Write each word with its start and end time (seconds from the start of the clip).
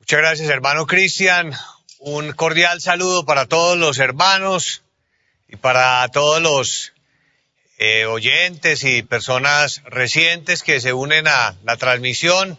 Muchas 0.00 0.20
gracias, 0.20 0.48
hermano 0.48 0.86
Cristian. 0.86 1.52
Un 1.98 2.32
cordial 2.32 2.80
saludo 2.80 3.26
para 3.26 3.46
todos 3.46 3.76
los 3.76 3.98
hermanos 3.98 4.82
y 5.48 5.56
para 5.56 6.06
todos 6.08 6.40
los 6.40 6.92
eh, 7.78 8.06
oyentes 8.06 8.84
y 8.84 9.02
personas 9.02 9.82
recientes 9.84 10.62
que 10.62 10.80
se 10.80 10.92
unen 10.92 11.28
a 11.28 11.56
la 11.64 11.76
transmisión. 11.76 12.58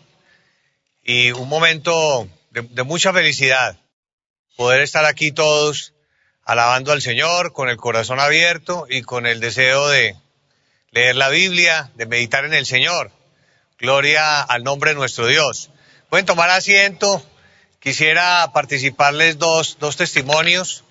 Y 1.04 1.32
un 1.32 1.50
momento 1.50 2.28
de, 2.52 2.62
de 2.62 2.84
mucha 2.84 3.14
felicidad 3.14 3.80
poder 4.56 4.82
estar 4.82 5.06
aquí 5.06 5.32
todos 5.32 5.94
alabando 6.44 6.92
al 6.92 7.02
Señor 7.02 7.54
con 7.54 7.70
el 7.70 7.78
corazón 7.78 8.20
abierto 8.20 8.86
y 8.90 9.02
con 9.02 9.26
el 9.26 9.40
deseo 9.40 9.88
de 9.88 10.16
leer 10.92 11.16
la 11.16 11.30
Biblia, 11.30 11.90
de 11.96 12.06
meditar 12.06 12.44
en 12.46 12.54
el 12.54 12.66
Señor. 12.66 13.12
Gloria 13.78 14.42
al 14.42 14.64
nombre 14.64 14.92
de 14.92 14.98
nuestro 14.98 15.26
Dios. 15.26 15.72
Pueden 16.10 16.26
tomar 16.26 16.50
asiento. 16.50 17.24
Quisiera 17.80 18.52
participarles 18.52 19.38
dos, 19.38 19.78
dos 19.80 19.96
testimonios 19.96 20.84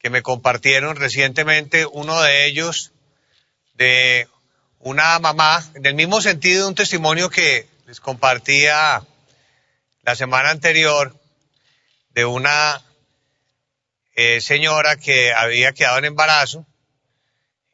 que 0.00 0.10
me 0.10 0.22
compartieron 0.22 0.96
recientemente. 0.96 1.86
Uno 1.86 2.20
de 2.20 2.46
ellos 2.46 2.90
de 3.74 4.26
una 4.80 5.20
mamá, 5.20 5.64
en 5.74 5.86
el 5.86 5.94
mismo 5.94 6.20
sentido 6.20 6.62
de 6.62 6.68
un 6.68 6.74
testimonio 6.74 7.30
que 7.30 7.68
les 7.86 8.00
compartía 8.00 9.02
la 10.02 10.16
semana 10.16 10.50
anterior 10.50 11.16
de 12.10 12.24
una 12.24 12.82
eh, 14.16 14.40
señora 14.40 14.96
que 14.96 15.32
había 15.32 15.72
quedado 15.72 15.98
en 15.98 16.06
embarazo 16.06 16.66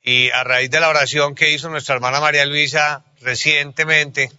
y 0.03 0.29
a 0.31 0.45
raíz 0.45 0.71
de 0.71 0.81
la 0.81 0.91
oración 0.91 1.35
que 1.35 1.51
hizo 1.51 1.71
nuestra 1.71 1.95
hermana 1.95 2.21
María 2.21 2.45
Luisa 2.45 3.03
recientemente 3.21 4.31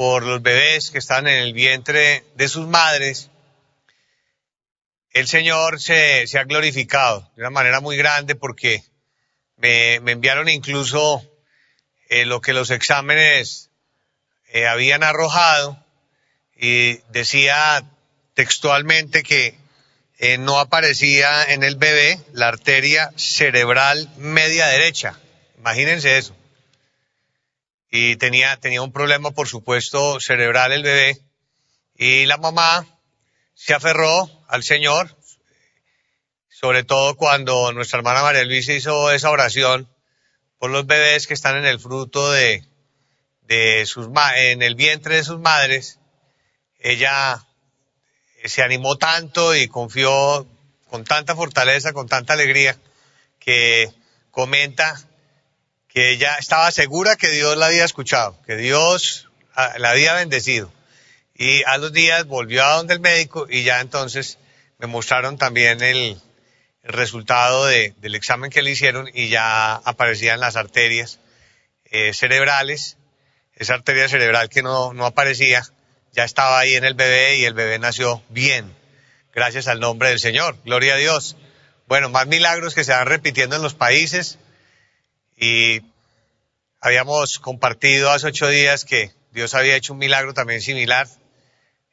por 0.00 0.24
los 0.24 0.40
bebés 0.40 0.90
que 0.90 0.96
están 0.96 1.28
en 1.28 1.42
el 1.42 1.52
vientre 1.52 2.24
de 2.34 2.48
sus 2.48 2.66
madres, 2.66 3.28
el 5.12 5.28
Señor 5.28 5.78
se, 5.78 6.24
ha 6.38 6.44
glorificado 6.44 7.30
de 7.36 7.42
una 7.42 7.50
manera 7.50 7.80
muy 7.82 7.98
grande 7.98 8.34
porque 8.34 8.82
me, 9.58 10.00
me 10.00 10.12
enviaron 10.12 10.48
incluso 10.48 11.22
eh, 12.08 12.24
lo 12.24 12.40
que 12.40 12.54
los 12.54 12.70
exámenes 12.70 13.68
eh, 14.48 14.66
habían 14.66 15.02
arrojado 15.02 15.76
y 16.56 17.00
decía 17.10 17.84
textualmente 18.32 19.22
que 19.22 19.58
eh, 20.16 20.38
no 20.38 20.60
aparecía 20.60 21.44
en 21.44 21.62
el 21.62 21.76
bebé 21.76 22.18
la 22.32 22.48
arteria 22.48 23.12
cerebral 23.16 24.10
media 24.16 24.66
derecha. 24.66 25.20
Imagínense 25.58 26.16
eso. 26.16 26.34
Y 27.90 28.16
tenía, 28.16 28.56
tenía 28.56 28.82
un 28.82 28.92
problema, 28.92 29.32
por 29.32 29.48
supuesto, 29.48 30.20
cerebral 30.20 30.72
el 30.72 30.82
bebé. 30.82 31.18
Y 31.96 32.26
la 32.26 32.36
mamá 32.36 32.86
se 33.54 33.74
aferró 33.74 34.30
al 34.48 34.62
Señor, 34.62 35.16
sobre 36.48 36.84
todo 36.84 37.16
cuando 37.16 37.72
nuestra 37.72 37.98
hermana 37.98 38.22
María 38.22 38.44
Luisa 38.44 38.72
hizo 38.72 39.10
esa 39.10 39.30
oración 39.30 39.88
por 40.58 40.70
los 40.70 40.86
bebés 40.86 41.26
que 41.26 41.34
están 41.34 41.56
en 41.56 41.64
el 41.64 41.80
fruto 41.80 42.30
de, 42.30 42.64
de 43.42 43.84
sus, 43.86 44.08
en 44.36 44.62
el 44.62 44.76
vientre 44.76 45.16
de 45.16 45.24
sus 45.24 45.40
madres. 45.40 45.98
Ella 46.78 47.44
se 48.44 48.62
animó 48.62 48.96
tanto 48.96 49.54
y 49.54 49.68
confió 49.68 50.46
con 50.88 51.04
tanta 51.04 51.34
fortaleza, 51.34 51.92
con 51.92 52.08
tanta 52.08 52.34
alegría, 52.34 52.78
que 53.38 53.90
comenta 54.30 55.00
que 55.92 56.10
ella 56.10 56.36
estaba 56.38 56.70
segura 56.70 57.16
que 57.16 57.28
Dios 57.28 57.56
la 57.56 57.66
había 57.66 57.84
escuchado, 57.84 58.40
que 58.46 58.56
Dios 58.56 59.28
ah, 59.54 59.74
la 59.78 59.90
había 59.90 60.14
bendecido. 60.14 60.72
Y 61.34 61.62
a 61.64 61.78
los 61.78 61.92
días 61.92 62.26
volvió 62.26 62.64
a 62.64 62.76
donde 62.76 62.94
el 62.94 63.00
médico 63.00 63.46
y 63.48 63.62
ya 63.62 63.80
entonces 63.80 64.38
me 64.78 64.86
mostraron 64.86 65.36
también 65.38 65.82
el, 65.82 66.20
resultado 66.82 67.66
de, 67.66 67.94
del 67.98 68.14
examen 68.14 68.50
que 68.50 68.62
le 68.62 68.70
hicieron 68.70 69.08
y 69.12 69.28
ya 69.28 69.74
aparecían 69.74 70.40
las 70.40 70.56
arterias 70.56 71.20
eh, 71.84 72.14
cerebrales, 72.14 72.96
esa 73.54 73.74
arteria 73.74 74.08
cerebral 74.08 74.48
que 74.48 74.62
no, 74.62 74.92
no 74.94 75.06
aparecía, 75.06 75.62
ya 76.12 76.24
estaba 76.24 76.58
ahí 76.58 76.74
en 76.74 76.84
el 76.84 76.94
bebé 76.94 77.36
y 77.36 77.44
el 77.44 77.54
bebé 77.54 77.78
nació 77.78 78.22
bien, 78.28 78.74
gracias 79.34 79.68
al 79.68 79.80
nombre 79.80 80.08
del 80.08 80.20
Señor. 80.20 80.56
Gloria 80.64 80.94
a 80.94 80.96
Dios. 80.96 81.36
Bueno, 81.86 82.08
más 82.08 82.26
milagros 82.26 82.74
que 82.74 82.84
se 82.84 82.92
van 82.92 83.06
repitiendo 83.06 83.56
en 83.56 83.62
los 83.62 83.74
países 83.74 84.38
y 85.40 85.80
habíamos 86.80 87.38
compartido 87.38 88.10
hace 88.10 88.26
ocho 88.26 88.46
días 88.46 88.84
que 88.84 89.10
Dios 89.32 89.54
había 89.54 89.74
hecho 89.74 89.94
un 89.94 89.98
milagro 89.98 90.34
también 90.34 90.60
similar 90.60 91.08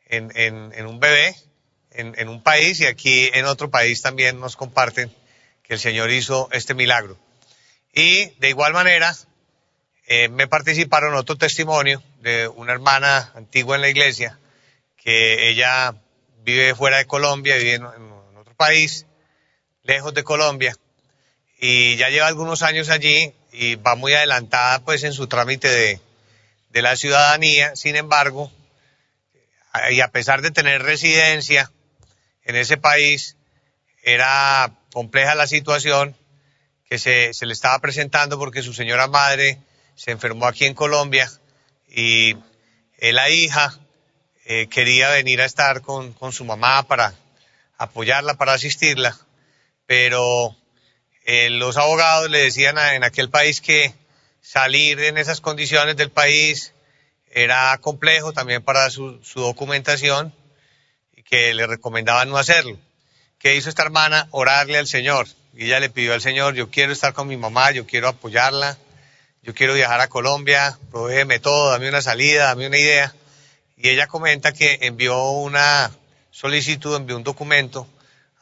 en, 0.05 0.85
un 0.85 0.99
bebé, 0.99 1.33
en, 1.91 2.27
un 2.27 2.43
país 2.43 2.81
y 2.81 2.85
aquí 2.85 3.29
en 3.33 3.45
otro 3.45 3.71
país 3.71 4.01
también 4.01 4.39
nos 4.41 4.57
comparten 4.57 5.09
que 5.63 5.75
el 5.75 5.79
Señor 5.79 6.11
hizo 6.11 6.49
este 6.51 6.73
milagro. 6.73 7.17
Y 7.93 8.25
de 8.39 8.49
igual 8.49 8.73
manera, 8.73 9.15
eh, 10.07 10.27
me 10.27 10.47
participaron 10.47 11.15
otro 11.15 11.37
testimonio 11.37 12.03
de 12.19 12.49
una 12.49 12.73
hermana 12.73 13.31
antigua 13.33 13.77
en 13.77 13.81
la 13.81 13.89
iglesia, 13.89 14.39
que 14.97 15.49
ella 15.49 15.95
vive 16.43 16.75
fuera 16.75 16.97
de 16.97 17.05
Colombia, 17.05 17.55
vive 17.55 17.75
en 17.75 17.85
otro 17.85 18.55
país, 18.55 19.05
lejos 19.83 20.13
de 20.13 20.23
Colombia, 20.23 20.75
y 21.59 21.95
ya 21.97 22.09
lleva 22.09 22.27
algunos 22.27 22.61
años 22.61 22.89
allí 22.89 23.33
y 23.51 23.75
va 23.75 23.95
muy 23.95 24.13
adelantada 24.13 24.79
pues 24.83 25.03
en 25.03 25.13
su 25.13 25.27
trámite 25.27 25.67
de, 25.67 26.01
de 26.69 26.81
la 26.81 26.95
ciudadanía, 26.95 27.75
sin 27.75 27.95
embargo, 27.95 28.51
y 29.91 30.01
a 30.01 30.09
pesar 30.09 30.41
de 30.41 30.51
tener 30.51 30.83
residencia 30.83 31.71
en 32.43 32.55
ese 32.55 32.77
país, 32.77 33.35
era 34.03 34.71
compleja 34.93 35.35
la 35.35 35.47
situación 35.47 36.15
que 36.89 36.97
se, 36.97 37.33
se 37.33 37.45
le 37.45 37.53
estaba 37.53 37.79
presentando 37.79 38.39
porque 38.39 38.61
su 38.61 38.73
señora 38.73 39.07
madre 39.07 39.59
se 39.95 40.11
enfermó 40.11 40.47
aquí 40.47 40.65
en 40.65 40.73
Colombia 40.73 41.29
y 41.89 42.37
eh, 42.99 43.11
la 43.11 43.29
hija 43.29 43.77
eh, 44.45 44.67
quería 44.67 45.09
venir 45.09 45.41
a 45.41 45.45
estar 45.45 45.81
con, 45.81 46.13
con, 46.13 46.31
su 46.31 46.45
mamá 46.45 46.83
para 46.83 47.13
apoyarla, 47.77 48.35
para 48.35 48.53
asistirla, 48.53 49.17
pero 49.85 50.55
eh, 51.29 51.49
los 51.49 51.75
abogados 51.75 52.29
le 52.29 52.39
decían 52.39 52.77
en 52.77 53.03
aquel 53.03 53.29
país 53.29 53.59
que 53.59 53.93
salir 54.41 54.97
en 55.01 55.17
esas 55.17 55.41
condiciones 55.41 55.97
del 55.97 56.09
país 56.09 56.71
era 57.29 57.77
complejo 57.79 58.31
también 58.31 58.63
para 58.63 58.89
su, 58.89 59.21
su 59.25 59.41
documentación 59.41 60.33
y 61.17 61.23
que 61.23 61.53
le 61.53 61.67
recomendaban 61.67 62.29
no 62.29 62.37
hacerlo. 62.37 62.77
¿Qué 63.39 63.55
hizo 63.57 63.67
esta 63.67 63.83
hermana? 63.83 64.29
Orarle 64.31 64.77
al 64.77 64.87
Señor. 64.87 65.27
Y 65.53 65.65
ella 65.65 65.81
le 65.81 65.89
pidió 65.89 66.13
al 66.13 66.21
Señor, 66.21 66.55
yo 66.55 66.69
quiero 66.69 66.93
estar 66.93 67.11
con 67.11 67.27
mi 67.27 67.35
mamá, 67.35 67.71
yo 67.71 67.85
quiero 67.85 68.07
apoyarla, 68.07 68.77
yo 69.43 69.53
quiero 69.53 69.73
viajar 69.73 69.99
a 69.99 70.07
Colombia, 70.07 70.79
provéeme 70.91 71.39
todo, 71.39 71.71
dame 71.71 71.89
una 71.89 72.01
salida, 72.01 72.45
dame 72.45 72.67
una 72.67 72.77
idea. 72.77 73.13
Y 73.75 73.89
ella 73.89 74.07
comenta 74.07 74.53
que 74.53 74.79
envió 74.83 75.31
una 75.31 75.91
solicitud, 76.31 76.95
envió 76.95 77.17
un 77.17 77.23
documento 77.23 77.85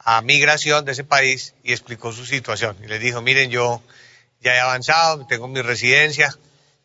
a 0.08 0.22
migración 0.22 0.84
de 0.84 0.92
ese 0.92 1.02
país 1.02 1.54
y 1.64 1.72
explicó 1.72 2.12
su 2.12 2.24
situación. 2.24 2.76
Y 2.80 2.86
les 2.86 3.00
dijo, 3.00 3.20
miren, 3.22 3.50
yo 3.50 3.82
ya 4.40 4.54
he 4.54 4.60
avanzado, 4.60 5.26
tengo 5.26 5.48
mi 5.48 5.60
residencia, 5.60 6.32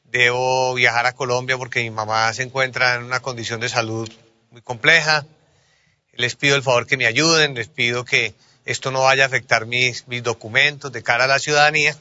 debo 0.06 0.74
viajar 0.74 1.06
a 1.06 1.14
Colombia 1.14 1.56
porque 1.56 1.84
mi 1.84 1.92
mamá 1.92 2.34
se 2.34 2.42
encuentra 2.42 2.96
en 2.96 3.04
una 3.04 3.20
condición 3.20 3.59
de 3.59 3.70
salud 3.70 4.12
muy 4.50 4.64
compleja. 4.64 5.24
Les 6.14 6.36
pido 6.36 6.56
el 6.56 6.64
favor 6.64 6.88
que 6.88 6.98
me 6.98 7.06
ayuden, 7.06 7.54
les 7.54 7.68
pido 7.68 8.04
que 8.06 8.34
esto 8.66 8.90
no 8.90 9.04
vaya 9.04 9.26
a 9.26 9.28
afectar 9.28 9.68
mis, 9.68 10.08
mis 10.08 10.24
documentos 10.24 10.92
de 10.92 11.03
cara 11.03 11.26
a 11.26 11.28
la 11.28 11.38
ciudadanía. 11.38 11.96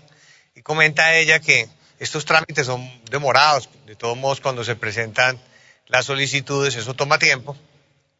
Y 0.54 0.62
comenta 0.62 1.14
ella 1.14 1.38
que 1.38 1.68
estos 1.98 2.24
trámites 2.24 2.64
son 2.64 2.90
demorados, 3.10 3.68
de 3.84 3.94
todos 3.94 4.16
modos 4.16 4.40
cuando 4.40 4.64
se 4.64 4.74
presentan 4.74 5.38
las 5.86 6.06
solicitudes 6.06 6.76
eso 6.76 6.94
toma 6.94 7.18
tiempo, 7.18 7.58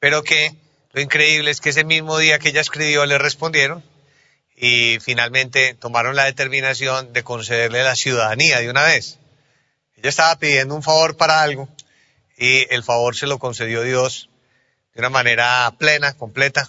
pero 0.00 0.22
que 0.22 0.55
lo 0.93 1.00
increíble 1.00 1.50
es 1.50 1.61
que 1.61 1.70
ese 1.70 1.85
mismo 1.85 2.19
día 2.19 2.38
que 2.38 2.49
ella 2.49 2.61
escribió 2.61 3.06
le 3.06 3.19
respondieron 3.19 3.85
y 4.56 4.99
finalmente 5.00 5.75
tomaron 5.75 6.17
la 6.17 6.25
determinación 6.25 7.12
de 7.12 7.23
concederle 7.23 7.85
la 7.85 7.94
ciudadanía 7.94 8.61
de 8.61 8.69
una 8.69 8.85
vez. 8.85 9.19
Ella 9.97 10.09
estaba 10.09 10.37
pidiendo 10.38 10.75
un 10.75 10.82
favor 10.82 11.17
para 11.17 11.43
algo 11.43 11.69
y 12.37 12.67
el 12.75 12.82
favor 12.82 13.14
se 13.14 13.26
lo 13.26 13.38
concedió 13.38 13.82
Dios 13.82 14.31
de 14.94 15.00
una 15.00 15.11
manera 15.11 15.73
plena, 15.79 16.14
completa, 16.14 16.69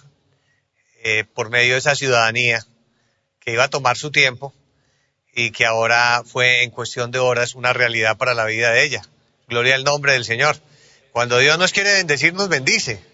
eh, 1.02 1.24
por 1.24 1.50
medio 1.50 1.72
de 1.72 1.80
esa 1.80 1.96
ciudadanía 1.96 2.64
que 3.40 3.52
iba 3.52 3.64
a 3.64 3.70
tomar 3.70 3.96
su 3.96 4.12
tiempo 4.12 4.54
y 5.34 5.50
que 5.50 5.66
ahora 5.66 6.22
fue 6.24 6.62
en 6.62 6.70
cuestión 6.70 7.10
de 7.10 7.18
horas 7.18 7.56
una 7.56 7.72
realidad 7.72 8.16
para 8.16 8.34
la 8.34 8.44
vida 8.44 8.70
de 8.70 8.84
ella. 8.84 9.02
Gloria 9.48 9.74
al 9.74 9.82
nombre 9.82 10.12
del 10.12 10.24
Señor. 10.24 10.56
Cuando 11.10 11.38
Dios 11.38 11.58
nos 11.58 11.72
quiere 11.72 11.94
bendecir, 11.94 12.34
nos 12.34 12.48
bendice. 12.48 13.11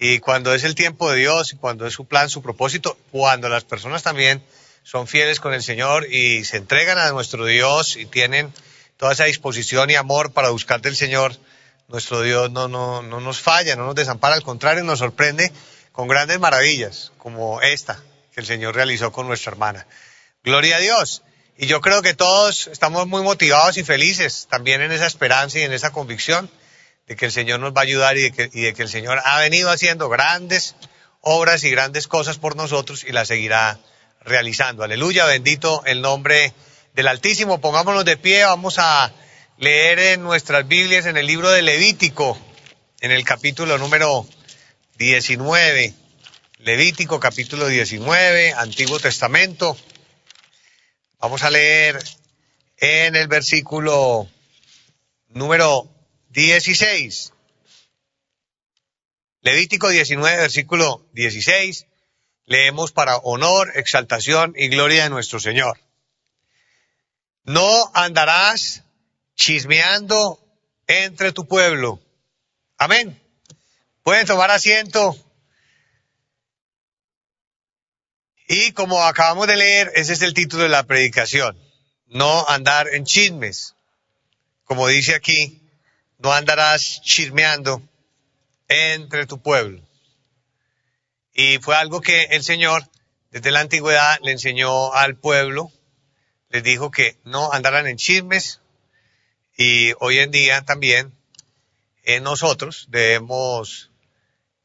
Y 0.00 0.18
cuando 0.18 0.54
es 0.54 0.64
el 0.64 0.74
tiempo 0.74 1.10
de 1.10 1.18
Dios, 1.18 1.54
cuando 1.60 1.86
es 1.86 1.92
su 1.92 2.06
plan, 2.06 2.28
su 2.28 2.42
propósito, 2.42 2.98
cuando 3.12 3.48
las 3.48 3.64
personas 3.64 4.02
también 4.02 4.42
son 4.82 5.06
fieles 5.06 5.38
con 5.38 5.52
el 5.52 5.62
Señor 5.62 6.12
y 6.12 6.44
se 6.44 6.56
entregan 6.56 6.98
a 6.98 7.10
nuestro 7.10 7.44
Dios 7.44 7.96
y 7.96 8.06
tienen 8.06 8.52
toda 8.96 9.12
esa 9.12 9.24
disposición 9.24 9.90
y 9.90 9.96
amor 9.96 10.32
para 10.32 10.48
buscar 10.48 10.80
del 10.80 10.96
Señor, 10.96 11.36
Nuestro 11.90 12.22
Dios 12.22 12.52
no, 12.52 12.68
no, 12.68 13.02
no 13.02 13.20
nos 13.20 13.40
falla, 13.40 13.74
no 13.74 13.84
nos 13.84 13.96
desampara, 13.96 14.36
al 14.36 14.44
contrario, 14.44 14.84
nos 14.84 15.00
sorprende 15.00 15.50
con 15.90 16.06
grandes 16.06 16.38
maravillas, 16.38 17.10
como 17.18 17.60
esta 17.62 18.00
que 18.32 18.40
el 18.40 18.46
Señor 18.46 18.76
realizó 18.76 19.10
con 19.10 19.26
nuestra 19.26 19.50
hermana. 19.50 19.88
Gloria 20.44 20.76
a 20.76 20.78
Dios. 20.78 21.24
Y 21.58 21.66
yo 21.66 21.80
creo 21.80 22.00
que 22.00 22.14
todos 22.14 22.68
estamos 22.68 23.08
muy 23.08 23.22
motivados 23.22 23.76
y 23.76 23.82
felices 23.82 24.46
también 24.48 24.82
en 24.82 24.92
esa 24.92 25.08
esperanza 25.08 25.58
y 25.58 25.62
en 25.62 25.72
esa 25.72 25.90
convicción 25.90 26.48
de 27.10 27.16
que 27.16 27.26
el 27.26 27.32
Señor 27.32 27.58
nos 27.58 27.72
va 27.72 27.80
a 27.80 27.82
ayudar 27.82 28.16
y 28.16 28.22
de 28.22 28.30
que, 28.30 28.50
y 28.52 28.60
de 28.60 28.72
que 28.72 28.84
el 28.84 28.88
Señor 28.88 29.20
ha 29.24 29.40
venido 29.40 29.68
haciendo 29.68 30.08
grandes 30.08 30.76
obras 31.20 31.64
y 31.64 31.70
grandes 31.70 32.06
cosas 32.06 32.38
por 32.38 32.54
nosotros 32.54 33.02
y 33.02 33.10
las 33.10 33.26
seguirá 33.26 33.80
realizando. 34.20 34.84
Aleluya, 34.84 35.24
bendito 35.24 35.82
el 35.86 36.02
nombre 36.02 36.54
del 36.94 37.08
Altísimo. 37.08 37.60
Pongámonos 37.60 38.04
de 38.04 38.16
pie, 38.16 38.44
vamos 38.44 38.76
a 38.78 39.12
leer 39.58 39.98
en 39.98 40.22
nuestras 40.22 40.68
Biblias 40.68 41.06
en 41.06 41.16
el 41.16 41.26
libro 41.26 41.50
de 41.50 41.62
Levítico, 41.62 42.38
en 43.00 43.10
el 43.10 43.24
capítulo 43.24 43.76
número 43.76 44.24
19. 44.96 45.92
Levítico 46.58 47.18
capítulo 47.18 47.66
19, 47.66 48.52
Antiguo 48.52 49.00
Testamento. 49.00 49.76
Vamos 51.18 51.42
a 51.42 51.50
leer 51.50 52.00
en 52.76 53.16
el 53.16 53.26
versículo 53.26 54.28
número 55.30 55.90
16. 56.30 57.32
Levítico 59.42 59.88
19, 59.88 60.36
versículo 60.36 61.06
16. 61.12 61.86
Leemos 62.46 62.92
para 62.92 63.16
honor, 63.16 63.72
exaltación 63.76 64.54
y 64.56 64.68
gloria 64.68 65.04
de 65.04 65.10
nuestro 65.10 65.40
Señor. 65.40 65.78
No 67.44 67.90
andarás 67.94 68.84
chismeando 69.34 70.38
entre 70.86 71.32
tu 71.32 71.46
pueblo. 71.46 72.00
Amén. 72.76 73.20
Pueden 74.02 74.26
tomar 74.26 74.50
asiento. 74.50 75.16
Y 78.46 78.72
como 78.72 79.02
acabamos 79.04 79.46
de 79.46 79.56
leer, 79.56 79.92
ese 79.94 80.12
es 80.12 80.22
el 80.22 80.34
título 80.34 80.64
de 80.64 80.68
la 80.68 80.84
predicación. 80.84 81.56
No 82.06 82.48
andar 82.48 82.88
en 82.88 83.04
chismes. 83.04 83.74
Como 84.64 84.88
dice 84.88 85.14
aquí, 85.14 85.59
no 86.20 86.32
andarás 86.32 87.00
chismeando 87.02 87.82
entre 88.68 89.26
tu 89.26 89.40
pueblo. 89.40 89.80
Y 91.32 91.58
fue 91.58 91.76
algo 91.76 92.00
que 92.00 92.24
el 92.30 92.42
Señor 92.42 92.88
desde 93.30 93.50
la 93.50 93.60
antigüedad 93.60 94.18
le 94.22 94.32
enseñó 94.32 94.92
al 94.92 95.16
pueblo, 95.16 95.70
les 96.48 96.62
dijo 96.62 96.90
que 96.90 97.16
no 97.24 97.52
andaran 97.52 97.86
en 97.86 97.96
chismes, 97.96 98.60
y 99.56 99.92
hoy 100.00 100.18
en 100.18 100.30
día 100.30 100.62
también 100.62 101.12
eh, 102.02 102.20
nosotros 102.20 102.86
debemos 102.88 103.90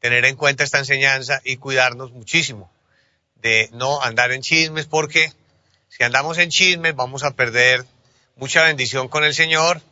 tener 0.00 0.24
en 0.24 0.36
cuenta 0.36 0.64
esta 0.64 0.78
enseñanza 0.78 1.40
y 1.44 1.56
cuidarnos 1.56 2.12
muchísimo 2.12 2.72
de 3.36 3.68
no 3.72 4.02
andar 4.02 4.32
en 4.32 4.42
chismes 4.42 4.86
porque 4.86 5.32
si 5.88 6.02
andamos 6.02 6.38
en 6.38 6.50
chismes 6.50 6.96
vamos 6.96 7.22
a 7.22 7.32
perder 7.32 7.84
mucha 8.36 8.64
bendición 8.64 9.08
con 9.08 9.24
el 9.24 9.34
Señor, 9.34 9.82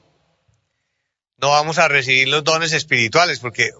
no 1.38 1.50
vamos 1.50 1.78
a 1.78 1.88
recibir 1.88 2.28
los 2.28 2.44
dones 2.44 2.72
espirituales 2.72 3.40
porque 3.40 3.72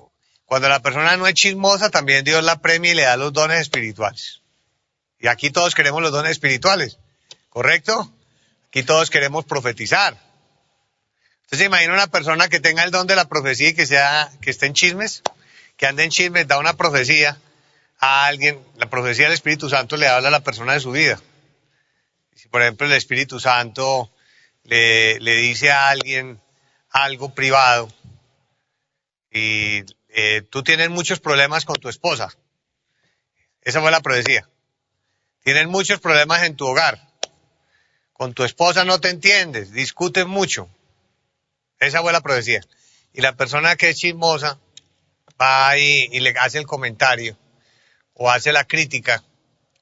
cuando 0.45 0.69
la 0.69 0.81
persona 0.81 1.17
no 1.17 1.27
es 1.27 1.35
chismosa 1.35 1.91
también 1.91 2.25
Dios 2.25 2.43
la 2.45 2.61
premia 2.61 2.93
y 2.93 2.95
le 2.95 3.03
da 3.03 3.17
los 3.17 3.33
dones 3.33 3.61
espirituales. 3.61 4.43
Y 5.19 5.29
aquí 5.29 5.51
todos 5.51 5.75
queremos 5.75 6.03
los 6.03 6.12
dones 6.12 6.33
espirituales, 6.33 6.99
¿correcto? 7.49 8.12
Aquí 8.69 8.83
todos 8.83 9.09
queremos 9.11 9.45
profetizar. 9.45 10.19
Entonces 11.45 11.67
imagina 11.67 11.95
una 11.95 12.09
persona 12.09 12.49
que 12.49 12.61
tenga 12.61 12.83
el 12.83 12.91
don 12.91 13.06
de 13.06 13.17
la 13.17 13.27
profecía 13.27 13.69
y 13.69 13.75
que 13.75 13.87
sea, 13.87 14.31
que 14.41 14.51
esté 14.51 14.67
en 14.67 14.75
chismes, 14.75 15.23
que 15.77 15.87
ande 15.87 16.05
en 16.05 16.11
chismes, 16.11 16.47
da 16.47 16.59
una 16.59 16.77
profecía 16.77 17.39
a 18.01 18.27
alguien, 18.27 18.61
la 18.77 18.91
profecía 18.91 19.27
del 19.27 19.35
Espíritu 19.35 19.71
Santo 19.71 19.97
le 19.97 20.09
habla 20.09 20.29
a 20.29 20.33
la 20.33 20.41
persona 20.41 20.75
de 20.75 20.81
su 20.81 20.91
vida. 20.91 21.21
Si 22.35 22.49
por 22.49 22.62
ejemplo 22.62 22.87
el 22.87 22.93
Espíritu 22.93 23.41
Santo 23.41 24.11
le 24.65 25.37
dice 25.37 25.71
a 25.71 25.89
alguien 25.89 26.41
algo 26.94 27.35
privado 27.35 27.88
y 29.31 29.82
eh, 30.11 30.43
tú 30.49 30.62
tienes 30.62 30.91
muchos 30.91 31.19
problemas 31.19 31.64
con 31.64 31.75
tu 31.75 31.88
esposa, 31.88 32.29
esa 33.62 33.81
fue 33.81 33.91
la 33.91 34.00
profecía. 34.00 34.49
Tienes 35.43 35.67
muchos 35.67 35.99
problemas 35.99 36.44
en 36.44 36.56
tu 36.56 36.67
hogar. 36.67 37.08
Con 38.12 38.32
tu 38.32 38.44
esposa 38.44 38.85
no 38.85 39.00
te 39.00 39.11
entiendes, 39.11 39.73
discuten 39.73 40.29
mucho. 40.29 40.69
Esa 41.81 42.00
fue 42.00 42.12
la 42.12 42.20
profecía. 42.20 42.61
Y 43.12 43.23
la 43.23 43.35
persona 43.35 43.75
que 43.75 43.91
es 43.91 43.96
chismosa 43.96 44.61
va 45.41 45.76
y, 45.76 46.08
y, 46.12 46.20
le 46.20 46.32
hace 46.38 46.58
el 46.58 46.67
comentario, 46.67 47.37
o 48.12 48.31
hace 48.31 48.52
la 48.52 48.64
crítica, 48.64 49.25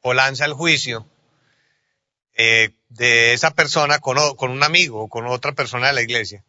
o 0.01 0.15
lanza 0.15 0.47
el 0.47 0.55
juicio 0.55 1.07
eh, 2.35 2.71
de 2.89 3.35
esa 3.35 3.51
persona 3.51 3.99
con, 3.99 4.35
con 4.37 4.51
un 4.51 4.63
amigo 4.63 5.03
o 5.03 5.09
con 5.09 5.27
otra 5.27 5.53
persona 5.53 5.89
de 5.89 5.93
la 5.93 6.03
iglesia. 6.03 6.43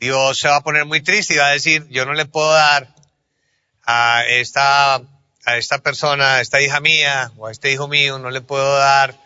Dios 0.00 0.38
se 0.38 0.48
va 0.48 0.56
a 0.56 0.62
poner 0.62 0.84
muy 0.84 1.00
triste 1.00 1.34
y 1.34 1.38
va 1.38 1.48
a 1.48 1.52
decir, 1.52 1.86
yo 1.88 2.06
no 2.06 2.12
le 2.14 2.24
puedo 2.24 2.52
dar 2.52 2.94
a 3.84 4.22
esta, 4.26 4.96
a 4.96 5.56
esta 5.56 5.78
persona, 5.78 6.36
a 6.36 6.40
esta 6.40 6.60
hija 6.60 6.80
mía 6.80 7.32
o 7.36 7.46
a 7.46 7.52
este 7.52 7.72
hijo 7.72 7.88
mío, 7.88 8.18
no 8.18 8.30
le 8.30 8.40
puedo 8.40 8.76
dar 8.76 9.18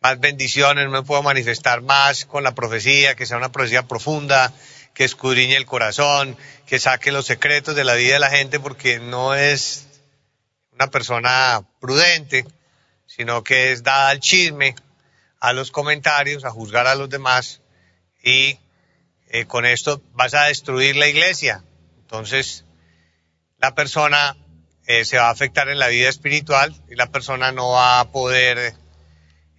más 0.00 0.18
bendiciones, 0.18 0.86
no 0.86 0.90
me 0.90 1.02
puedo 1.02 1.22
manifestar 1.22 1.82
más 1.82 2.24
con 2.24 2.42
la 2.42 2.54
profecía, 2.54 3.14
que 3.14 3.26
sea 3.26 3.36
una 3.36 3.52
profecía 3.52 3.86
profunda, 3.86 4.52
que 4.94 5.04
escudriñe 5.04 5.56
el 5.56 5.66
corazón, 5.66 6.36
que 6.66 6.80
saque 6.80 7.12
los 7.12 7.26
secretos 7.26 7.76
de 7.76 7.84
la 7.84 7.94
vida 7.94 8.14
de 8.14 8.20
la 8.20 8.30
gente, 8.30 8.58
porque 8.58 8.98
no 8.98 9.34
es 9.34 9.86
una 10.72 10.88
persona 10.90 11.62
prudente, 11.80 12.44
sino 13.06 13.44
que 13.44 13.72
es 13.72 13.82
dada 13.82 14.08
al 14.08 14.20
chisme, 14.20 14.74
a 15.40 15.52
los 15.52 15.70
comentarios, 15.70 16.44
a 16.44 16.50
juzgar 16.50 16.86
a 16.88 16.96
los 16.96 17.08
demás, 17.08 17.60
y 18.22 18.58
eh, 19.30 19.44
con 19.44 19.66
esto 19.66 20.02
vas 20.14 20.32
a 20.32 20.44
destruir 20.44 20.96
la 20.96 21.06
iglesia. 21.06 21.62
Entonces, 22.00 22.64
la 23.58 23.74
persona 23.74 24.36
eh, 24.86 25.04
se 25.04 25.18
va 25.18 25.28
a 25.28 25.30
afectar 25.30 25.68
en 25.68 25.78
la 25.78 25.88
vida 25.88 26.08
espiritual 26.08 26.74
y 26.88 26.94
la 26.94 27.10
persona 27.10 27.52
no 27.52 27.72
va 27.72 28.00
a 28.00 28.10
poder 28.10 28.74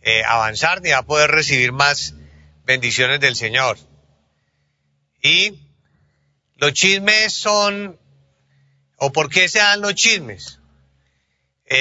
eh, 0.02 0.24
avanzar 0.26 0.82
ni 0.82 0.90
va 0.90 1.00
a 1.00 1.06
poder 1.06 1.30
recibir 1.30 1.72
más 1.72 2.16
bendiciones 2.64 3.20
del 3.20 3.36
Señor. 3.36 3.78
Y 5.22 5.60
los 6.56 6.74
chismes 6.74 7.34
son, 7.34 8.00
o 8.98 9.12
por 9.12 9.30
qué 9.30 9.50
se 9.50 9.60
dan 9.60 9.82
los 9.82 9.94
chismes. 9.94 10.60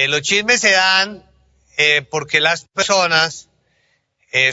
Los 0.09 0.21
chismes 0.21 0.61
se 0.61 0.73
dan 0.73 1.25
porque 2.11 2.41
las 2.41 2.67
personas 2.67 3.49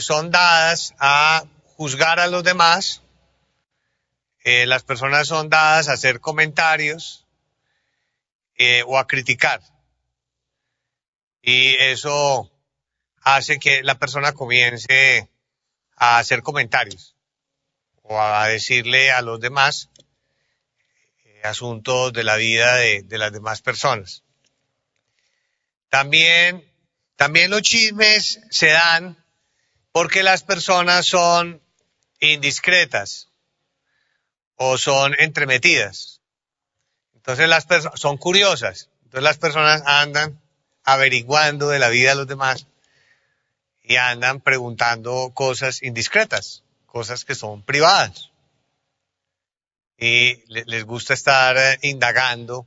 son 0.00 0.30
dadas 0.30 0.94
a 0.98 1.44
juzgar 1.76 2.20
a 2.20 2.26
los 2.26 2.42
demás, 2.42 3.02
eh, 4.48 4.64
las 4.64 4.84
personas 4.84 5.26
son 5.26 5.50
dadas 5.50 5.88
a 5.88 5.94
hacer 5.94 6.20
comentarios 6.20 7.26
eh, 8.56 8.84
o 8.86 8.96
a 8.96 9.08
criticar. 9.08 9.60
Y 11.42 11.74
eso 11.80 12.48
hace 13.22 13.58
que 13.58 13.82
la 13.82 13.98
persona 13.98 14.34
comience 14.34 15.28
a 15.96 16.18
hacer 16.18 16.44
comentarios 16.44 17.16
o 18.02 18.22
a 18.22 18.46
decirle 18.46 19.10
a 19.10 19.20
los 19.20 19.40
demás 19.40 19.90
eh, 21.24 21.40
asuntos 21.42 22.12
de 22.12 22.22
la 22.22 22.36
vida 22.36 22.76
de, 22.76 23.02
de, 23.02 23.18
las 23.18 23.32
demás 23.32 23.62
personas. 23.62 24.22
También, 25.88 26.72
también 27.16 27.50
los 27.50 27.62
chismes 27.62 28.38
se 28.50 28.68
dan 28.68 29.24
porque 29.90 30.22
las 30.22 30.44
personas 30.44 31.04
son 31.04 31.60
indiscretas 32.20 33.32
o 34.56 34.78
son 34.78 35.14
entremetidas. 35.18 36.20
Entonces 37.14 37.48
las 37.48 37.66
personas 37.66 38.00
son 38.00 38.16
curiosas. 38.16 38.90
Entonces 39.04 39.22
las 39.22 39.38
personas 39.38 39.82
andan 39.86 40.40
averiguando 40.84 41.68
de 41.68 41.78
la 41.78 41.88
vida 41.88 42.10
de 42.10 42.16
los 42.16 42.26
demás 42.26 42.66
y 43.82 43.96
andan 43.96 44.40
preguntando 44.40 45.32
cosas 45.34 45.82
indiscretas, 45.82 46.64
cosas 46.86 47.24
que 47.24 47.34
son 47.34 47.62
privadas. 47.62 48.30
Y 49.98 50.42
les 50.46 50.84
gusta 50.84 51.14
estar 51.14 51.56
eh, 51.56 51.78
indagando 51.82 52.66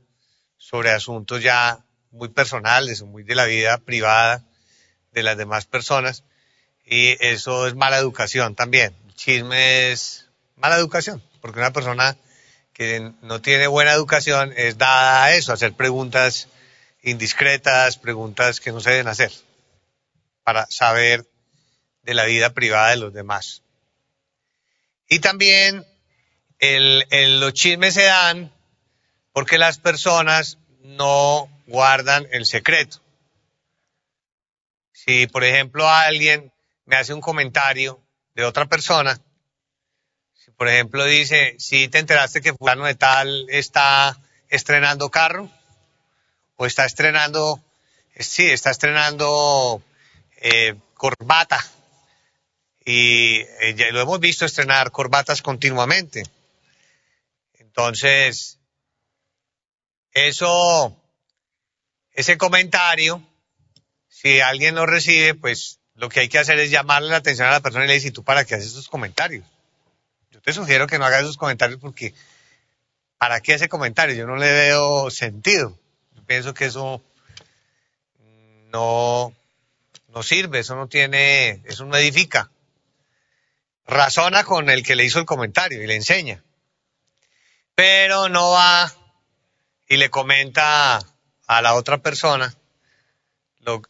sobre 0.56 0.90
asuntos 0.90 1.42
ya 1.42 1.84
muy 2.10 2.28
personales, 2.28 3.02
muy 3.02 3.22
de 3.22 3.34
la 3.34 3.44
vida 3.44 3.78
privada 3.78 4.44
de 5.12 5.22
las 5.22 5.36
demás 5.36 5.66
personas. 5.66 6.24
Y 6.84 7.16
eso 7.24 7.66
es 7.66 7.74
mala 7.74 7.98
educación 7.98 8.54
también. 8.54 8.96
El 9.06 9.14
chisme 9.14 9.92
es 9.92 10.28
mala 10.56 10.76
educación, 10.76 11.22
porque 11.40 11.58
una 11.58 11.72
persona 11.72 12.16
que 12.72 13.12
no 13.22 13.40
tiene 13.40 13.66
buena 13.66 13.92
educación 13.92 14.52
es 14.56 14.78
dada 14.78 15.24
a 15.24 15.34
eso, 15.34 15.50
a 15.50 15.54
hacer 15.54 15.74
preguntas 15.74 16.48
indiscretas, 17.02 17.98
preguntas 17.98 18.60
que 18.60 18.72
no 18.72 18.80
se 18.80 18.90
deben 18.90 19.08
hacer 19.08 19.32
para 20.44 20.66
saber 20.66 21.26
de 22.02 22.14
la 22.14 22.24
vida 22.24 22.50
privada 22.50 22.90
de 22.90 22.96
los 22.96 23.12
demás. 23.12 23.62
Y 25.08 25.18
también 25.18 25.84
los 26.60 27.52
chismes 27.52 27.94
se 27.94 28.04
dan 28.04 28.52
porque 29.32 29.58
las 29.58 29.78
personas 29.78 30.58
no 30.82 31.48
guardan 31.66 32.26
el 32.32 32.46
secreto. 32.46 33.00
Si, 34.92 35.26
por 35.26 35.44
ejemplo, 35.44 35.88
alguien 35.88 36.52
me 36.84 36.96
hace 36.96 37.14
un 37.14 37.20
comentario 37.20 38.02
de 38.34 38.44
otra 38.44 38.66
persona, 38.66 39.20
por 40.56 40.68
ejemplo 40.68 41.04
dice, 41.04 41.56
si 41.58 41.88
te 41.88 41.98
enteraste 41.98 42.40
que 42.40 42.54
fulano 42.54 42.86
de 42.86 42.94
tal 42.94 43.46
está 43.48 44.18
estrenando 44.48 45.10
carro, 45.10 45.50
o 46.56 46.66
está 46.66 46.84
estrenando, 46.84 47.62
sí, 48.18 48.44
está 48.44 48.70
estrenando 48.70 49.82
eh, 50.36 50.74
corbata, 50.94 51.64
y 52.84 53.40
eh, 53.60 53.92
lo 53.92 54.00
hemos 54.00 54.20
visto 54.20 54.44
estrenar 54.44 54.90
corbatas 54.90 55.42
continuamente. 55.42 56.22
Entonces, 57.54 58.58
eso, 60.12 60.96
ese 62.12 62.36
comentario, 62.36 63.22
si 64.08 64.40
alguien 64.40 64.74
lo 64.74 64.86
recibe, 64.86 65.34
pues 65.34 65.78
lo 65.94 66.08
que 66.08 66.20
hay 66.20 66.28
que 66.28 66.38
hacer 66.38 66.58
es 66.58 66.70
llamarle 66.70 67.10
la 67.10 67.16
atención 67.16 67.48
a 67.48 67.52
la 67.52 67.60
persona 67.60 67.84
y 67.84 67.88
le 67.88 67.94
decir, 67.94 68.12
¿tú 68.12 68.24
para 68.24 68.44
qué 68.44 68.54
haces 68.54 68.68
esos 68.68 68.88
comentarios? 68.88 69.44
Te 70.42 70.52
sugiero 70.52 70.86
que 70.86 70.98
no 70.98 71.04
hagas 71.04 71.22
esos 71.22 71.36
comentarios 71.36 71.80
porque, 71.80 72.14
¿para 73.18 73.40
qué 73.40 73.54
ese 73.54 73.68
comentario? 73.68 74.14
Yo 74.14 74.26
no 74.26 74.36
le 74.36 74.50
veo 74.50 75.10
sentido. 75.10 75.78
Yo 76.14 76.24
pienso 76.24 76.54
que 76.54 76.66
eso 76.66 77.02
no, 78.70 79.34
no 80.08 80.22
sirve, 80.22 80.60
eso 80.60 80.74
no 80.76 80.88
tiene, 80.88 81.62
eso 81.64 81.84
no 81.84 81.96
edifica. 81.96 82.50
Razona 83.86 84.44
con 84.44 84.70
el 84.70 84.84
que 84.84 84.96
le 84.96 85.04
hizo 85.04 85.18
el 85.18 85.26
comentario 85.26 85.82
y 85.82 85.86
le 85.86 85.96
enseña. 85.96 86.42
Pero 87.74 88.28
no 88.28 88.50
va 88.50 88.92
y 89.88 89.96
le 89.96 90.10
comenta 90.10 91.00
a 91.46 91.62
la 91.62 91.74
otra 91.74 91.98
persona 91.98 92.54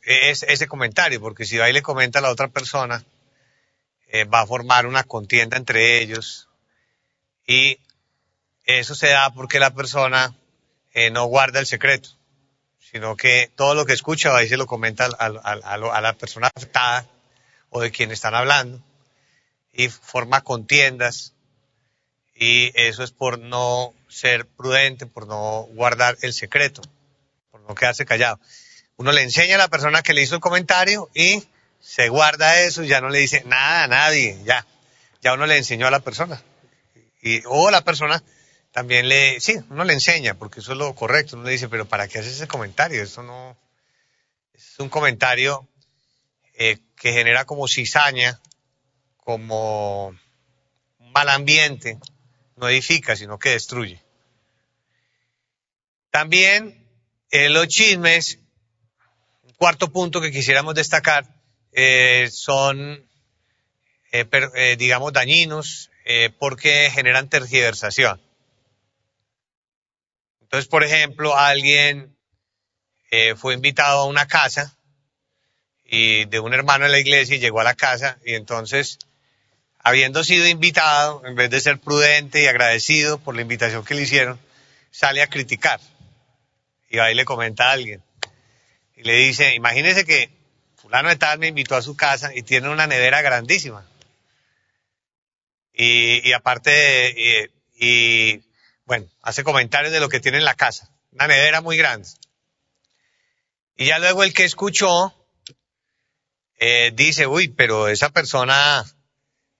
ese 0.02 0.66
comentario, 0.66 1.21
porque 1.21 1.45
si 1.45 1.57
va 1.57 1.71
y 1.71 1.73
le 1.73 1.83
comenta 1.83 2.19
a 2.19 2.23
la 2.23 2.30
otra 2.30 2.49
persona, 2.49 3.04
eh, 4.12 4.25
va 4.25 4.40
a 4.40 4.47
formar 4.47 4.87
una 4.87 5.05
contienda 5.05 5.57
entre 5.57 6.00
ellos. 6.00 6.49
Y 7.47 7.79
eso 8.64 8.95
se 8.95 9.09
da 9.09 9.33
porque 9.33 9.59
la 9.59 9.75
persona 9.75 10.37
eh, 10.93 11.11
no 11.11 11.25
guarda 11.26 11.61
el 11.61 11.67
secreto, 11.67 12.11
sino 12.79 13.17
que 13.17 13.50
todo 13.55 13.75
lo 13.75 13.87
que 13.87 13.93
escucha 13.93 14.31
va 14.31 14.43
y 14.43 14.49
se 14.49 14.57
lo 14.57 14.67
comenta 14.67 15.09
a, 15.19 15.26
a 15.26 16.00
la 16.00 16.12
persona 16.14 16.50
afectada 16.55 17.07
o 17.71 17.81
de 17.81 17.90
quien 17.90 18.11
están 18.11 18.35
hablando. 18.35 18.83
Y 19.73 19.88
forma 19.88 20.43
contiendas. 20.43 21.35
Y 22.35 22.73
eso 22.75 23.05
es 23.05 23.12
por 23.12 23.38
no 23.38 23.95
ser 24.09 24.47
prudente, 24.47 25.07
por 25.07 25.26
no 25.26 25.69
guardar 25.71 26.17
el 26.23 26.33
secreto, 26.33 26.83
por 27.50 27.61
no 27.61 27.75
quedarse 27.75 28.05
callado. 28.05 28.40
Uno 28.97 29.12
le 29.12 29.23
enseña 29.23 29.55
a 29.55 29.59
la 29.59 29.69
persona 29.69 30.02
que 30.02 30.14
le 30.14 30.23
hizo 30.23 30.35
el 30.35 30.40
comentario 30.40 31.09
y 31.14 31.43
se 31.81 32.09
guarda 32.09 32.61
eso 32.61 32.85
y 32.85 32.89
ya 32.89 33.01
no 33.01 33.09
le 33.09 33.19
dice 33.19 33.43
nada 33.47 33.85
a 33.85 33.89
nadie, 33.89 34.39
ya. 34.45 34.67
Ya 35.23 35.35
uno 35.35 35.47
le 35.47 35.57
enseñó 35.57 35.87
a 35.87 35.91
la 35.91 36.01
persona. 36.01 36.43
Y, 37.23 37.43
o 37.47 37.71
la 37.71 37.83
persona 37.83 38.23
también 38.73 39.09
le, 39.09 39.41
sí, 39.41 39.57
uno 39.71 39.85
le 39.85 39.95
enseña, 39.95 40.35
porque 40.35 40.61
eso 40.61 40.73
es 40.73 40.79
lo 40.79 40.95
correcto. 40.95 41.37
Uno 41.37 41.47
le 41.47 41.53
dice, 41.53 41.69
pero 41.69 41.87
¿para 41.87 42.09
qué 42.09 42.19
haces 42.19 42.35
ese 42.35 42.49
comentario? 42.49 43.03
Eso 43.03 43.23
no, 43.23 43.57
es 44.55 44.79
un 44.79 44.89
comentario 44.89 45.69
eh, 46.55 46.79
que 46.97 47.13
genera 47.13 47.45
como 47.45 47.67
cizaña, 47.67 48.41
como 49.17 50.15
mal 50.99 51.29
ambiente, 51.29 51.99
no 52.57 52.69
edifica, 52.69 53.17
sino 53.17 53.39
que 53.39 53.51
destruye. 53.51 54.03
También 56.11 56.87
eh, 57.31 57.49
los 57.49 57.69
chismes, 57.69 58.39
un 59.43 59.53
cuarto 59.55 59.93
punto 59.93 60.21
que 60.21 60.31
quisiéramos 60.31 60.75
destacar, 60.75 61.39
eh, 61.73 62.29
son, 62.31 63.07
eh, 64.12 64.77
digamos, 64.79 65.12
dañinos 65.12 65.91
porque 66.41 66.91
generan 66.91 67.29
tergiversación. 67.29 68.21
Entonces, 70.41 70.67
por 70.67 70.83
ejemplo, 70.83 71.37
alguien 71.37 72.17
fue 73.37 73.55
invitado 73.55 74.00
a 74.00 74.07
una 74.07 74.27
casa 74.27 74.77
y 75.85 76.25
de 76.25 76.41
un 76.41 76.53
hermano 76.53 76.87
de 76.87 76.91
la 76.91 76.99
iglesia 76.99 77.37
y 77.37 77.39
llegó 77.39 77.61
a 77.61 77.65
la 77.65 77.75
casa 77.75 78.19
y 78.25 78.35
entonces 78.35 78.99
habiendo 79.83 80.23
sido 80.25 80.47
invitado, 80.47 81.23
en 81.25 81.35
vez 81.35 81.50
de 81.50 81.61
ser 81.61 81.79
prudente 81.79 82.43
y 82.43 82.47
agradecido 82.47 83.19
por 83.19 83.35
la 83.35 83.43
invitación 83.43 83.85
que 83.85 83.95
le 83.95 84.03
hicieron, 84.03 84.39
sale 84.91 85.23
a 85.23 85.29
criticar. 85.29 85.81
Y 86.89 86.99
ahí 86.99 87.15
le 87.15 87.25
comenta 87.25 87.69
a 87.69 87.73
alguien. 87.73 88.03
Y 88.97 89.05
le 89.05 89.15
dice, 89.15 89.55
imagínese 89.55 90.05
que 90.05 90.31
fulano 90.90 91.09
de 91.09 91.38
me 91.38 91.47
invitó 91.47 91.76
a 91.76 91.82
su 91.82 91.97
casa 91.97 92.35
y 92.35 92.42
tiene 92.42 92.68
una 92.68 92.88
nevera 92.88 93.23
grandísima. 93.23 93.87
Y, 95.73 96.32
aparte, 96.32 97.49
y, 97.76 98.42
bueno, 98.85 99.06
hace 99.23 99.44
comentarios 99.44 99.92
de 99.92 100.00
lo 100.00 100.09
que 100.09 100.20
tiene 100.20 100.38
en 100.38 100.44
la 100.44 100.54
casa. 100.54 100.90
Una 101.12 101.28
nevera 101.28 101.61
muy 101.61 101.76
grande. 101.76 102.09
Y 103.76 103.87
ya 103.87 103.99
luego 104.00 104.25
el 104.25 104.35
que 104.35 104.44
escuchó, 104.44 105.14
eh, 106.59 106.90
dice, 106.92 107.26
uy, 107.26 107.49
pero 107.49 107.88
esa 107.88 108.11
persona 108.11 108.85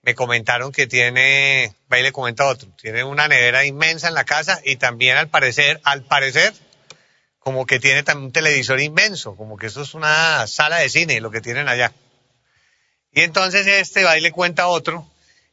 me 0.01 0.13
comentaron 0.13 0.73
que 0.73 0.85
tiene, 0.85 1.73
va 1.91 1.97
y 1.97 2.03
le 2.03 2.11
comenta 2.11 2.45
otro, 2.45 2.69
tiene 2.79 3.03
una 3.03 3.27
nevera 3.27 3.65
inmensa 3.65 4.09
en 4.09 4.15
la 4.15 4.25
casa 4.25 4.59
y 4.63 4.75
también 4.75 5.17
al 5.17 5.29
parecer, 5.29 5.79
al 5.83 6.03
parecer, 6.03 6.53
como 7.41 7.65
que 7.65 7.79
tiene 7.79 8.03
también 8.03 8.27
un 8.27 8.31
televisor 8.31 8.79
inmenso, 8.79 9.35
como 9.35 9.57
que 9.57 9.65
eso 9.65 9.81
es 9.81 9.95
una 9.95 10.45
sala 10.45 10.77
de 10.77 10.89
cine, 10.89 11.19
lo 11.19 11.31
que 11.31 11.41
tienen 11.41 11.67
allá. 11.67 11.91
Y 13.11 13.21
entonces 13.21 13.65
este 13.65 14.03
va 14.03 14.15
y 14.15 14.21
le 14.21 14.31
cuenta 14.31 14.63
a 14.63 14.67
otro, 14.67 15.09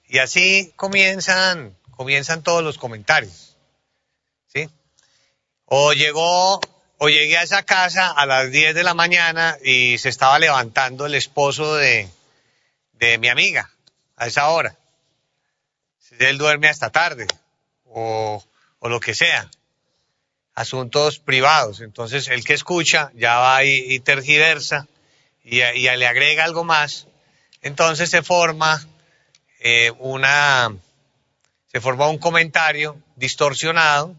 y 0.06 0.18
así 0.18 0.70
comienzan, 0.76 1.74
comienzan 1.90 2.42
todos 2.42 2.62
los 2.62 2.76
comentarios. 2.76 3.56
¿Sí? 4.52 4.68
O 5.64 5.94
llegó, 5.94 6.60
o 6.98 7.08
llegué 7.08 7.38
a 7.38 7.42
esa 7.42 7.62
casa 7.62 8.10
a 8.10 8.26
las 8.26 8.50
10 8.50 8.74
de 8.74 8.82
la 8.82 8.92
mañana 8.92 9.56
y 9.64 9.96
se 9.96 10.10
estaba 10.10 10.38
levantando 10.38 11.06
el 11.06 11.14
esposo 11.14 11.74
de, 11.76 12.06
de 12.92 13.16
mi 13.16 13.28
amiga 13.28 13.70
a 14.16 14.26
esa 14.26 14.48
hora. 14.48 14.76
Si 15.98 16.16
él 16.18 16.36
duerme 16.36 16.68
hasta 16.68 16.90
tarde 16.90 17.26
o, 17.86 18.44
o 18.78 18.88
lo 18.90 19.00
que 19.00 19.14
sea. 19.14 19.50
Asuntos 20.58 21.20
privados. 21.20 21.80
Entonces 21.80 22.26
el 22.26 22.44
que 22.44 22.52
escucha 22.52 23.12
ya 23.14 23.36
va 23.36 23.62
y, 23.62 24.00
tergiversa 24.00 24.88
y, 25.44 25.60
le 25.60 26.06
agrega 26.08 26.42
algo 26.42 26.64
más. 26.64 27.06
Entonces 27.62 28.10
se 28.10 28.24
forma 28.24 28.84
eh, 29.60 29.92
una, 30.00 30.74
se 31.70 31.80
forma 31.80 32.08
un 32.08 32.18
comentario 32.18 33.00
distorsionado, 33.14 34.16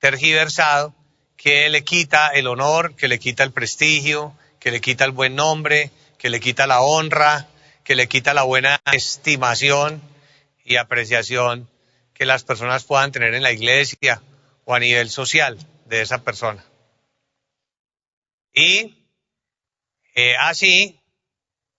tergiversado, 0.00 0.92
que 1.36 1.68
le 1.68 1.84
quita 1.84 2.30
el 2.30 2.48
honor, 2.48 2.96
que 2.96 3.06
le 3.06 3.20
quita 3.20 3.44
el 3.44 3.52
prestigio, 3.52 4.36
que 4.58 4.72
le 4.72 4.80
quita 4.80 5.04
el 5.04 5.12
buen 5.12 5.36
nombre, 5.36 5.92
que 6.18 6.30
le 6.30 6.40
quita 6.40 6.66
la 6.66 6.80
honra, 6.80 7.46
que 7.84 7.94
le 7.94 8.08
quita 8.08 8.34
la 8.34 8.42
buena 8.42 8.80
estimación 8.92 10.02
y 10.64 10.78
apreciación 10.78 11.70
que 12.12 12.26
las 12.26 12.42
personas 12.42 12.82
puedan 12.82 13.12
tener 13.12 13.34
en 13.34 13.44
la 13.44 13.52
iglesia 13.52 14.20
o 14.64 14.74
a 14.74 14.80
nivel 14.80 15.10
social 15.10 15.58
de 15.86 16.02
esa 16.02 16.22
persona. 16.22 16.64
Y 18.52 19.08
eh, 20.14 20.36
así, 20.38 21.00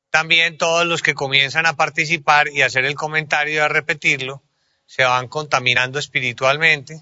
también 0.10 0.58
todos 0.58 0.86
los 0.86 1.01
que 1.01 1.13
comienzan 1.13 1.65
a 1.65 1.75
participar 1.75 2.50
y 2.50 2.62
a 2.62 2.68
hacer 2.68 2.86
el 2.86 2.96
comentario 2.96 3.56
y 3.56 3.58
a 3.60 3.68
repetirlo, 3.68 4.44
se 4.86 5.04
van 5.04 5.27
contaminando 5.27 6.00
espiritualmente 6.00 7.01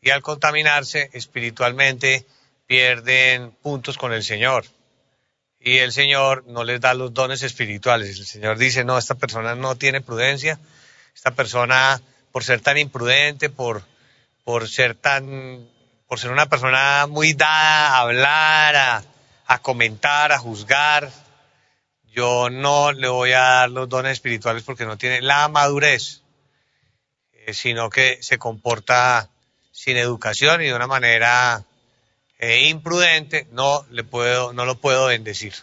y 0.00 0.10
al 0.10 0.22
contaminarse 0.22 1.10
espiritualmente 1.12 2.26
pierden 2.66 3.50
puntos 3.50 3.98
con 3.98 4.12
el 4.12 4.22
Señor 4.22 4.64
y 5.60 5.78
el 5.78 5.92
Señor 5.92 6.44
no 6.46 6.64
les 6.64 6.80
da 6.80 6.94
los 6.94 7.12
dones 7.12 7.42
espirituales. 7.42 8.18
El 8.18 8.26
Señor 8.26 8.56
dice, 8.56 8.82
no, 8.82 8.96
esta 8.96 9.14
persona 9.14 9.54
no 9.54 9.76
tiene 9.76 10.00
prudencia, 10.00 10.58
esta 11.14 11.32
persona 11.32 12.00
por 12.32 12.44
ser 12.44 12.60
tan 12.62 12.78
imprudente, 12.78 13.50
por, 13.50 13.82
por 14.44 14.68
ser 14.68 14.94
tan, 14.94 15.68
por 16.06 16.18
ser 16.18 16.30
una 16.30 16.46
persona 16.46 17.06
muy 17.08 17.34
dada 17.34 17.88
a 17.88 18.00
hablar, 18.00 18.76
a, 18.76 19.04
a 19.46 19.58
comentar, 19.60 20.32
a 20.32 20.38
juzgar, 20.38 21.10
yo 22.12 22.50
no 22.50 22.92
le 22.92 23.08
voy 23.08 23.32
a 23.32 23.40
dar 23.40 23.70
los 23.70 23.88
dones 23.88 24.12
espirituales 24.12 24.62
porque 24.64 24.84
no 24.84 24.98
tiene 24.98 25.22
la 25.22 25.48
madurez, 25.48 26.22
eh, 27.32 27.54
sino 27.54 27.88
que 27.88 28.18
se 28.20 28.38
comporta 28.38 29.30
sin 29.70 29.96
educación 29.96 30.60
y 30.62 30.66
de 30.66 30.74
una 30.74 30.86
manera 30.86 31.64
e 32.38 32.68
imprudente, 32.68 33.46
no, 33.52 33.84
le 33.90 34.02
puedo, 34.02 34.52
no 34.52 34.64
lo 34.64 34.76
puedo 34.76 35.06
bendecir. 35.06 35.54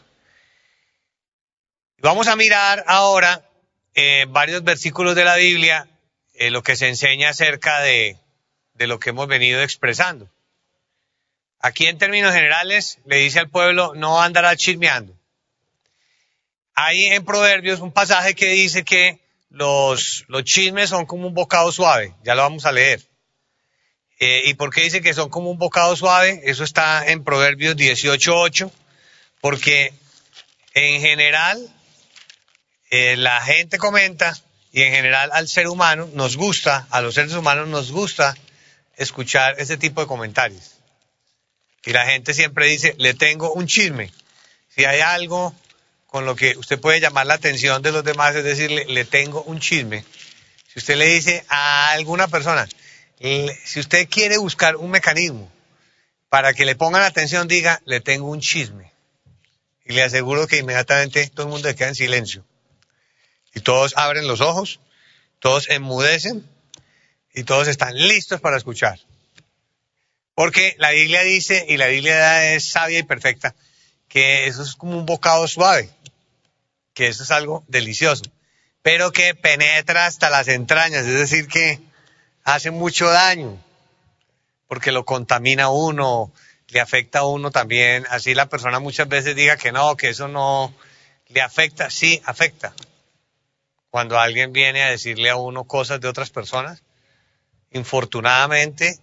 Vamos 1.99 2.27
a 2.27 2.35
mirar 2.35 2.83
ahora 2.87 3.49
eh, 3.95 4.25
varios 4.29 4.63
versículos 4.63 5.15
de 5.15 5.25
la 5.25 5.35
Biblia 5.35 5.87
eh, 6.35 6.51
lo 6.51 6.61
que 6.61 6.75
se 6.75 6.87
enseña 6.87 7.29
acerca 7.29 7.79
de, 7.81 8.17
de 8.77 8.87
lo 8.87 8.99
que 8.99 9.09
hemos 9.09 9.27
venido 9.27 9.61
expresando. 9.61 10.29
Aquí 11.59 11.87
en 11.87 11.97
términos 11.97 12.33
generales 12.33 12.99
le 13.05 13.17
dice 13.17 13.39
al 13.39 13.49
pueblo 13.49 13.93
no 13.95 14.21
andará 14.21 14.55
chismeando. 14.55 15.13
Hay 16.75 17.05
en 17.05 17.25
Proverbios 17.25 17.79
un 17.79 17.91
pasaje 17.91 18.35
que 18.35 18.49
dice 18.49 18.83
que 18.83 19.19
los, 19.49 20.25
los 20.27 20.43
chismes 20.43 20.89
son 20.89 21.05
como 21.07 21.27
un 21.27 21.33
bocado 21.33 21.71
suave, 21.71 22.13
ya 22.23 22.35
lo 22.35 22.43
vamos 22.43 22.65
a 22.65 22.71
leer. 22.71 23.01
Eh, 24.19 24.43
¿Y 24.45 24.53
por 24.53 24.73
qué 24.73 24.81
dice 24.81 25.01
que 25.01 25.13
son 25.13 25.29
como 25.29 25.49
un 25.49 25.57
bocado 25.57 25.95
suave? 25.95 26.41
Eso 26.43 26.63
está 26.63 27.07
en 27.07 27.23
Proverbios 27.23 27.75
18.8, 27.75 28.71
porque 29.41 29.93
en 30.73 31.01
general 31.01 31.71
eh, 32.91 33.15
la 33.17 33.41
gente 33.41 33.79
comenta 33.79 34.37
y 34.71 34.83
en 34.83 34.93
general 34.93 35.31
al 35.33 35.47
ser 35.47 35.67
humano 35.67 36.09
nos 36.13 36.37
gusta, 36.37 36.87
a 36.91 37.01
los 37.01 37.15
seres 37.15 37.33
humanos 37.33 37.67
nos 37.67 37.91
gusta 37.91 38.35
escuchar 38.97 39.55
ese 39.59 39.77
tipo 39.77 40.01
de 40.01 40.07
comentarios. 40.07 40.73
Y 41.85 41.93
la 41.93 42.05
gente 42.05 42.33
siempre 42.33 42.67
dice, 42.67 42.95
le 42.97 43.13
tengo 43.13 43.53
un 43.53 43.67
chisme. 43.67 44.11
Si 44.75 44.83
hay 44.83 44.99
algo 44.99 45.55
con 46.07 46.25
lo 46.25 46.35
que 46.35 46.57
usted 46.57 46.79
puede 46.79 46.99
llamar 46.99 47.27
la 47.27 47.35
atención 47.35 47.81
de 47.81 47.91
los 47.91 48.03
demás, 48.03 48.35
es 48.35 48.43
decirle, 48.43 48.85
le 48.85 49.05
tengo 49.05 49.43
un 49.43 49.59
chisme. 49.59 50.03
Si 50.67 50.79
usted 50.79 50.97
le 50.97 51.05
dice 51.05 51.45
a 51.47 51.91
alguna 51.91 52.27
persona, 52.27 52.67
si 53.19 53.79
usted 53.79 54.09
quiere 54.09 54.37
buscar 54.37 54.75
un 54.75 54.91
mecanismo 54.91 55.49
para 56.29 56.53
que 56.53 56.65
le 56.65 56.75
pongan 56.75 57.03
atención, 57.03 57.47
diga, 57.47 57.81
le 57.85 58.01
tengo 58.01 58.27
un 58.27 58.41
chisme. 58.41 58.91
Y 59.85 59.93
le 59.93 60.03
aseguro 60.03 60.47
que 60.47 60.57
inmediatamente 60.57 61.29
todo 61.29 61.45
el 61.45 61.51
mundo 61.53 61.69
se 61.69 61.75
queda 61.75 61.87
en 61.89 61.95
silencio. 61.95 62.43
Y 63.55 63.61
todos 63.61 63.95
abren 63.95 64.27
los 64.27 64.41
ojos, 64.41 64.81
todos 65.39 65.69
enmudecen 65.69 66.47
y 67.37 67.43
todos 67.43 67.67
están 67.67 67.95
listos 67.95 68.41
para 68.41 68.57
escuchar. 68.57 68.99
Porque 70.33 70.75
la 70.79 70.89
Biblia 70.89 71.21
dice, 71.21 71.67
y 71.69 71.77
la 71.77 71.85
Biblia 71.85 72.51
es 72.51 72.67
sabia 72.67 72.97
y 72.97 73.03
perfecta, 73.03 73.53
que 74.07 74.47
eso 74.47 74.63
es 74.63 74.73
como 74.75 74.97
un 74.97 75.05
bocado 75.05 75.47
suave, 75.47 75.87
que 76.95 77.05
eso 77.05 77.21
es 77.21 77.29
algo 77.29 77.63
delicioso, 77.67 78.23
pero 78.81 79.11
que 79.11 79.35
penetra 79.35 80.07
hasta 80.07 80.31
las 80.31 80.47
entrañas, 80.47 81.05
es 81.05 81.13
decir, 81.13 81.47
que 81.47 81.79
hace 82.43 82.71
mucho 82.71 83.07
daño, 83.07 83.63
porque 84.67 84.91
lo 84.91 85.05
contamina 85.05 85.65
a 85.65 85.69
uno, 85.69 86.31
le 86.69 86.81
afecta 86.81 87.19
a 87.19 87.27
uno 87.27 87.51
también. 87.51 88.07
Así 88.09 88.33
la 88.33 88.49
persona 88.49 88.79
muchas 88.79 89.07
veces 89.07 89.35
diga 89.35 89.57
que 89.57 89.71
no, 89.71 89.95
que 89.95 90.09
eso 90.09 90.27
no 90.27 90.73
le 91.27 91.41
afecta, 91.41 91.91
sí 91.91 92.19
afecta. 92.25 92.73
Cuando 93.91 94.19
alguien 94.19 94.53
viene 94.53 94.81
a 94.81 94.89
decirle 94.89 95.29
a 95.29 95.35
uno 95.35 95.65
cosas 95.65 96.01
de 96.01 96.07
otras 96.07 96.31
personas, 96.31 96.81
infortunadamente, 97.77 98.99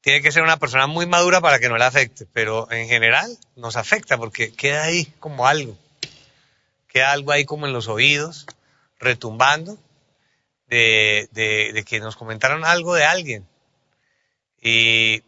tiene 0.00 0.22
que 0.22 0.32
ser 0.32 0.42
una 0.42 0.58
persona 0.58 0.86
muy 0.86 1.06
madura 1.06 1.40
para 1.40 1.58
que 1.58 1.68
no 1.68 1.76
le 1.76 1.84
afecte, 1.84 2.26
pero 2.32 2.70
en 2.70 2.88
general 2.88 3.36
nos 3.56 3.76
afecta 3.76 4.18
porque 4.18 4.52
queda 4.52 4.84
ahí 4.84 5.06
como 5.18 5.46
algo, 5.46 5.76
queda 6.88 7.12
algo 7.12 7.32
ahí 7.32 7.44
como 7.44 7.66
en 7.66 7.72
los 7.72 7.88
oídos, 7.88 8.46
retumbando, 8.98 9.78
de, 10.70 11.84
que 11.86 12.00
nos 12.00 12.16
comentaron 12.16 12.64
algo 12.64 12.94
de 12.94 13.04
alguien. 13.04 13.46
Y 14.60 15.22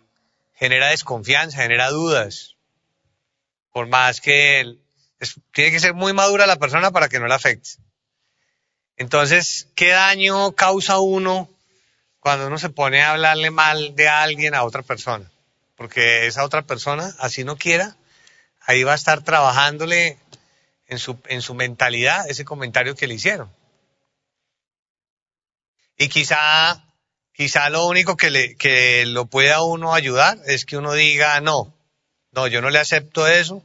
genera 0.54 0.88
desconfianza, 0.88 1.62
genera 1.62 1.90
dudas. 1.90 2.56
Por 3.72 3.88
más 3.88 4.20
que 4.20 4.76
tiene 5.52 5.70
que 5.70 5.80
ser 5.80 5.94
muy 5.94 6.12
madura 6.12 6.46
la 6.46 6.56
persona 6.56 6.90
para 6.90 7.08
que 7.08 7.18
no 7.18 7.26
le 7.26 7.34
afecte. 7.34 7.70
Entonces, 8.96 9.68
¿qué 9.75 9.88
daño 9.88 10.52
causa 10.52 10.99
uno 10.99 11.49
cuando 12.23 12.47
uno 12.47 12.57
se 12.57 12.71
pone 12.71 13.02
a 13.02 13.11
hablarle 13.11 13.50
mal 13.50 13.97
de 13.97 14.09
alguien 14.09 14.55
a 14.55 14.62
otra 14.62 14.85
persona? 14.85 15.29
Porque 15.75 16.29
esa 16.29 16.45
otra 16.45 16.62
persona, 16.62 17.12
así 17.19 17.43
no 17.43 17.57
quiera, 17.57 17.97
ahí 18.61 18.85
va 18.85 18.93
a 18.93 18.95
estar 18.95 19.23
trabajándole 19.23 20.19
en 20.87 21.00
su, 21.00 21.19
en 21.26 21.43
su 21.43 21.54
mentalidad 21.54 22.30
ese 22.30 22.45
comentario 22.45 22.95
que 22.95 23.08
le 23.08 23.15
hicieron. 23.15 23.50
Y 25.99 26.08
quizá, 26.08 26.85
quizá 27.32 27.69
lo 27.71 27.89
único 27.89 28.17
que, 28.17 28.30
le, 28.30 28.54
que 28.54 29.04
lo 29.04 29.26
pueda 29.26 29.65
uno 29.65 29.93
ayudar 29.93 30.39
es 30.47 30.65
que 30.65 30.76
uno 30.76 30.93
diga, 30.93 31.41
no, 31.41 31.75
no, 32.30 32.47
yo 32.47 32.63
no 32.63 32.71
le 32.71 32.78
acepto 32.78 33.26
eso 33.26 33.65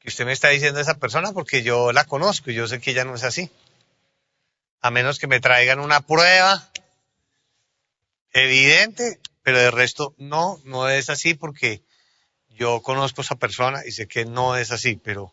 que 0.00 0.08
usted 0.08 0.26
me 0.26 0.32
está 0.32 0.48
diciendo 0.48 0.80
a 0.80 0.82
esa 0.82 0.98
persona 0.98 1.32
porque 1.32 1.62
yo 1.62 1.92
la 1.92 2.04
conozco 2.04 2.50
y 2.50 2.54
yo 2.54 2.68
sé 2.68 2.78
que 2.78 2.90
ella 2.90 3.06
no 3.06 3.14
es 3.14 3.24
así. 3.24 3.50
A 4.82 4.90
menos 4.90 5.18
que 5.18 5.26
me 5.26 5.40
traigan 5.40 5.80
una 5.80 6.02
prueba 6.02 6.69
evidente, 8.32 9.20
pero 9.42 9.58
de 9.58 9.70
resto 9.70 10.14
no, 10.18 10.60
no 10.64 10.88
es 10.88 11.10
así 11.10 11.34
porque 11.34 11.82
yo 12.50 12.82
conozco 12.82 13.20
a 13.20 13.24
esa 13.24 13.36
persona 13.36 13.80
y 13.86 13.92
sé 13.92 14.06
que 14.06 14.24
no 14.24 14.56
es 14.56 14.70
así, 14.70 14.96
pero 14.96 15.32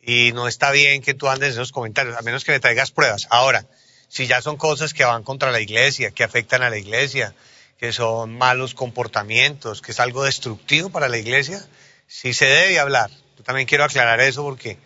y 0.00 0.32
no 0.32 0.48
está 0.48 0.70
bien 0.70 1.02
que 1.02 1.14
tú 1.14 1.28
andes 1.28 1.48
en 1.48 1.54
esos 1.54 1.72
comentarios, 1.72 2.16
a 2.16 2.22
menos 2.22 2.44
que 2.44 2.52
me 2.52 2.60
traigas 2.60 2.90
pruebas. 2.90 3.26
Ahora, 3.30 3.66
si 4.08 4.26
ya 4.26 4.40
son 4.40 4.56
cosas 4.56 4.94
que 4.94 5.04
van 5.04 5.22
contra 5.22 5.50
la 5.50 5.60
iglesia, 5.60 6.10
que 6.10 6.24
afectan 6.24 6.62
a 6.62 6.70
la 6.70 6.78
iglesia, 6.78 7.34
que 7.78 7.92
son 7.92 8.36
malos 8.36 8.74
comportamientos, 8.74 9.82
que 9.82 9.92
es 9.92 10.00
algo 10.00 10.24
destructivo 10.24 10.90
para 10.90 11.08
la 11.08 11.18
iglesia, 11.18 11.64
sí 12.06 12.32
se 12.32 12.46
debe 12.46 12.78
hablar. 12.78 13.10
Yo 13.36 13.44
también 13.44 13.66
quiero 13.66 13.84
aclarar 13.84 14.20
eso 14.20 14.42
porque 14.42 14.78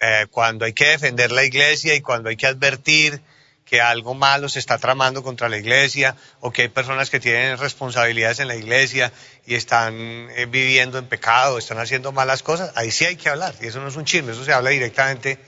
eh, 0.00 0.26
cuando 0.30 0.64
hay 0.64 0.72
que 0.72 0.86
defender 0.86 1.32
la 1.32 1.44
iglesia 1.44 1.94
y 1.94 2.00
cuando 2.00 2.28
hay 2.28 2.36
que 2.36 2.46
advertir 2.46 3.20
que 3.66 3.80
algo 3.80 4.14
malo 4.14 4.48
se 4.48 4.60
está 4.60 4.78
tramando 4.78 5.24
contra 5.24 5.48
la 5.48 5.58
iglesia 5.58 6.16
o 6.40 6.52
que 6.52 6.62
hay 6.62 6.68
personas 6.68 7.10
que 7.10 7.18
tienen 7.18 7.58
responsabilidades 7.58 8.38
en 8.38 8.46
la 8.46 8.54
iglesia 8.54 9.12
y 9.44 9.56
están 9.56 9.94
eh, 10.30 10.46
viviendo 10.46 10.98
en 10.98 11.06
pecado, 11.08 11.58
están 11.58 11.80
haciendo 11.80 12.12
malas 12.12 12.44
cosas, 12.44 12.72
ahí 12.76 12.92
sí 12.92 13.04
hay 13.04 13.16
que 13.16 13.28
hablar. 13.28 13.54
Y 13.60 13.66
eso 13.66 13.80
no 13.80 13.88
es 13.88 13.96
un 13.96 14.04
chisme, 14.04 14.32
eso 14.32 14.44
se 14.44 14.52
habla 14.52 14.70
directamente 14.70 15.40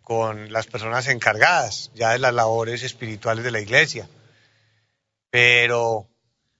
con 0.00 0.52
las 0.52 0.68
personas 0.68 1.08
encargadas 1.08 1.90
ya 1.92 2.12
de 2.12 2.20
las 2.20 2.32
labores 2.32 2.84
espirituales 2.84 3.44
de 3.44 3.50
la 3.50 3.60
iglesia. 3.60 4.08
Pero, 5.30 6.06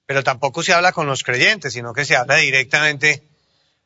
pero 0.07 0.25
tampoco 0.25 0.65
se 0.65 0.73
habla 0.73 0.91
con 0.91 1.07
los 1.07 1.23
creyentes, 1.23 1.73
sino 1.73 1.95
que 1.95 2.05
se 2.05 2.17
habla 2.17 2.35
directamente 2.35 3.23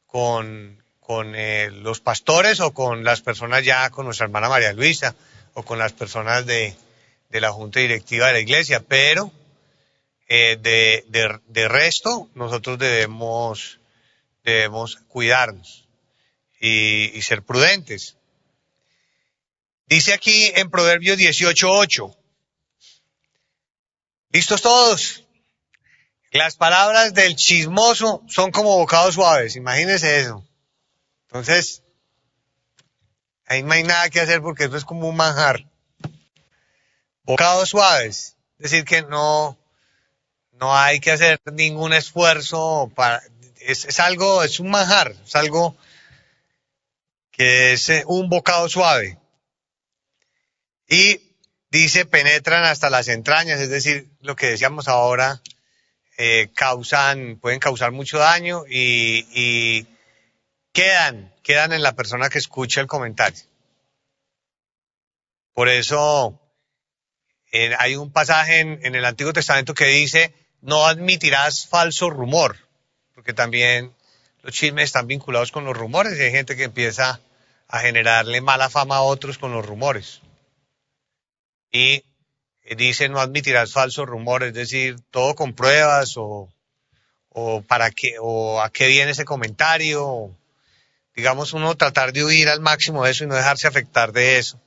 con, 0.06 0.82
con 1.00 1.34
eh, 1.36 1.70
los 1.70 2.00
pastores 2.00 2.60
o 2.60 2.72
con 2.72 3.04
las 3.04 3.20
personas 3.20 3.62
ya, 3.62 3.90
con 3.90 4.06
nuestra 4.06 4.24
hermana 4.24 4.48
María 4.48 4.72
Luisa 4.72 5.14
o 5.52 5.62
con 5.62 5.78
las 5.78 5.92
personas 5.92 6.46
de, 6.46 6.74
de 7.30 7.40
la 7.40 7.52
junta 7.52 7.80
directiva 7.80 8.26
de 8.26 8.32
la 8.34 8.40
iglesia. 8.40 8.80
Pero 8.80 9.32
eh, 10.28 10.58
de, 10.60 11.04
de, 11.08 11.40
de, 11.46 11.68
resto, 11.68 12.28
nosotros 12.34 12.78
debemos, 12.78 13.80
debemos 14.44 14.96
cuidarnos 15.08 15.88
y, 16.60 17.16
y 17.16 17.22
ser 17.22 17.42
prudentes. 17.42 18.16
Dice 19.86 20.12
aquí 20.12 20.52
en 20.54 20.70
Proverbios 20.70 21.18
18.8. 21.18 22.16
¿Listos 24.32 24.62
todos? 24.62 25.24
Las 26.32 26.54
palabras 26.54 27.12
del 27.12 27.34
chismoso 27.34 28.22
son 28.28 28.52
como 28.52 28.76
bocados 28.76 29.16
suaves, 29.16 29.56
imagínense 29.56 30.20
eso. 30.20 30.46
Entonces, 31.26 31.82
ahí 33.46 33.64
no 33.64 33.72
hay 33.72 33.82
nada 33.82 34.10
que 34.10 34.20
hacer 34.20 34.40
porque 34.40 34.64
eso 34.64 34.76
es 34.76 34.84
como 34.84 35.08
un 35.08 35.16
manjar. 35.16 35.69
Bocados 37.30 37.68
suaves, 37.68 38.36
es 38.58 38.72
decir 38.72 38.84
que 38.84 39.02
no, 39.02 39.56
no 40.50 40.76
hay 40.76 40.98
que 40.98 41.12
hacer 41.12 41.40
ningún 41.52 41.92
esfuerzo 41.92 42.90
para, 42.96 43.22
es, 43.60 44.00
algo, 44.00 44.42
es 44.42 44.58
un 44.58 44.68
manjar, 44.68 45.14
es 45.24 45.36
algo 45.36 45.76
que 47.30 47.74
es 47.74 47.88
un 48.06 48.28
bocado 48.30 48.68
suave. 48.68 49.16
Y 50.88 51.20
dice, 51.70 52.04
penetran 52.04 52.64
hasta 52.64 52.90
las 52.90 53.06
entrañas, 53.06 53.60
es 53.60 53.70
decir, 53.70 54.08
lo 54.22 54.34
que 54.34 54.48
decíamos 54.48 54.88
ahora, 54.88 55.40
eh, 56.18 56.50
causan, 56.56 57.38
pueden 57.40 57.60
causar 57.60 57.92
mucho 57.92 58.18
daño 58.18 58.64
y, 58.68 59.24
y, 59.32 59.86
quedan, 60.72 61.32
quedan 61.44 61.72
en 61.74 61.84
la 61.84 61.94
persona 61.94 62.28
que 62.28 62.38
escucha 62.38 62.80
el 62.80 62.88
comentario. 62.88 63.44
Por 65.52 65.68
eso 65.68 66.39
eh, 67.52 67.74
hay 67.78 67.96
un 67.96 68.12
pasaje 68.12 68.60
en, 68.60 68.94
el 68.94 69.04
Antiguo 69.04 69.32
Testamento 69.32 69.74
que 69.74 69.86
dice, 69.86 70.32
no 70.60 70.86
admitirás 70.86 71.66
falso 71.66 72.10
rumor, 72.10 72.56
porque 73.14 73.32
también 73.32 73.92
los 74.42 74.54
chismes 74.54 74.84
están 74.84 75.06
vinculados 75.06 75.52
con 75.52 75.64
los 75.64 75.76
rumores 75.76 76.18
y 76.18 76.22
hay 76.22 76.30
gente 76.30 76.56
que 76.56 76.64
empieza 76.64 77.20
a 77.68 77.80
generarle 77.80 78.40
mala 78.40 78.70
fama 78.70 78.96
a 78.96 79.02
otros 79.02 79.38
con 79.38 79.52
los 79.52 79.64
rumores 79.64 80.22
y 81.70 82.02
dice 82.76 83.08
no 83.08 83.20
admitirás 83.20 83.72
falsos 83.72 84.06
rumores, 84.06 84.48
es 84.48 84.54
decir, 84.54 84.96
todo 85.10 85.34
con 85.34 85.54
pruebas 85.54 86.14
o 86.16 86.48
para 87.66 87.90
qué, 87.90 88.16
o 88.20 88.60
a 88.60 88.70
qué 88.70 88.88
viene 88.88 89.12
ese 89.12 89.24
comentario, 89.24 90.34
digamos 91.14 91.52
uno 91.52 91.76
tratar 91.76 92.12
de 92.12 92.24
huir 92.24 92.48
al 92.48 92.60
máximo 92.60 93.04
de 93.04 93.12
eso 93.12 93.24
y 93.24 93.26
no 93.26 93.34
dejarse 93.34 93.68
afectar 93.68 94.12
de 94.12 94.38
eso. 94.38 94.60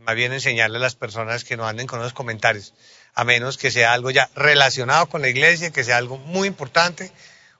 Más 0.00 0.14
bien 0.14 0.32
enseñarle 0.32 0.78
a 0.78 0.80
las 0.80 0.94
personas 0.94 1.44
que 1.44 1.56
no 1.56 1.66
anden 1.66 1.86
con 1.86 2.00
esos 2.00 2.12
comentarios, 2.12 2.74
a 3.14 3.24
menos 3.24 3.58
que 3.58 3.70
sea 3.70 3.92
algo 3.92 4.10
ya 4.10 4.30
relacionado 4.34 5.06
con 5.06 5.22
la 5.22 5.28
iglesia, 5.28 5.70
que 5.70 5.84
sea 5.84 5.96
algo 5.96 6.18
muy 6.18 6.48
importante, 6.48 7.12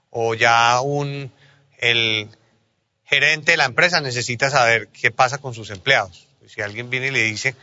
o 0.09 0.33
ya 0.33 0.79
un, 0.81 1.31
el 1.77 2.29
gerente 3.05 3.51
de 3.51 3.57
la 3.57 3.65
empresa 3.65 4.01
necesita 4.01 4.49
saber 4.49 4.87
qué 4.89 5.11
pasa 5.11 5.39
con 5.39 5.53
sus 5.53 5.69
empleados. 5.69 6.27
Si 6.47 6.61
alguien 6.61 6.89
viene 6.89 7.07
y 7.07 7.11
le 7.11 7.23
dice, 7.23 7.55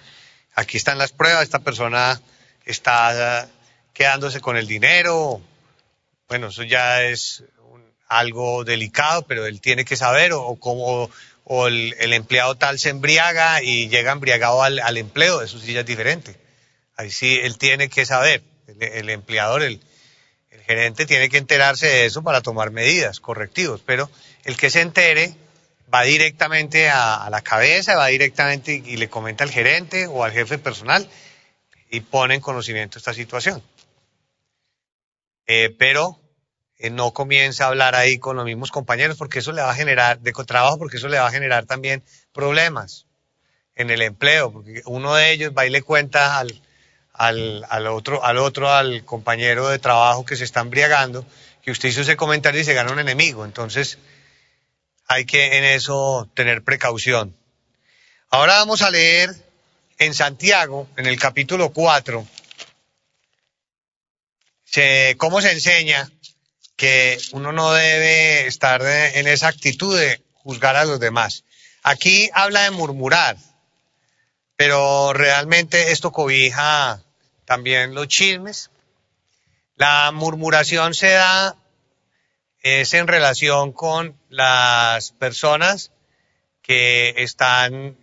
aquí 0.54 0.76
están 0.76 0.98
las 0.98 1.12
pruebas, 1.12 1.44
esta 1.44 1.60
persona 1.60 2.20
está 2.64 3.48
quedándose 3.92 4.40
con 4.40 4.56
el 4.56 4.66
dinero, 4.66 5.40
bueno, 6.28 6.48
eso 6.48 6.64
ya 6.64 7.02
es 7.02 7.44
algo 8.08 8.64
delicado, 8.64 9.22
pero 9.22 9.46
él 9.46 9.60
tiene 9.60 9.84
que 9.84 9.96
saber, 9.96 10.32
o, 10.32 10.56
como 10.56 11.10
o 11.48 11.68
el, 11.68 12.12
empleado 12.12 12.56
tal 12.56 12.76
se 12.76 12.88
embriaga 12.90 13.62
y 13.62 13.88
llega 13.88 14.10
embriagado 14.10 14.64
al, 14.64 14.96
empleo, 14.96 15.42
eso 15.42 15.60
sí 15.60 15.72
ya 15.72 15.80
es 15.80 15.86
diferente. 15.86 16.34
Ahí 16.96 17.12
sí 17.12 17.38
él 17.40 17.56
tiene 17.56 17.88
que 17.88 18.04
saber, 18.04 18.42
el, 18.66 19.08
empleador, 19.10 19.62
el, 19.62 19.80
gerente 20.66 21.06
tiene 21.06 21.28
que 21.28 21.38
enterarse 21.38 21.86
de 21.86 22.06
eso 22.06 22.24
para 22.24 22.40
tomar 22.40 22.72
medidas, 22.72 23.20
correctivos, 23.20 23.80
pero 23.86 24.10
el 24.42 24.56
que 24.56 24.70
se 24.70 24.80
entere 24.80 25.36
va 25.94 26.02
directamente 26.02 26.90
a, 26.90 27.28
la 27.30 27.42
cabeza, 27.42 27.94
va 27.94 28.08
directamente 28.08 28.82
y, 28.84 28.96
le 28.96 29.08
comenta 29.08 29.44
al 29.44 29.52
gerente 29.52 30.08
o 30.08 30.24
al 30.24 30.32
jefe 30.32 30.58
personal 30.58 31.08
y 31.88 32.00
pone 32.00 32.34
en 32.34 32.40
conocimiento 32.40 32.98
esta 32.98 33.14
situación. 33.14 33.62
Eh, 35.46 35.72
pero 35.78 36.18
eh, 36.78 36.90
no 36.90 37.12
comienza 37.12 37.64
a 37.64 37.68
hablar 37.68 37.94
ahí 37.94 38.18
con 38.18 38.36
los 38.36 38.44
mismos 38.44 38.70
compañeros 38.70 39.16
porque 39.16 39.38
eso 39.38 39.52
le 39.52 39.62
va 39.62 39.70
a 39.70 39.74
generar, 39.74 40.20
de 40.20 40.32
trabajo, 40.32 40.78
porque 40.78 40.98
eso 40.98 41.08
le 41.08 41.18
va 41.18 41.26
a 41.26 41.30
generar 41.32 41.64
también 41.64 42.02
problemas 42.32 43.06
en 43.74 43.90
el 43.90 44.02
empleo, 44.02 44.52
porque 44.52 44.82
uno 44.86 45.14
de 45.14 45.32
ellos 45.32 45.52
va 45.56 45.66
y 45.66 45.70
le 45.70 45.82
cuenta 45.82 46.38
al, 46.38 46.60
al, 47.12 47.64
al, 47.68 47.86
otro, 47.86 48.24
al 48.24 48.38
otro, 48.38 48.70
al 48.70 49.04
compañero 49.04 49.68
de 49.68 49.78
trabajo 49.78 50.24
que 50.24 50.36
se 50.36 50.44
está 50.44 50.60
embriagando, 50.60 51.26
que 51.62 51.70
usted 51.70 51.88
hizo 51.88 52.02
ese 52.02 52.16
comentario 52.16 52.60
y 52.60 52.64
se 52.64 52.74
gana 52.74 52.92
un 52.92 53.00
enemigo. 53.00 53.44
Entonces, 53.44 53.98
hay 55.06 55.24
que 55.24 55.58
en 55.58 55.64
eso 55.64 56.28
tener 56.34 56.62
precaución. 56.62 57.36
Ahora 58.30 58.54
vamos 58.54 58.82
a 58.82 58.90
leer 58.90 59.30
en 59.98 60.14
Santiago, 60.14 60.88
en 60.96 61.06
el 61.06 61.18
capítulo 61.18 61.70
4, 61.70 62.26
cómo 65.16 65.40
se 65.40 65.52
enseña 65.52 66.10
que 66.76 67.18
uno 67.32 67.52
no 67.52 67.72
debe 67.72 68.46
estar 68.46 68.82
en 68.82 69.26
esa 69.26 69.48
actitud 69.48 69.98
de 69.98 70.22
juzgar 70.34 70.76
a 70.76 70.84
los 70.84 71.00
demás. 71.00 71.44
Aquí 71.82 72.30
habla 72.34 72.62
de 72.62 72.70
murmurar, 72.70 73.36
pero 74.56 75.12
realmente 75.12 75.92
esto 75.92 76.12
cobija 76.12 77.02
también 77.44 77.94
los 77.94 78.08
chismes. 78.08 78.70
La 79.76 80.10
murmuración 80.12 80.94
se 80.94 81.10
da 81.10 81.56
es 82.62 82.94
en 82.94 83.06
relación 83.06 83.72
con 83.72 84.18
las 84.28 85.12
personas 85.12 85.92
que 86.62 87.14
están 87.18 87.96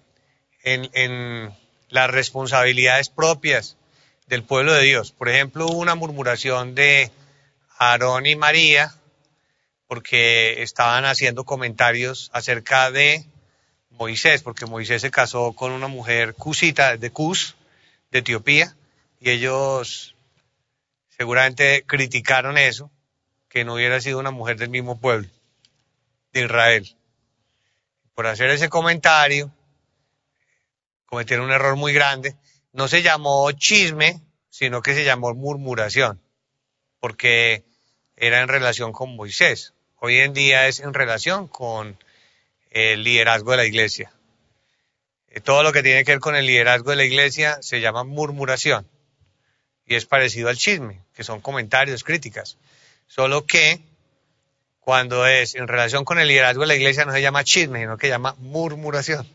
en, 0.63 0.89
en 0.93 1.53
las 1.89 2.09
responsabilidades 2.09 3.09
propias 3.09 3.75
del 4.27 4.43
pueblo 4.43 4.73
de 4.73 4.83
Dios. 4.83 5.11
Por 5.11 5.27
ejemplo, 5.27 5.67
una 5.67 5.95
murmuración 5.95 6.75
de 6.75 7.11
Aarón 7.91 8.25
y 8.25 8.35
María, 8.35 8.93
porque 9.87 10.61
estaban 10.63 11.05
haciendo 11.05 11.43
comentarios 11.43 12.29
acerca 12.33 12.91
de 12.91 13.25
Moisés, 13.89 14.41
porque 14.41 14.65
Moisés 14.65 15.01
se 15.01 15.11
casó 15.11 15.53
con 15.53 15.71
una 15.71 15.87
mujer 15.87 16.33
cusita 16.33 16.97
de 16.97 17.11
Cus, 17.11 17.55
de 18.11 18.19
Etiopía, 18.19 18.75
y 19.19 19.29
ellos 19.31 20.15
seguramente 21.09 21.83
criticaron 21.85 22.57
eso, 22.57 22.91
que 23.49 23.65
no 23.65 23.75
hubiera 23.75 24.01
sido 24.01 24.19
una 24.19 24.31
mujer 24.31 24.57
del 24.57 24.69
mismo 24.69 24.99
pueblo, 24.99 25.27
de 26.31 26.45
Israel. 26.45 26.95
Por 28.15 28.27
hacer 28.27 28.49
ese 28.49 28.69
comentario, 28.69 29.51
cometieron 31.05 31.45
un 31.45 31.51
error 31.51 31.75
muy 31.75 31.93
grande. 31.93 32.35
No 32.71 32.87
se 32.87 33.03
llamó 33.03 33.51
chisme, 33.51 34.21
sino 34.49 34.81
que 34.81 34.93
se 34.93 35.03
llamó 35.03 35.33
murmuración 35.33 36.19
porque 37.03 37.65
era 38.15 38.41
en 38.41 38.47
relación 38.47 38.91
con 38.91 39.15
Moisés. 39.15 39.73
Hoy 39.97 40.17
en 40.17 40.33
día 40.33 40.67
es 40.67 40.79
en 40.79 40.93
relación 40.93 41.47
con 41.47 41.97
el 42.71 43.03
liderazgo 43.03 43.51
de 43.51 43.57
la 43.57 43.65
iglesia. 43.65 44.11
Eh, 45.29 45.41
todo 45.41 45.63
lo 45.63 45.71
que 45.71 45.83
tiene 45.83 46.03
que 46.03 46.11
ver 46.13 46.19
con 46.19 46.35
el 46.35 46.45
liderazgo 46.45 46.91
de 46.91 46.97
la 46.97 47.05
iglesia 47.05 47.57
se 47.61 47.81
llama 47.81 48.03
murmuración 48.03 48.87
y 49.85 49.95
es 49.95 50.05
parecido 50.05 50.49
al 50.49 50.57
chisme, 50.57 51.01
que 51.13 51.23
son 51.23 51.41
comentarios, 51.41 52.03
críticas. 52.03 52.57
Solo 53.07 53.45
que 53.45 53.81
cuando 54.79 55.25
es 55.25 55.55
en 55.55 55.67
relación 55.67 56.05
con 56.05 56.19
el 56.19 56.27
liderazgo 56.27 56.61
de 56.61 56.67
la 56.67 56.75
iglesia 56.75 57.05
no 57.05 57.13
se 57.13 57.21
llama 57.21 57.43
chisme, 57.43 57.79
sino 57.79 57.97
que 57.97 58.07
se 58.07 58.11
llama 58.11 58.35
murmuración. 58.39 59.27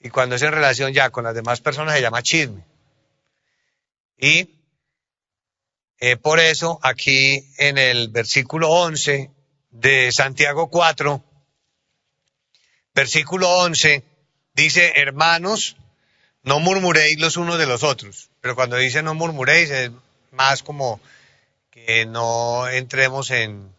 Y 0.00 0.10
cuando 0.10 0.36
es 0.36 0.42
en 0.42 0.52
relación 0.52 0.92
ya 0.92 1.10
con 1.10 1.24
las 1.24 1.34
demás 1.34 1.60
personas 1.60 1.94
se 1.94 2.02
llama 2.02 2.22
chisme. 2.22 2.62
Y 4.18 4.55
eh, 5.98 6.16
por 6.16 6.40
eso, 6.40 6.78
aquí 6.82 7.42
en 7.56 7.78
el 7.78 8.08
versículo 8.08 8.70
11 8.70 9.30
de 9.70 10.12
Santiago 10.12 10.68
4, 10.68 11.24
versículo 12.94 13.48
11, 13.58 14.04
dice, 14.54 14.92
hermanos, 14.96 15.76
no 16.42 16.60
murmuréis 16.60 17.18
los 17.18 17.36
unos 17.36 17.58
de 17.58 17.66
los 17.66 17.82
otros. 17.82 18.30
Pero 18.40 18.54
cuando 18.54 18.76
dice 18.76 19.02
no 19.02 19.14
murmuréis, 19.14 19.70
es 19.70 19.90
más 20.30 20.62
como 20.62 21.00
que 21.70 22.06
no 22.06 22.68
entremos 22.68 23.30
en, 23.30 23.74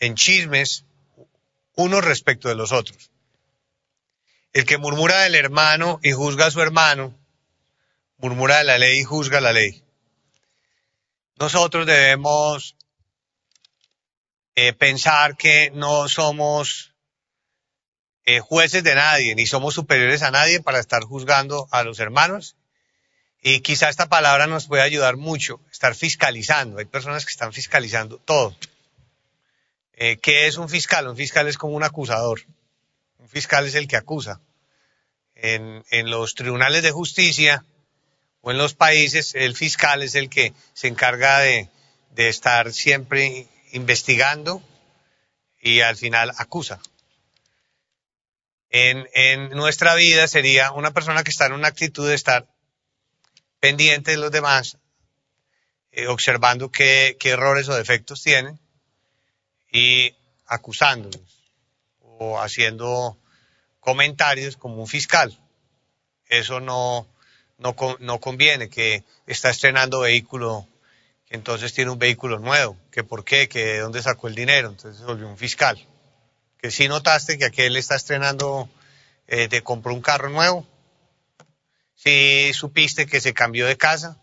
en 0.00 0.14
chismes 0.14 0.84
unos 1.74 2.04
respecto 2.04 2.48
de 2.48 2.54
los 2.54 2.72
otros. 2.72 3.10
El 4.52 4.64
que 4.64 4.78
murmura 4.78 5.20
del 5.20 5.34
hermano 5.34 6.00
y 6.02 6.12
juzga 6.12 6.46
a 6.46 6.50
su 6.50 6.60
hermano, 6.60 7.14
murmura 8.18 8.58
de 8.58 8.64
la 8.64 8.78
ley 8.78 9.00
y 9.00 9.04
juzga 9.04 9.40
la 9.40 9.52
ley. 9.52 9.81
Nosotros 11.36 11.86
debemos 11.86 12.76
eh, 14.54 14.72
pensar 14.74 15.36
que 15.36 15.70
no 15.74 16.08
somos 16.08 16.92
eh, 18.24 18.40
jueces 18.40 18.84
de 18.84 18.94
nadie, 18.94 19.34
ni 19.34 19.46
somos 19.46 19.74
superiores 19.74 20.22
a 20.22 20.30
nadie 20.30 20.60
para 20.60 20.78
estar 20.78 21.02
juzgando 21.02 21.68
a 21.70 21.82
los 21.82 21.98
hermanos. 21.98 22.56
Y 23.42 23.60
quizá 23.60 23.88
esta 23.88 24.08
palabra 24.08 24.46
nos 24.46 24.68
puede 24.68 24.82
ayudar 24.82 25.16
mucho, 25.16 25.60
estar 25.72 25.94
fiscalizando. 25.96 26.78
Hay 26.78 26.84
personas 26.84 27.24
que 27.24 27.32
están 27.32 27.52
fiscalizando 27.52 28.18
todo. 28.18 28.56
Eh, 29.94 30.18
¿Qué 30.18 30.46
es 30.46 30.58
un 30.58 30.68
fiscal? 30.68 31.08
Un 31.08 31.16
fiscal 31.16 31.48
es 31.48 31.58
como 31.58 31.74
un 31.74 31.82
acusador. 31.82 32.40
Un 33.18 33.28
fiscal 33.28 33.66
es 33.66 33.74
el 33.74 33.88
que 33.88 33.96
acusa. 33.96 34.40
En, 35.34 35.82
en 35.90 36.10
los 36.10 36.34
tribunales 36.34 36.82
de 36.84 36.92
justicia, 36.92 37.64
o 38.42 38.50
en 38.50 38.58
los 38.58 38.74
países 38.74 39.34
el 39.34 39.56
fiscal 39.56 40.02
es 40.02 40.14
el 40.14 40.28
que 40.28 40.52
se 40.74 40.88
encarga 40.88 41.38
de, 41.38 41.68
estar 42.16 42.72
siempre 42.72 43.48
investigando 43.72 44.62
y 45.60 45.80
al 45.80 45.96
final 45.96 46.32
acusa. 46.36 46.80
En, 48.68 49.50
nuestra 49.50 49.94
vida 49.94 50.28
sería 50.28 50.72
una 50.72 50.92
persona 50.92 51.22
que 51.22 51.30
está 51.30 51.46
en 51.46 51.52
una 51.52 51.68
actitud 51.68 52.06
de 52.06 52.14
estar 52.14 52.46
pendiente 53.60 54.10
de 54.10 54.16
los 54.16 54.30
demás, 54.30 54.76
eh, 55.92 56.08
observando 56.08 56.70
qué, 56.70 57.16
qué, 57.18 57.30
errores 57.30 57.68
o 57.68 57.74
defectos 57.74 58.22
tienen 58.22 58.58
y 59.70 60.14
acusándolos 60.46 61.22
o 62.00 62.40
haciendo 62.40 63.18
comentarios 63.78 64.56
como 64.56 64.76
un 64.76 64.88
fiscal. 64.88 65.38
Eso 66.26 66.60
no, 66.60 67.11
no, 67.62 67.76
no 68.00 68.20
conviene, 68.20 68.68
que 68.68 69.04
está 69.26 69.50
estrenando 69.50 70.00
vehículo, 70.00 70.68
que 71.26 71.36
entonces 71.36 71.72
tiene 71.72 71.90
un 71.90 71.98
vehículo 71.98 72.38
nuevo, 72.38 72.76
que 72.90 73.04
por 73.04 73.24
qué, 73.24 73.48
que 73.48 73.64
de 73.64 73.78
dónde 73.78 74.02
sacó 74.02 74.28
el 74.28 74.34
dinero, 74.34 74.68
entonces 74.68 74.98
se 74.98 75.06
volvió 75.06 75.28
un 75.28 75.38
fiscal. 75.38 75.86
Que 76.58 76.70
si 76.70 76.88
notaste 76.88 77.38
que 77.38 77.46
aquel 77.46 77.76
está 77.76 77.94
estrenando, 77.94 78.68
eh, 79.28 79.48
te 79.48 79.62
compró 79.62 79.94
un 79.94 80.02
carro 80.02 80.28
nuevo, 80.28 80.66
si 81.94 82.52
supiste 82.52 83.06
que 83.06 83.20
se 83.20 83.32
cambió 83.32 83.66
de 83.66 83.76
casa, 83.76 84.20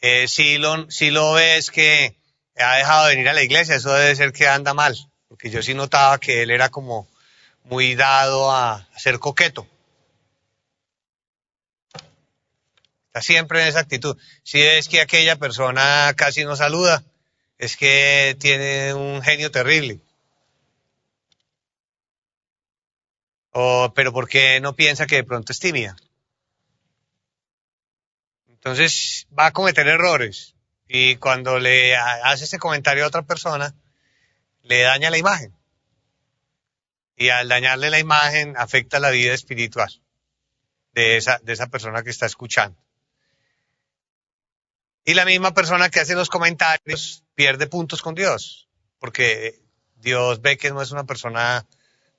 eh, 0.00 0.26
si, 0.26 0.56
lo, 0.56 0.90
si 0.90 1.10
lo 1.10 1.34
ves 1.34 1.70
que 1.70 2.16
ha 2.56 2.76
dejado 2.76 3.06
de 3.06 3.14
venir 3.14 3.28
a 3.28 3.34
la 3.34 3.42
iglesia, 3.42 3.76
eso 3.76 3.92
debe 3.92 4.16
ser 4.16 4.32
que 4.32 4.48
anda 4.48 4.72
mal, 4.72 4.96
porque 5.28 5.50
yo 5.50 5.62
sí 5.62 5.74
notaba 5.74 6.18
que 6.18 6.42
él 6.42 6.50
era 6.50 6.70
como 6.70 7.06
muy 7.64 7.94
dado 7.94 8.50
a 8.50 8.88
ser 8.96 9.18
coqueto. 9.18 9.66
Está 13.10 13.22
siempre 13.22 13.60
en 13.60 13.66
esa 13.66 13.80
actitud. 13.80 14.16
Si 14.44 14.62
es 14.62 14.88
que 14.88 15.00
aquella 15.00 15.34
persona 15.34 16.14
casi 16.16 16.44
no 16.44 16.54
saluda, 16.54 17.02
es 17.58 17.76
que 17.76 18.36
tiene 18.38 18.94
un 18.94 19.20
genio 19.20 19.50
terrible. 19.50 20.00
O, 23.50 23.92
pero 23.96 24.12
¿por 24.12 24.28
qué 24.28 24.60
no 24.60 24.76
piensa 24.76 25.08
que 25.08 25.16
de 25.16 25.24
pronto 25.24 25.52
es 25.52 25.58
tímida? 25.58 25.96
Entonces 28.46 29.26
va 29.36 29.46
a 29.46 29.52
cometer 29.52 29.88
errores 29.88 30.54
y 30.86 31.16
cuando 31.16 31.58
le 31.58 31.96
hace 31.96 32.44
ese 32.44 32.60
comentario 32.60 33.02
a 33.02 33.08
otra 33.08 33.22
persona, 33.22 33.74
le 34.62 34.82
daña 34.82 35.10
la 35.10 35.18
imagen. 35.18 35.52
Y 37.16 37.30
al 37.30 37.48
dañarle 37.48 37.90
la 37.90 37.98
imagen 37.98 38.54
afecta 38.56 39.00
la 39.00 39.10
vida 39.10 39.34
espiritual 39.34 40.00
de 40.92 41.16
esa, 41.16 41.40
de 41.42 41.54
esa 41.54 41.66
persona 41.66 42.04
que 42.04 42.10
está 42.10 42.26
escuchando. 42.26 42.80
Y 45.04 45.14
la 45.14 45.24
misma 45.24 45.54
persona 45.54 45.88
que 45.88 46.00
hace 46.00 46.14
los 46.14 46.28
comentarios 46.28 47.24
pierde 47.34 47.66
puntos 47.66 48.02
con 48.02 48.14
Dios, 48.14 48.68
porque 48.98 49.60
Dios 49.96 50.40
ve 50.42 50.58
que 50.58 50.70
no 50.70 50.82
es 50.82 50.90
una 50.90 51.04
persona 51.04 51.66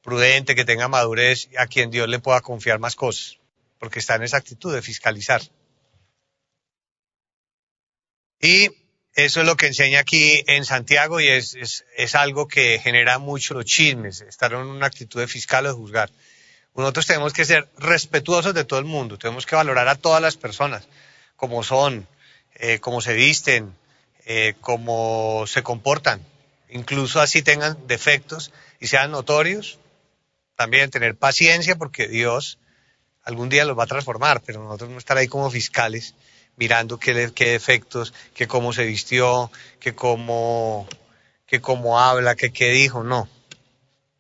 prudente, 0.02 0.56
que 0.56 0.66
tenga 0.66 0.88
madurez, 0.88 1.50
a 1.58 1.68
quien 1.68 1.92
Dios 1.92 2.10
le 2.10 2.20
pueda 2.20 2.42
confiar 2.42 2.80
más 2.80 2.96
cosas, 2.96 3.38
porque 3.80 4.00
está 4.00 4.16
en 4.16 4.24
esa 4.24 4.38
actitud 4.38 4.74
de 4.74 4.82
fiscalizar. 4.82 5.42
Y 8.40 8.70
eso 9.14 9.42
es 9.42 9.46
lo 9.46 9.56
que 9.56 9.68
enseña 9.68 10.00
aquí 10.00 10.44
en 10.48 10.66
Santiago 10.66 11.20
y 11.22 11.28
es, 11.28 11.84
es, 11.96 12.16
algo 12.16 12.48
que 12.48 12.80
genera 12.80 13.20
mucho 13.20 13.54
los 13.54 13.66
chismes, 13.66 14.22
estar 14.22 14.54
en 14.54 14.60
una 14.60 14.88
actitud 14.88 15.20
de 15.20 15.28
fiscal 15.28 15.66
o 15.66 15.70
de 15.70 15.76
juzgar. 15.76 16.10
Nosotros 16.74 17.06
tenemos 17.06 17.34
que 17.34 17.46
ser 17.46 17.68
respetuosos 17.78 18.54
de 18.54 18.64
todo 18.64 18.80
el 18.80 18.86
mundo, 18.86 19.18
tenemos 19.18 19.46
que 19.46 19.56
valorar 19.56 19.88
a 19.90 19.96
todas 19.96 20.22
las 20.22 20.38
personas 20.38 20.88
como 21.36 21.64
son, 21.64 22.08
eh, 22.56 22.80
cómo 22.80 23.02
se 23.02 23.14
visten, 23.14 23.76
eh, 24.26 24.56
cómo 24.62 25.46
se 25.48 25.64
comportan, 25.64 26.26
incluso 26.70 27.20
así 27.20 27.42
tengan 27.42 27.78
defectos 27.88 28.52
y 28.80 28.88
sean 28.88 29.12
notorios. 29.12 29.80
También 30.56 30.92
tener 30.92 31.16
paciencia 31.16 31.76
porque 31.76 32.08
Dios 32.08 32.60
algún 33.24 33.50
día 33.50 33.66
los 33.66 33.78
va 33.78 33.84
a 33.84 33.88
transformar, 33.88 34.42
pero 34.42 34.64
nosotros 34.64 34.90
no 34.92 34.98
estar 34.98 35.18
ahí 35.18 35.28
como 35.28 35.50
fiscales 35.50 36.16
mirando 36.56 37.00
qué, 37.00 37.32
qué 37.34 37.50
defectos, 37.50 38.14
qué 38.36 38.48
cómo 38.48 38.74
se 38.74 38.86
vistió, 38.86 39.52
qué 39.80 39.96
cómo, 39.96 40.88
qué 41.48 41.62
cómo 41.62 42.00
habla, 42.00 42.36
qué 42.36 42.52
qué 42.52 42.70
dijo, 42.70 43.04
no. 43.04 43.28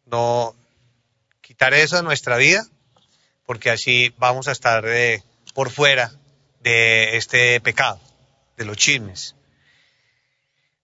No 0.05 0.55
quitar 1.41 1.73
eso 1.73 1.97
de 1.97 2.03
nuestra 2.03 2.37
vida 2.37 2.65
porque 3.45 3.69
así 3.69 4.13
vamos 4.17 4.47
a 4.47 4.51
estar 4.51 4.83
eh, 4.87 5.23
por 5.53 5.69
fuera 5.69 6.11
de 6.61 7.17
este 7.17 7.59
pecado 7.61 7.99
de 8.57 8.65
los 8.65 8.77
chismes. 8.77 9.35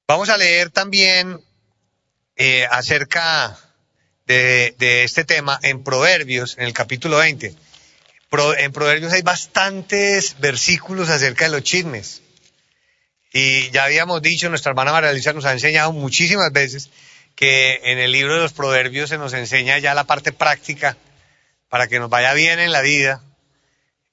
Vamos 0.08 0.30
a 0.30 0.38
leer 0.38 0.70
también 0.70 1.42
eh, 2.36 2.66
acerca 2.72 3.58
de, 4.26 4.76
este 5.04 5.24
tema 5.24 5.60
en 5.64 5.84
Proverbios, 5.84 6.58
en 6.58 6.66
el 6.66 6.74
capítulo 6.74 7.18
20. 7.18 7.54
Pro, 8.30 8.58
en 8.58 8.72
Proverbios 8.72 9.14
hay 9.14 9.22
bastantes 9.22 10.40
versículos 10.40 11.10
acerca 11.10 11.46
de 11.46 11.52
los 11.52 11.64
chismes. 11.64 12.22
Y 13.34 13.70
ya 13.72 13.86
habíamos 13.86 14.22
dicho, 14.22 14.50
nuestra 14.50 14.72
hermana 14.72 14.92
María 14.92 15.12
Luisa 15.12 15.34
nos 15.34 15.46
ha 15.46 15.54
enseñado 15.54 15.92
muchísimas 15.92 16.52
veces 16.52 16.90
que 17.36 17.82
en 17.84 18.00
el 18.00 18.12
libro 18.12 18.34
de 18.34 18.42
los 18.42 18.54
Proverbios 18.54 19.10
se 19.10 19.18
nos 19.18 19.34
enseña 19.34 19.78
ya 19.80 19.94
la 19.94 20.06
parte 20.06 20.32
práctica 20.32 20.98
para 21.70 21.88
que 21.88 22.00
nos 22.00 22.10
vaya 22.10 22.34
bien 22.34 22.60
en 22.60 22.72
la 22.72 22.82
vida, 22.82 23.22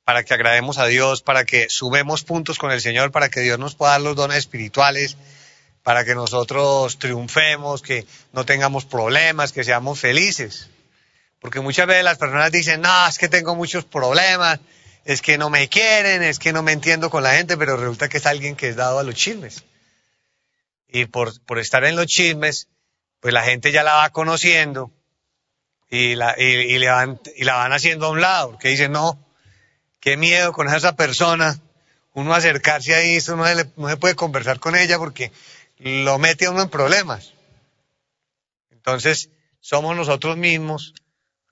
para 0.05 0.23
que 0.23 0.35
agrademos 0.35 0.79
a 0.79 0.87
Dios, 0.87 1.23
para 1.23 1.45
que 1.45 1.69
sumemos 1.71 2.25
puntos 2.25 2.59
con 2.59 2.71
el 2.71 2.81
Señor, 2.81 3.11
para 3.11 3.31
que 3.31 3.40
Dios 3.40 3.59
nos 3.59 3.75
pueda 3.75 3.93
dar 3.93 4.03
los 4.03 4.17
dones 4.17 4.38
espirituales, 4.38 5.17
para 5.83 6.05
que 6.05 6.14
nosotros 6.14 6.99
triunfemos, 6.99 7.83
que 7.83 8.07
no 8.33 8.45
tengamos 8.45 8.85
problemas, 8.85 9.53
que 9.53 9.64
seamos 9.64 10.01
felices. 10.01 10.69
Porque 11.40 11.61
muchas 11.61 11.87
veces 11.87 12.05
las 12.05 12.19
personas 12.19 12.53
dicen, 12.53 12.81
no, 12.81 13.09
es 13.09 13.19
que 13.19 13.29
tengo 13.29 13.55
muchos 13.55 13.85
problemas, 13.85 14.61
es 15.05 15.21
que 15.21 15.38
no 15.38 15.51
me 15.51 15.69
quieren, 15.69 16.23
es 16.23 16.38
que 16.38 16.53
no 16.53 16.62
me 16.62 16.73
entiendo 16.73 17.11
con 17.11 17.23
la 17.23 17.35
gente, 17.35 17.57
pero 17.57 17.77
resulta 17.77 18.09
que 18.09 18.19
es 18.19 18.27
alguien 18.27 18.57
que 18.57 18.69
es 18.69 18.77
dado 18.77 18.99
a 18.99 19.03
los 19.03 19.14
chismes. 19.14 19.64
Y 20.88 21.07
por, 21.07 21.33
estar 21.59 21.85
en 21.85 21.97
los 21.97 22.07
chismes, 22.07 22.69
pues 23.21 23.35
la 23.35 23.43
gente 23.43 23.73
ya 23.73 23.83
la 23.83 23.95
va 23.95 24.11
conociendo 24.11 24.90
y 25.90 26.14
la, 26.14 26.35
van, 26.93 27.21
y 27.37 27.45
la 27.45 27.55
van 27.57 27.73
haciendo 27.73 28.07
a 28.07 28.11
un 28.11 28.21
lado, 28.21 28.53
porque 28.53 28.69
dicen, 28.69 28.93
no, 28.93 29.19
qué 30.05 30.19
miedo 30.19 30.53
con 30.53 30.69
esa 30.69 30.97
persona, 30.97 31.59
uno 32.12 32.35
acercarse 32.35 32.95
ahí, 32.95 33.17
eso 33.17 33.37
no 33.37 33.47
se, 33.47 33.71
no 33.79 33.88
se 33.88 33.97
puede 33.97 34.14
conversar 34.14 34.61
con 34.61 34.77
ella 34.77 34.99
porque 34.99 35.33
lo 35.79 36.19
mete 36.19 36.45
a 36.45 36.51
uno 36.51 36.61
en 36.61 36.69
problemas. 36.69 37.33
Entonces, 38.71 39.31
somos 39.61 39.97
nosotros 39.97 40.37
mismos 40.37 40.93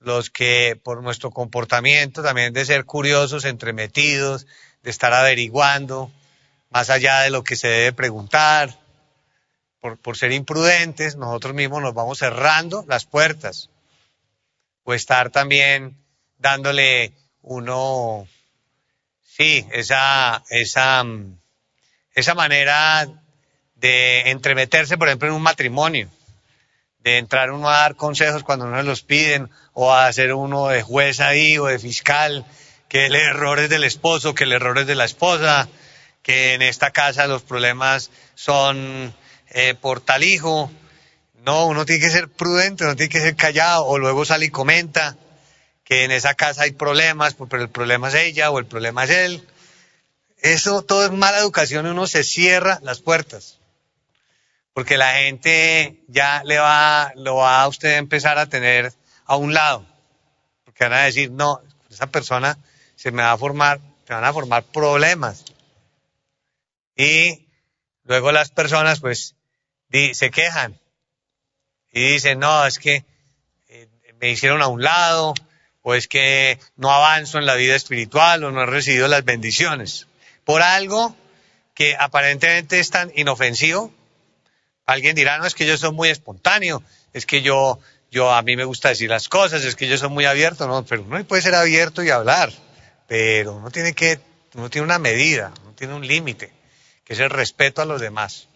los 0.00 0.28
que 0.28 0.78
por 0.84 1.02
nuestro 1.02 1.30
comportamiento 1.30 2.22
también 2.22 2.52
de 2.52 2.66
ser 2.66 2.84
curiosos, 2.84 3.46
entremetidos, 3.46 4.46
de 4.82 4.90
estar 4.90 5.14
averiguando 5.14 6.12
más 6.68 6.90
allá 6.90 7.20
de 7.20 7.30
lo 7.30 7.44
que 7.44 7.56
se 7.56 7.68
debe 7.68 7.94
preguntar, 7.94 8.78
por, 9.80 9.96
por 9.96 10.18
ser 10.18 10.30
imprudentes, 10.30 11.16
nosotros 11.16 11.54
mismos 11.54 11.80
nos 11.80 11.94
vamos 11.94 12.18
cerrando 12.18 12.84
las 12.86 13.06
puertas. 13.06 13.70
O 14.84 14.92
estar 14.92 15.30
también 15.30 15.96
dándole 16.36 17.14
uno 17.40 18.28
Sí, 19.34 19.66
esa, 19.72 20.44
esa, 20.50 21.04
esa 22.14 22.34
manera 22.34 23.08
de 23.76 24.30
entremeterse, 24.30 24.98
por 24.98 25.08
ejemplo, 25.08 25.28
en 25.28 25.34
un 25.34 25.42
matrimonio, 25.42 26.10
de 26.98 27.16
entrar 27.16 27.50
uno 27.50 27.70
a 27.70 27.78
dar 27.78 27.96
consejos 27.96 28.42
cuando 28.42 28.66
no 28.66 28.82
los 28.82 29.00
piden, 29.02 29.48
o 29.72 29.90
a 29.90 30.06
hacer 30.06 30.34
uno 30.34 30.68
de 30.68 30.82
juez 30.82 31.20
ahí 31.20 31.56
o 31.56 31.64
de 31.64 31.78
fiscal, 31.78 32.44
que 32.90 33.06
el 33.06 33.14
error 33.14 33.58
es 33.58 33.70
del 33.70 33.84
esposo, 33.84 34.34
que 34.34 34.44
el 34.44 34.52
error 34.52 34.76
es 34.76 34.86
de 34.86 34.96
la 34.96 35.06
esposa, 35.06 35.66
que 36.22 36.52
en 36.52 36.60
esta 36.60 36.90
casa 36.90 37.26
los 37.26 37.40
problemas 37.40 38.10
son 38.34 39.14
eh, 39.48 39.74
por 39.80 40.02
tal 40.02 40.24
hijo. 40.24 40.70
No, 41.42 41.64
uno 41.66 41.86
tiene 41.86 42.02
que 42.02 42.10
ser 42.10 42.28
prudente, 42.28 42.84
uno 42.84 42.96
tiene 42.96 43.08
que 43.10 43.20
ser 43.20 43.34
callado, 43.34 43.86
o 43.86 43.98
luego 43.98 44.26
sale 44.26 44.44
y 44.44 44.50
comenta 44.50 45.16
que 45.92 46.04
en 46.04 46.10
esa 46.10 46.32
casa 46.32 46.62
hay 46.62 46.70
problemas, 46.70 47.34
pues, 47.34 47.50
pero 47.50 47.62
el 47.62 47.68
problema 47.68 48.08
es 48.08 48.14
ella 48.14 48.50
o 48.50 48.58
el 48.58 48.64
problema 48.64 49.04
es 49.04 49.10
él. 49.10 49.46
Eso 50.38 50.80
todo 50.80 51.04
es 51.04 51.10
mala 51.10 51.36
educación, 51.36 51.84
uno 51.84 52.06
se 52.06 52.24
cierra 52.24 52.80
las 52.82 53.00
puertas. 53.00 53.58
Porque 54.72 54.96
la 54.96 55.12
gente 55.16 56.02
ya 56.08 56.42
le 56.46 56.58
va, 56.58 57.12
lo 57.16 57.36
va 57.36 57.60
a 57.60 57.68
usted 57.68 57.98
empezar 57.98 58.38
a 58.38 58.46
tener 58.46 58.94
a 59.26 59.36
un 59.36 59.52
lado. 59.52 59.84
Porque 60.64 60.84
van 60.84 60.94
a 60.94 61.02
decir, 61.02 61.30
no, 61.30 61.60
esa 61.90 62.06
persona 62.06 62.56
se 62.96 63.10
me 63.10 63.22
va 63.22 63.32
a 63.32 63.36
formar, 63.36 63.78
se 64.06 64.14
van 64.14 64.24
a 64.24 64.32
formar 64.32 64.64
problemas. 64.64 65.44
Y 66.96 67.48
luego 68.04 68.32
las 68.32 68.50
personas 68.50 69.00
pues 69.00 69.34
se 69.90 70.30
quejan 70.30 70.80
y 71.92 72.12
dicen, 72.14 72.38
no, 72.38 72.64
es 72.64 72.78
que 72.78 73.04
eh, 73.68 73.88
me 74.22 74.30
hicieron 74.30 74.62
a 74.62 74.68
un 74.68 74.82
lado, 74.82 75.34
o 75.82 75.94
es 75.94 76.08
que 76.08 76.58
no 76.76 76.90
avanzo 76.90 77.38
en 77.38 77.46
la 77.46 77.54
vida 77.54 77.74
espiritual 77.74 78.44
o 78.44 78.50
no 78.50 78.62
he 78.62 78.66
recibido 78.66 79.08
las 79.08 79.24
bendiciones. 79.24 80.06
Por 80.44 80.62
algo 80.62 81.14
que 81.74 81.96
aparentemente 81.98 82.78
es 82.78 82.90
tan 82.90 83.12
inofensivo, 83.14 83.92
alguien 84.86 85.14
dirá, 85.14 85.38
no, 85.38 85.46
es 85.46 85.54
que 85.54 85.66
yo 85.66 85.76
soy 85.76 85.92
muy 85.92 86.08
espontáneo, 86.08 86.82
es 87.12 87.26
que 87.26 87.42
yo, 87.42 87.78
yo 88.10 88.32
a 88.32 88.42
mí 88.42 88.56
me 88.56 88.64
gusta 88.64 88.90
decir 88.90 89.10
las 89.10 89.28
cosas, 89.28 89.64
es 89.64 89.76
que 89.76 89.88
yo 89.88 89.98
soy 89.98 90.08
muy 90.08 90.24
abierto, 90.24 90.66
no, 90.66 90.84
pero 90.84 91.02
uno 91.02 91.24
puede 91.24 91.42
ser 91.42 91.54
abierto 91.54 92.02
y 92.02 92.10
hablar, 92.10 92.52
pero 93.08 93.56
uno 93.56 93.70
tiene 93.70 93.94
que, 93.94 94.20
uno 94.54 94.70
tiene 94.70 94.84
una 94.84 94.98
medida, 94.98 95.52
uno 95.62 95.72
tiene 95.72 95.94
un 95.94 96.06
límite, 96.06 96.52
que 97.04 97.14
es 97.14 97.20
el 97.20 97.30
respeto 97.30 97.82
a 97.82 97.86
los 97.86 98.00
demás, 98.00 98.48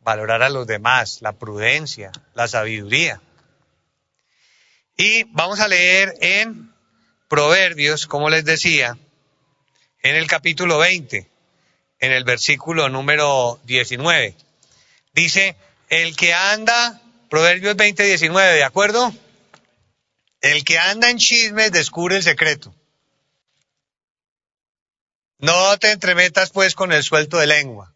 valorar 0.00 0.42
a 0.42 0.50
los 0.50 0.66
demás, 0.66 1.22
la 1.22 1.32
prudencia, 1.32 2.12
la 2.34 2.48
sabiduría. 2.48 3.20
Y 4.96 5.24
vamos 5.24 5.60
a 5.60 5.68
leer 5.68 6.14
en 6.20 6.72
Proverbios, 7.28 8.06
como 8.06 8.30
les 8.30 8.44
decía, 8.44 8.96
en 10.02 10.16
el 10.16 10.26
capítulo 10.26 10.78
20, 10.78 11.28
en 11.98 12.12
el 12.12 12.24
versículo 12.24 12.88
número 12.88 13.60
19. 13.64 14.34
Dice, 15.12 15.56
el 15.90 16.16
que 16.16 16.32
anda, 16.32 17.02
Proverbios 17.28 17.76
20, 17.76 18.04
19, 18.04 18.54
¿de 18.54 18.64
acuerdo? 18.64 19.12
El 20.40 20.64
que 20.64 20.78
anda 20.78 21.10
en 21.10 21.18
chismes 21.18 21.72
descubre 21.72 22.16
el 22.16 22.22
secreto. 22.22 22.74
No 25.38 25.76
te 25.78 25.90
entremetas 25.90 26.50
pues 26.50 26.74
con 26.74 26.92
el 26.92 27.02
suelto 27.02 27.36
de 27.36 27.46
lengua. 27.46 27.94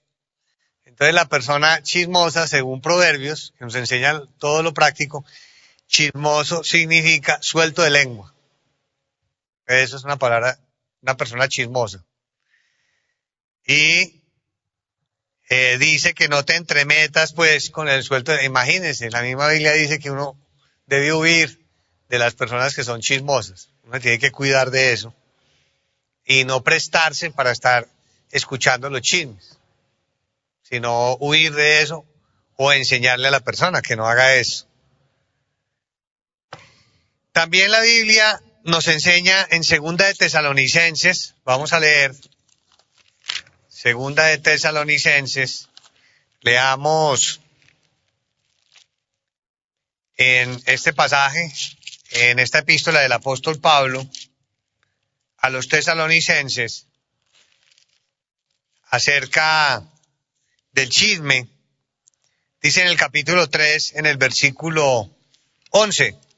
Entonces 0.85 1.15
la 1.15 1.29
persona 1.29 1.83
chismosa, 1.83 2.47
según 2.47 2.83
Proverbios, 2.83 3.55
que 3.59 3.65
nos 3.65 3.75
enseña 3.75 4.23
todo 4.39 4.63
lo 4.63 4.75
práctico, 4.75 5.25
Chismoso 5.90 6.62
significa 6.62 7.42
suelto 7.42 7.83
de 7.83 7.90
lengua. 7.90 8.33
Eso 9.66 9.96
es 9.96 10.05
una 10.05 10.16
palabra, 10.16 10.57
una 11.03 11.16
persona 11.16 11.48
chismosa. 11.48 12.07
Y 13.66 14.22
eh, 15.48 15.79
dice 15.79 16.14
que 16.14 16.29
no 16.29 16.44
te 16.44 16.55
entremetas 16.55 17.33
pues 17.33 17.70
con 17.70 17.88
el 17.88 18.05
suelto. 18.05 18.31
De, 18.31 18.44
imagínense, 18.44 19.11
la 19.11 19.22
misma 19.22 19.48
Biblia 19.48 19.72
dice 19.72 19.98
que 19.98 20.12
uno 20.12 20.38
debe 20.87 21.12
huir 21.12 21.66
de 22.09 22.18
las 22.20 22.35
personas 22.35 22.74
que 22.76 22.85
son 22.85 23.00
chismosas. 23.00 23.70
Uno 23.83 23.98
tiene 24.00 24.20
que 24.20 24.31
cuidar 24.31 24.70
de 24.70 24.92
eso 24.92 25.12
y 26.24 26.44
no 26.44 26.62
prestarse 26.62 27.33
para 27.33 27.50
estar 27.50 27.88
escuchando 28.31 28.88
los 28.90 29.03
chismes, 29.03 29.59
sino 30.62 31.16
huir 31.16 31.53
de 31.53 31.83
eso 31.83 32.07
o 32.55 32.72
enseñarle 32.72 33.26
a 33.26 33.33
la 33.33 33.40
persona 33.40 33.83
que 33.83 33.96
no 33.96 34.07
haga 34.07 34.37
eso. 34.37 34.70
También 37.33 37.71
la 37.71 37.81
Biblia 37.81 38.43
nos 38.64 38.88
enseña 38.88 39.47
en 39.51 39.62
Segunda 39.62 40.07
de 40.07 40.14
Tesalonicenses, 40.14 41.35
vamos 41.45 41.73
a 41.73 41.81
leer 41.81 42.12
Segunda 43.69 44.25
de 44.27 44.38
Tesalonicenses, 44.38 45.69
leamos 46.40 47.40
en 50.16 50.61
este 50.66 50.93
pasaje, 50.93 51.51
en 52.11 52.40
esta 52.40 52.59
epístola 52.59 53.01
del 53.01 53.12
apóstol 53.12 53.61
Pablo 53.61 54.07
a 55.38 55.49
los 55.49 55.69
tesalonicenses 55.69 56.87
acerca 58.87 59.83
del 60.73 60.88
chisme, 60.90 61.49
dice 62.61 62.83
en 62.83 62.88
el 62.88 62.97
capítulo 62.97 63.49
3, 63.49 63.95
en 63.95 64.07
el 64.07 64.16
versículo 64.16 65.09
11. 65.71 66.30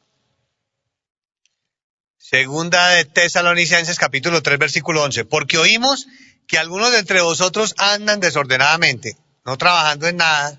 Segunda 2.33 2.89
de 2.89 3.05
Tesalonicenses, 3.05 3.99
capítulo 3.99 4.43
3, 4.43 4.59
versículo 4.59 5.03
11. 5.03 5.27
Porque 5.27 5.59
oímos 5.59 6.07
que 6.49 6.57
algunos 6.57 6.91
de 6.91 7.01
entre 7.01 7.21
vosotros 7.21 7.75
andan 7.77 8.21
desordenadamente, 8.21 9.19
no 9.45 9.59
trabajando 9.59 10.09
en 10.09 10.17
nada, 10.17 10.59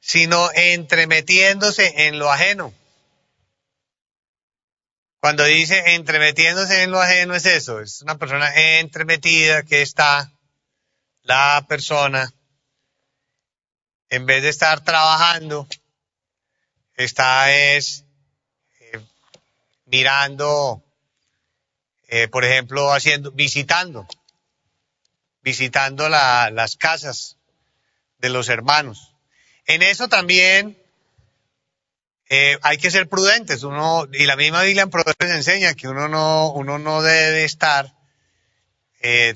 sino 0.00 0.50
entremetiéndose 0.52 2.08
en 2.08 2.18
lo 2.18 2.32
ajeno. 2.32 2.74
Cuando 5.20 5.44
dice 5.44 5.94
entremetiéndose 5.94 6.82
en 6.82 6.90
lo 6.90 7.00
ajeno 7.00 7.36
es 7.36 7.46
eso, 7.46 7.78
es 7.78 8.02
una 8.02 8.18
persona 8.18 8.50
entremetida 8.80 9.62
que 9.62 9.82
está 9.82 10.32
la 11.22 11.64
persona, 11.68 12.28
en 14.08 14.26
vez 14.26 14.42
de 14.42 14.48
estar 14.48 14.82
trabajando, 14.82 15.68
está 16.96 17.52
es 17.52 18.04
eh, 18.80 19.00
mirando, 19.86 20.82
eh, 22.08 22.26
por 22.26 22.44
ejemplo, 22.44 22.92
haciendo, 22.92 23.30
visitando, 23.32 24.06
visitando 25.42 26.08
las 26.08 26.76
casas 26.76 27.36
de 28.18 28.30
los 28.30 28.48
hermanos. 28.48 29.14
En 29.66 29.82
eso 29.82 30.08
también 30.08 30.78
eh, 32.30 32.58
hay 32.62 32.78
que 32.78 32.90
ser 32.90 33.08
prudentes. 33.08 33.62
Uno, 33.62 34.08
y 34.12 34.24
la 34.24 34.36
misma 34.36 34.62
Biblia 34.62 34.82
en 34.82 34.90
Proverbios 34.90 35.30
enseña 35.30 35.74
que 35.74 35.88
uno 35.88 36.08
no, 36.08 36.50
uno 36.52 36.78
no 36.78 37.02
debe 37.02 37.44
estar 37.44 37.94
eh, 39.00 39.34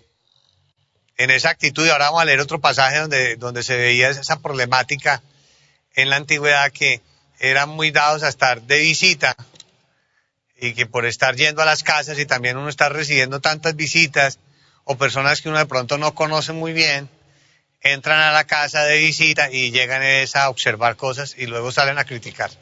en 1.18 1.30
esa 1.30 1.50
actitud. 1.50 1.86
Y 1.86 1.90
ahora 1.90 2.06
vamos 2.06 2.22
a 2.22 2.24
leer 2.24 2.40
otro 2.40 2.60
pasaje 2.60 2.98
donde, 2.98 3.36
donde 3.36 3.62
se 3.62 3.76
veía 3.76 4.08
esa 4.08 4.40
problemática 4.40 5.22
en 5.94 6.08
la 6.08 6.16
antigüedad 6.16 6.72
que 6.72 7.02
eran 7.38 7.68
muy 7.68 7.90
dados 7.90 8.22
a 8.22 8.28
estar 8.28 8.62
de 8.62 8.78
visita 8.78 9.36
y 10.62 10.74
que 10.74 10.86
por 10.86 11.06
estar 11.06 11.34
yendo 11.34 11.60
a 11.60 11.64
las 11.64 11.82
casas 11.82 12.20
y 12.20 12.24
también 12.24 12.56
uno 12.56 12.68
está 12.68 12.88
recibiendo 12.88 13.40
tantas 13.40 13.74
visitas 13.74 14.38
o 14.84 14.96
personas 14.96 15.42
que 15.42 15.48
uno 15.48 15.58
de 15.58 15.66
pronto 15.66 15.98
no 15.98 16.14
conoce 16.14 16.52
muy 16.52 16.72
bien, 16.72 17.08
entran 17.80 18.20
a 18.20 18.30
la 18.30 18.44
casa 18.44 18.84
de 18.84 18.98
visita 18.98 19.50
y 19.50 19.72
llegan 19.72 20.02
a 20.34 20.48
observar 20.48 20.94
cosas 20.94 21.34
y 21.36 21.46
luego 21.46 21.72
salen 21.72 21.98
a 21.98 22.04
criticar. 22.04 22.52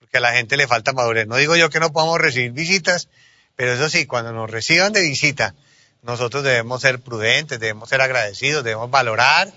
Porque 0.00 0.16
a 0.16 0.20
la 0.20 0.32
gente 0.32 0.56
le 0.56 0.66
falta 0.66 0.92
madurez. 0.92 1.28
No 1.28 1.36
digo 1.36 1.54
yo 1.54 1.70
que 1.70 1.78
no 1.78 1.92
podamos 1.92 2.20
recibir 2.20 2.50
visitas, 2.50 3.08
pero 3.54 3.74
eso 3.74 3.88
sí, 3.88 4.06
cuando 4.06 4.32
nos 4.32 4.50
reciban 4.50 4.92
de 4.92 5.02
visita, 5.02 5.54
nosotros 6.02 6.42
debemos 6.42 6.82
ser 6.82 6.98
prudentes, 6.98 7.60
debemos 7.60 7.88
ser 7.88 8.00
agradecidos, 8.00 8.64
debemos 8.64 8.90
valorar 8.90 9.52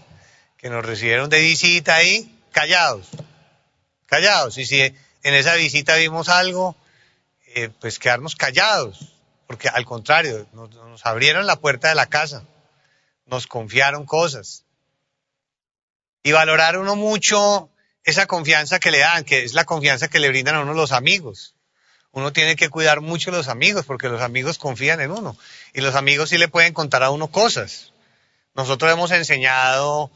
que 0.60 0.70
nos 0.70 0.86
recibieron 0.86 1.32
de 1.32 1.40
visita 1.40 1.96
ahí, 1.96 2.40
callados, 2.52 3.08
callados. 4.06 4.60
Y 4.60 4.68
si 4.68 4.82
en 4.82 5.34
esa 5.34 5.56
visita 5.56 5.96
vimos 5.96 6.30
algo, 6.30 6.78
eh, 7.56 7.70
pues 7.80 8.00
quedarnos 8.00 8.36
callados, 8.36 9.14
porque 9.48 9.70
al 9.70 9.86
contrario, 9.86 10.48
nos 10.54 11.06
abrieron 11.06 11.46
la 11.46 11.58
puerta 11.58 11.90
de 11.90 11.96
la 11.96 12.08
casa 12.08 12.44
nos 13.26 13.48
confiaron 13.48 14.06
cosas. 14.06 14.66
Y 16.24 16.32
valorar 16.32 16.78
uno 16.78 16.96
mucho 16.96 17.70
esa 18.04 18.26
confianza 18.26 18.80
que 18.80 18.92
le 18.92 19.00
dan, 19.00 19.24
que 19.24 19.44
es 19.44 19.54
la 19.54 19.66
confianza 19.66 20.08
que 20.08 20.20
le 20.20 20.30
brindan 20.30 20.56
a 20.56 20.62
uno 20.62 20.74
los 20.74 20.92
amigos. 20.92 21.56
Uno 22.12 22.32
tiene 22.32 22.56
que 22.56 22.70
cuidar 22.70 23.02
mucho 23.02 23.32
a 23.32 23.34
los 23.34 23.48
amigos 23.48 23.86
porque 23.86 24.08
los 24.08 24.22
amigos 24.22 24.58
confían 24.58 25.02
en 25.02 25.12
uno 25.12 25.36
y 25.74 25.82
los 25.82 25.96
amigos 25.96 26.30
sí 26.30 26.38
le 26.38 26.48
pueden 26.48 26.74
contar 26.74 27.02
a 27.04 27.10
uno 27.10 27.28
cosas. 27.28 27.92
Nosotros 28.54 28.92
hemos 28.92 29.10
enseñado 29.12 30.12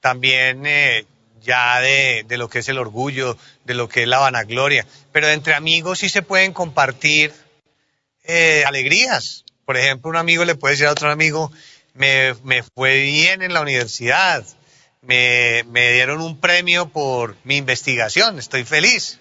también 0.00 0.66
eh, 0.66 1.06
ya 1.46 1.80
de, 1.80 2.24
lo 2.36 2.48
que 2.50 2.58
es 2.58 2.68
el 2.68 2.78
orgullo, 2.78 3.38
de 3.64 3.74
lo 3.74 3.88
que 3.88 4.02
es 4.02 4.08
la 4.08 4.18
vanagloria, 4.18 4.86
pero 5.12 5.28
entre 5.28 5.54
amigos 5.54 6.00
sí 6.00 6.08
se 6.08 6.22
pueden 6.22 6.52
compartir 6.52 7.32
eh, 8.24 8.64
alegrías. 8.66 9.44
Por 9.64 9.76
ejemplo, 9.76 10.10
un 10.10 10.16
amigo 10.16 10.44
le 10.44 10.54
puede 10.54 10.74
decir 10.74 10.86
a 10.86 10.92
otro 10.92 11.10
amigo, 11.10 11.50
me, 11.94 12.34
me 12.44 12.62
fue 12.62 13.00
bien 13.00 13.42
en 13.42 13.54
la 13.54 13.62
universidad, 13.62 14.44
me, 15.00 15.64
me 15.68 15.92
dieron 15.92 16.20
un 16.20 16.38
premio 16.38 16.88
por 16.88 17.36
mi 17.44 17.56
investigación, 17.56 18.38
estoy 18.38 18.64
feliz. 18.64 19.20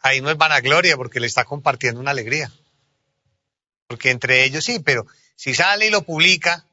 Ahí 0.00 0.20
no 0.20 0.30
es 0.30 0.36
vanagloria 0.36 0.96
porque 0.96 1.20
le 1.20 1.26
está 1.26 1.44
compartiendo 1.44 2.00
una 2.00 2.12
alegría. 2.12 2.52
Porque 3.88 4.10
entre 4.10 4.44
ellos 4.44 4.64
sí, 4.64 4.78
pero 4.78 5.06
si 5.34 5.54
sale 5.54 5.86
y 5.86 5.90
lo 5.90 6.02
publica, 6.02 6.64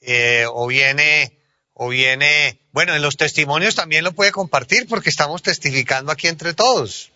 eh, 0.00 0.44
o 0.48 0.66
viene, 0.66 1.36
o 1.78 1.88
viene, 1.88 2.58
bueno, 2.72 2.94
en 2.94 3.02
los 3.02 3.16
testimonios 3.16 3.74
también 3.74 4.02
lo 4.02 4.12
puede 4.12 4.32
compartir 4.32 4.86
porque 4.88 5.10
estamos 5.10 5.42
testificando 5.42 6.10
aquí 6.10 6.26
entre 6.26 6.54
todos. 6.54 7.12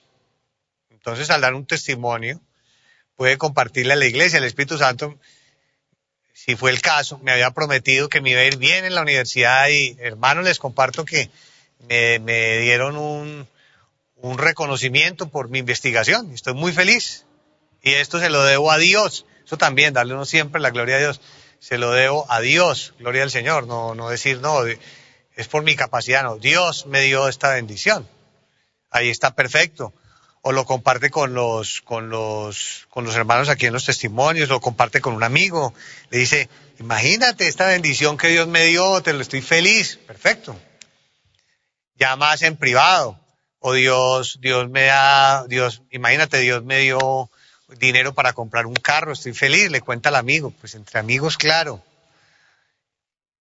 Entonces, 0.90 1.30
al 1.30 1.40
dar 1.40 1.54
un 1.54 1.66
testimonio, 1.66 2.40
puede 3.16 3.38
compartirle 3.38 3.94
a 3.94 3.96
la 3.96 4.06
iglesia. 4.06 4.38
El 4.38 4.44
Espíritu 4.44 4.76
Santo 4.76 5.18
si 6.44 6.56
fue 6.56 6.70
el 6.70 6.80
caso, 6.80 7.18
me 7.18 7.32
había 7.32 7.50
prometido 7.50 8.08
que 8.08 8.22
me 8.22 8.30
iba 8.30 8.40
a 8.40 8.44
ir 8.44 8.56
bien 8.56 8.86
en 8.86 8.94
la 8.94 9.02
universidad 9.02 9.68
y 9.68 9.94
hermanos, 10.00 10.42
les 10.42 10.58
comparto 10.58 11.04
que 11.04 11.28
me, 11.86 12.18
dieron 12.60 12.96
un, 12.96 13.46
un 14.16 14.38
reconocimiento 14.38 15.28
por 15.28 15.50
mi 15.50 15.58
investigación. 15.58 16.32
Estoy 16.32 16.54
muy 16.54 16.72
feliz. 16.72 17.26
Y 17.82 17.92
esto 17.92 18.20
se 18.20 18.30
lo 18.30 18.42
debo 18.42 18.70
a 18.70 18.78
Dios. 18.78 19.26
Eso 19.44 19.58
también, 19.58 19.92
darle 19.92 20.14
uno 20.14 20.24
siempre 20.24 20.62
la 20.62 20.70
gloria 20.70 20.96
a 20.96 21.00
Dios. 21.00 21.20
Se 21.60 21.78
lo 21.78 21.92
debo 21.92 22.26
a 22.28 22.40
Dios, 22.40 22.94
gloria 22.98 23.22
al 23.22 23.30
Señor. 23.30 23.68
No, 23.68 23.94
no 23.94 24.08
decir, 24.08 24.40
no, 24.40 24.64
es 24.66 25.48
por 25.48 25.62
mi 25.62 25.76
capacidad, 25.76 26.24
no. 26.24 26.36
Dios 26.36 26.86
me 26.86 27.02
dio 27.02 27.28
esta 27.28 27.50
bendición. 27.54 28.08
Ahí 28.90 29.08
está 29.08 29.36
perfecto 29.36 29.94
o 30.42 30.52
lo 30.52 30.64
comparte 30.64 31.10
con 31.10 31.34
los, 31.34 31.82
con 31.82 32.08
los, 32.08 32.86
con 32.88 33.04
los 33.04 33.14
hermanos 33.14 33.48
aquí 33.48 33.66
en 33.66 33.72
los 33.72 33.84
testimonios, 33.84 34.48
lo 34.48 34.60
comparte 34.60 35.00
con 35.00 35.14
un 35.14 35.22
amigo, 35.22 35.74
le 36.10 36.18
dice, 36.18 36.48
imagínate 36.78 37.46
esta 37.46 37.66
bendición 37.66 38.16
que 38.16 38.28
Dios 38.28 38.48
me 38.48 38.64
dio, 38.64 39.02
te 39.02 39.12
lo 39.12 39.20
estoy 39.20 39.42
feliz, 39.42 39.98
perfecto. 40.06 40.58
Llamas 41.96 42.42
en 42.42 42.56
privado, 42.56 43.20
o 43.58 43.74
Dios, 43.74 44.38
Dios 44.40 44.70
me 44.70 44.84
da, 44.84 45.44
Dios, 45.46 45.82
imagínate, 45.90 46.38
Dios 46.38 46.64
me 46.64 46.78
dio 46.78 47.30
dinero 47.78 48.14
para 48.14 48.32
comprar 48.32 48.66
un 48.66 48.74
carro, 48.74 49.12
estoy 49.12 49.32
feliz, 49.32 49.70
le 49.70 49.80
cuenta 49.80 50.08
al 50.08 50.16
amigo, 50.16 50.50
pues 50.50 50.74
entre 50.74 50.98
amigos, 50.98 51.36
claro. 51.36 51.82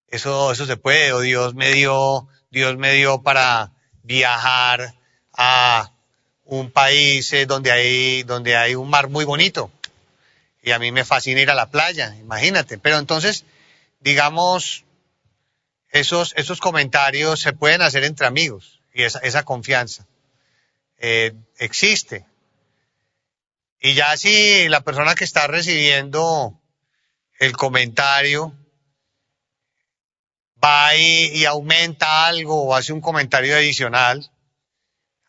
Eso, 0.08 0.52
eso 0.52 0.66
se 0.66 0.78
puede, 0.78 1.14
o 1.14 1.20
Dios 1.20 1.54
me 1.54 1.72
dio, 1.72 2.28
Dios 2.50 2.78
me 2.78 2.94
dio 2.94 3.22
para 3.22 3.72
viajar 4.04 4.96
a, 5.34 5.92
un 6.50 6.72
país 6.72 7.32
eh, 7.34 7.46
donde 7.46 7.72
hay, 7.72 8.24
donde 8.24 8.58
hay 8.58 8.76
un 8.76 8.90
mar 8.90 9.08
muy 9.08 9.24
bonito. 9.24 9.72
Y 10.62 10.72
a 10.72 10.80
mí 10.80 10.92
me 10.92 11.06
fascina 11.06 11.42
ir 11.42 11.52
a 11.52 11.56
la 11.56 11.70
playa, 11.70 12.16
imagínate. 12.16 12.78
Pero 12.78 12.98
entonces, 12.98 13.46
digamos, 14.00 14.84
esos, 15.92 16.34
esos 16.36 16.60
comentarios 16.60 17.40
se 17.40 17.54
pueden 17.54 17.82
hacer 17.82 18.04
entre 18.04 18.28
amigos 18.28 18.82
y 18.94 19.04
esa, 19.04 19.44
confianza 19.44 20.06
eh, 20.98 21.34
existe. 21.58 22.26
Y 23.80 23.94
ya 23.94 24.18
si 24.18 24.68
la 24.68 24.82
persona 24.82 25.16
que 25.16 25.24
está 25.24 25.48
recibiendo 25.48 26.60
el 27.40 27.56
comentario 27.56 28.54
va 30.62 30.96
y 30.96 31.46
aumenta 31.46 32.28
algo 32.28 32.66
o 32.66 32.76
hace 32.76 32.92
un 32.92 33.00
comentario 33.00 33.56
adicional, 33.56 34.30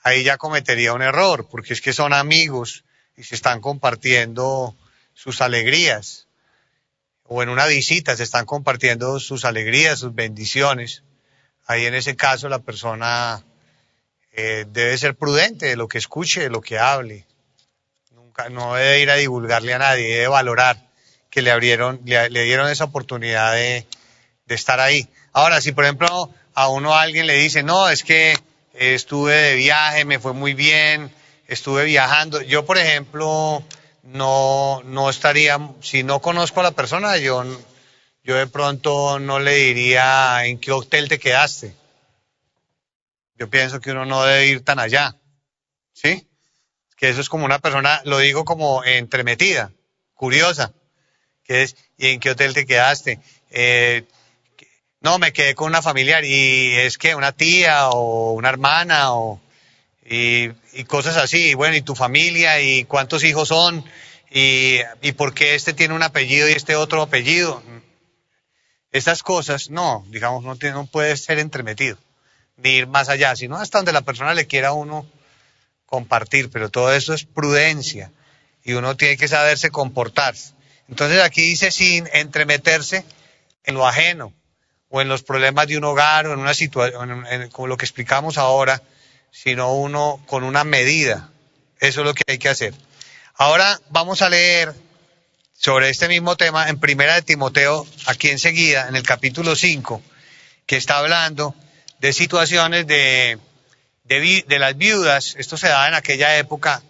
ahí 0.03 0.25
ya 0.25 0.37
cometería 0.37 0.93
un 0.93 1.03
error, 1.03 1.49
porque 1.49 1.73
es 1.73 1.81
que 1.81 1.93
son 1.93 2.13
amigos 2.13 2.85
y 3.17 3.23
se 3.23 3.35
están 3.35 3.61
compartiendo 3.61 4.77
sus 5.15 5.41
alegrías. 5.41 6.27
O 7.23 7.43
en 7.43 7.49
una 7.49 7.67
visita 7.67 8.17
se 8.17 8.25
están 8.25 8.47
compartiendo 8.47 9.21
sus 9.21 9.45
alegrías, 9.45 10.01
sus 10.01 10.15
bendiciones. 10.15 11.05
Ahí 11.67 11.87
en 11.87 11.95
ese 11.95 12.17
caso 12.17 12.49
la 12.49 12.59
persona 12.59 13.45
eh, 14.33 14.65
debe 14.69 14.99
ser 14.99 15.15
prudente 15.15 15.67
de 15.67 15.77
lo 15.77 15.87
que 15.87 15.99
escuche, 15.99 16.41
de 16.41 16.51
lo 16.51 16.61
que 16.61 16.79
hable. 16.79 17.27
No 18.49 18.75
debe 18.75 19.01
ir 19.01 19.11
a 19.11 19.17
divulgarle 19.17 19.75
a 19.75 19.79
nadie, 19.79 20.09
debe 20.09 20.29
valorar 20.29 20.79
que 21.31 21.43
le 21.43 21.51
abrieron, 21.51 22.01
le, 22.05 22.29
dieron 22.43 22.69
esa 22.69 22.85
oportunidad 22.85 23.53
de, 23.53 23.87
de 24.47 24.55
estar 24.55 24.81
ahí. 24.81 25.09
Ahora, 25.33 25.61
si 25.61 25.73
por 25.73 25.85
ejemplo 25.85 26.33
a 26.55 26.69
uno 26.69 26.95
alguien 26.95 27.27
le 27.27 27.35
dice, 27.35 27.63
no, 27.63 27.89
es 27.89 28.03
que 28.03 28.37
estuve 28.75 29.35
de 29.35 29.55
viaje, 29.55 30.05
me 30.05 30.19
fue 30.19 30.33
muy 30.33 30.55
bien, 30.55 31.13
estuve 31.47 31.85
viajando. 31.85 32.43
Yo, 32.43 32.65
por 32.65 32.79
ejemplo, 32.79 33.63
no, 34.03 34.83
no 34.85 35.11
estaría, 35.11 35.59
si 35.81 36.03
no 36.03 36.21
conozco 36.21 36.61
a 36.61 36.65
la 36.65 36.71
persona, 36.73 37.17
yo, 37.19 37.45
yo 38.25 38.37
de 38.37 38.47
pronto 38.47 39.19
no 39.19 39.39
le 39.39 39.55
diría 39.55 40.45
en 40.47 40.59
qué 40.59 40.73
hotel 40.73 41.09
te 41.09 41.19
quedaste. 41.19 41.75
Yo 43.37 43.49
pienso 43.49 43.81
que 43.81 43.93
uno 43.93 44.05
no 44.05 44.25
debe 44.25 44.47
ir 44.49 44.65
tan 44.65 44.79
allá. 44.79 45.17
¿Sí? 45.93 46.27
Que 47.01 47.09
eso 47.09 47.23
es 47.23 47.31
como 47.31 47.47
una 47.47 47.59
persona, 47.59 48.03
lo 48.05 48.19
digo 48.19 48.45
como 48.45 48.85
entremetida, 48.85 49.73
curiosa. 50.13 50.75
Que 51.45 51.63
es, 51.63 51.75
¿y 51.97 52.09
en 52.09 52.21
qué 52.21 52.31
hotel 52.31 52.53
te 52.53 52.67
quedaste? 52.67 53.19
Eh, 53.51 54.05
no, 55.01 55.19
me 55.19 55.33
quedé 55.33 55.55
con 55.55 55.69
una 55.69 55.81
familiar 55.81 56.27
y 56.27 56.75
es 56.75 56.99
que 56.99 57.15
una 57.15 57.33
tía 57.33 57.89
o 57.89 58.33
una 58.33 58.51
hermana 58.51 59.15
o 59.15 59.41
y, 60.05 60.51
cosas 60.87 61.17
así. 61.17 61.51
Y 61.51 61.55
bueno, 61.55 61.75
y 61.75 61.81
tu 61.81 61.95
familia 61.95 62.61
y 62.61 62.85
cuántos 62.85 63.25
hijos 63.25 63.49
son 63.49 63.83
y, 64.31 64.81
y 65.01 65.13
por 65.13 65.33
qué 65.33 65.55
este 65.55 65.73
tiene 65.73 65.95
un 65.95 66.03
apellido 66.03 66.51
y 66.51 66.53
este 66.53 66.77
otro 66.77 67.01
apellido. 67.01 67.63
Esas 68.93 69.23
cosas, 69.23 69.71
no, 69.71 70.05
digamos, 70.09 70.45
no, 70.45 70.55
no 70.55 70.87
puede 70.87 71.17
ser 71.17 71.39
entremetido 71.39 71.97
ni 72.59 72.73
ir 72.73 72.87
más 72.87 73.09
allá, 73.09 73.35
sino 73.37 73.57
hasta 73.57 73.79
donde 73.79 73.95
la 73.95 74.03
persona 74.03 74.35
le 74.35 74.47
quiera 74.47 74.69
a 74.69 74.73
uno 74.75 75.07
compartir, 75.91 76.51
pero 76.51 76.71
todo 76.71 76.95
eso 76.95 77.13
es 77.13 77.25
prudencia 77.25 78.13
y 78.63 78.75
uno 78.75 78.97
tiene 78.97 79.17
que 79.17 79.29
saberse 79.29 79.71
comportarse. 79.71 80.55
Entonces 80.89 81.21
aquí 81.21 81.43
dice 81.43 81.71
sin 81.73 82.09
entremeterse 82.13 83.05
en 83.65 83.75
lo 83.75 83.87
ajeno 83.87 84.33
o 84.89 85.01
en 85.01 85.09
los 85.09 85.25
problemas 85.25 85.67
de 85.67 85.77
un 85.77 85.85
hogar 85.85 86.29
o 86.29 86.33
en 86.33 86.39
una 86.39 86.55
situación, 86.55 87.27
como 87.51 87.67
lo 87.67 87.77
que 87.77 87.85
explicamos 87.85 88.39
ahora, 88.39 88.81
sino 89.33 89.75
uno 89.75 90.23
con 90.27 90.45
una 90.45 90.63
medida. 90.63 91.31
Eso 91.81 92.01
es 92.01 92.07
lo 92.07 92.15
que 92.15 92.23
hay 92.29 92.39
que 92.39 92.49
hacer. 92.49 92.73
Ahora 93.35 93.81
vamos 93.91 94.23
a 94.23 94.31
leer 94.31 94.73
sobre 95.53 95.91
este 95.91 96.07
mismo 96.07 96.37
tema 96.37 96.69
en 96.69 96.79
Primera 96.79 97.15
de 97.15 97.23
Timoteo, 97.23 97.85
aquí 98.07 98.29
enseguida, 98.29 98.89
en 98.89 98.95
el 98.95 99.03
capítulo 99.03 99.57
5, 99.57 100.01
que 100.67 100.77
está 100.77 100.99
hablando 100.99 101.55
de 101.99 102.13
situaciones 102.13 102.87
de, 102.87 103.39
de, 104.19 104.59
las 104.59 104.77
viudas. 104.77 105.37
Esto 105.39 105.57
se 105.57 105.69
daba 105.69 105.87
en 105.87 105.95
aquella 105.95 106.37
época, 106.37 106.83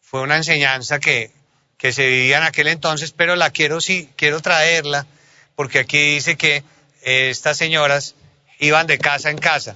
fue 0.00 0.22
una 0.22 0.36
enseñanza 0.36 0.98
que, 0.98 1.30
que 1.76 1.92
se 1.92 2.06
vivía 2.06 2.38
en 2.38 2.44
aquel 2.44 2.68
entonces, 2.68 3.12
pero 3.12 3.36
la 3.36 3.50
quiero, 3.50 3.80
sí, 3.80 4.08
quiero 4.16 4.40
traerla, 4.40 5.06
porque 5.54 5.80
aquí 5.80 6.14
dice 6.14 6.36
que 6.36 6.64
estas 7.02 7.58
señoras 7.58 8.14
iban 8.58 8.86
de 8.86 8.98
casa 8.98 9.30
en 9.30 9.38
casa 9.38 9.74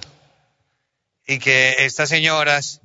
y 1.27 1.37
que 1.37 1.85
estas 1.85 2.09
señoras 2.09 2.81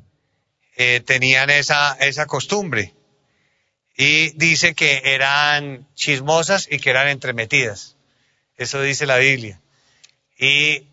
eh, 0.76 1.00
tenían 1.04 1.48
esa, 1.50 1.96
esa 2.00 2.26
costumbre. 2.26 2.92
Y 3.96 4.30
dice 4.36 4.74
que 4.74 5.00
eran 5.04 5.88
chismosas 5.94 6.68
y 6.70 6.78
que 6.78 6.90
eran 6.90 7.08
entremetidas. 7.08 7.96
Eso 8.58 8.82
dice 8.82 9.06
la 9.06 9.16
Biblia. 9.16 9.60
Y 10.38 10.86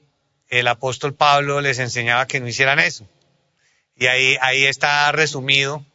el 0.49 0.67
apóstol 0.67 1.13
Pablo 1.13 1.61
les 1.61 1.79
enseñaba 1.79 2.27
que 2.27 2.39
no 2.39 2.47
hicieran 2.47 2.79
eso. 2.79 3.07
Y 3.95 4.07
ahí, 4.07 4.37
ahí 4.41 4.65
está 4.65 5.11
resumido 5.11 5.85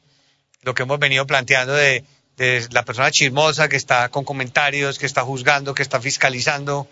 lo 0.63 0.75
que 0.75 0.83
hemos 0.83 0.99
venido 0.99 1.27
planteando 1.27 1.75
de, 1.75 2.05
de 2.37 2.67
la 2.71 2.85
persona 2.85 3.11
chismosa 3.11 3.69
que 3.69 3.77
está 3.77 4.09
con 4.09 4.25
comentarios, 4.25 4.99
que 4.99 5.07
está 5.07 5.23
juzgando, 5.23 5.75
que 5.75 5.83
está 5.83 6.01
fiscalizando, 6.01 6.89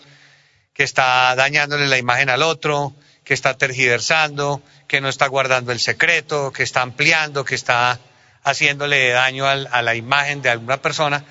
que 0.73 0.83
está 0.83 1.35
dañándole 1.37 1.87
la 1.87 1.99
imagen 1.99 2.29
al 2.31 2.43
otro, 2.43 2.95
que 3.25 3.35
está 3.35 3.57
tergiversando, 3.57 4.63
que 4.89 5.01
no 5.01 5.09
está 5.09 5.27
guardando 5.27 5.73
el 5.73 5.81
secreto, 5.81 6.53
que 6.53 6.63
está 6.63 6.83
ampliando, 6.83 7.45
que 7.45 7.55
está 7.55 7.99
haciéndole 8.43 9.11
daño 9.11 9.47
a 9.47 9.83
la 9.83 9.95
imagen 9.97 10.43
de 10.43 10.51
alguna 10.51 10.81
persona 10.81 11.25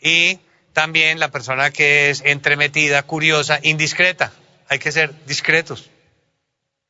y 0.00 0.40
también 0.72 1.20
la 1.20 1.30
persona 1.30 1.70
que 1.70 2.10
es 2.10 2.22
entremetida, 2.24 3.02
curiosa, 3.02 3.60
indiscreta. 3.62 4.32
Hay 4.72 4.78
que 4.78 4.90
ser 4.90 5.26
discretos. 5.26 5.90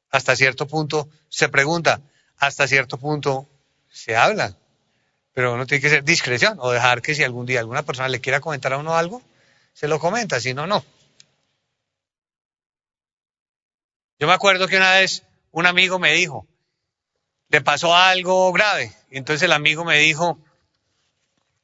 Hasta 0.08 0.36
cierto 0.36 0.68
punto 0.68 1.08
se 1.28 1.48
pregunta, 1.48 2.00
hasta 2.36 2.68
cierto 2.68 2.96
punto 2.96 3.48
se 3.90 4.14
habla, 4.14 4.56
pero 5.32 5.54
uno 5.54 5.66
tiene 5.66 5.82
que 5.82 5.90
ser 5.90 6.04
discreción 6.04 6.58
o 6.60 6.70
dejar 6.70 7.02
que 7.02 7.16
si 7.16 7.24
algún 7.24 7.44
día 7.44 7.58
alguna 7.58 7.82
persona 7.82 8.06
le 8.08 8.20
quiera 8.20 8.38
comentar 8.38 8.72
a 8.72 8.78
uno 8.78 8.94
algo, 8.94 9.20
se 9.72 9.88
lo 9.88 9.98
comenta, 9.98 10.38
si 10.38 10.54
no, 10.54 10.68
no. 10.68 10.84
Yo 14.20 14.28
me 14.28 14.32
acuerdo 14.32 14.68
que 14.68 14.76
una 14.76 14.92
vez 14.92 15.24
un 15.50 15.66
amigo 15.66 15.98
me 15.98 16.12
dijo, 16.12 16.46
le 17.48 17.62
pasó 17.62 17.96
algo 17.96 18.52
grave. 18.52 18.92
Y 19.10 19.18
entonces 19.18 19.42
el 19.42 19.52
amigo 19.52 19.84
me 19.84 19.98
dijo, 19.98 20.38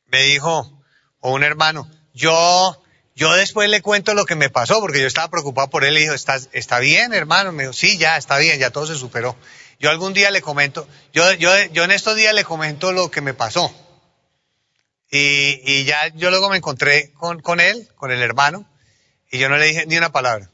me 0.06 0.24
dijo, 0.24 0.82
o 1.20 1.32
un 1.32 1.44
hermano, 1.44 1.88
yo, 2.12 2.82
yo 3.18 3.34
después 3.34 3.68
le 3.68 3.82
cuento 3.82 4.14
lo 4.14 4.26
que 4.26 4.36
me 4.36 4.48
pasó, 4.48 4.78
porque 4.78 5.00
yo 5.00 5.08
estaba 5.08 5.28
preocupado 5.28 5.68
por 5.68 5.84
él. 5.84 5.94
Le 5.94 6.00
dijo, 6.00 6.14
¿está, 6.14 6.38
está 6.52 6.78
bien, 6.78 7.12
hermano? 7.12 7.50
Me 7.50 7.64
dijo, 7.64 7.72
sí, 7.72 7.98
ya, 7.98 8.16
está 8.16 8.38
bien, 8.38 8.60
ya 8.60 8.70
todo 8.70 8.86
se 8.86 8.94
superó. 8.94 9.34
Yo 9.80 9.90
algún 9.90 10.14
día 10.14 10.30
le 10.30 10.40
comento, 10.40 10.86
yo, 11.12 11.32
yo, 11.32 11.50
yo 11.72 11.82
en 11.82 11.90
estos 11.90 12.14
días 12.14 12.32
le 12.32 12.44
comento 12.44 12.92
lo 12.92 13.10
que 13.10 13.20
me 13.20 13.34
pasó. 13.34 13.74
Y, 15.10 15.60
y 15.64 15.84
ya 15.84 16.08
yo 16.14 16.30
luego 16.30 16.48
me 16.48 16.58
encontré 16.58 17.12
con, 17.14 17.40
con 17.40 17.58
él, 17.58 17.88
con 17.96 18.12
el 18.12 18.22
hermano, 18.22 18.70
y 19.32 19.38
yo 19.38 19.48
no 19.48 19.56
le 19.56 19.66
dije 19.66 19.86
ni 19.86 19.98
una 19.98 20.12
palabra. 20.12 20.48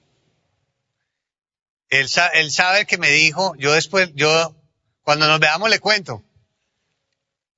Él, 1.90 2.08
él 2.32 2.50
sabe 2.50 2.86
que 2.86 2.96
me 2.96 3.10
dijo, 3.10 3.54
yo 3.58 3.74
después, 3.74 4.10
yo, 4.14 4.56
cuando 5.02 5.28
nos 5.28 5.38
veamos 5.38 5.68
le 5.68 5.80
cuento. 5.80 6.24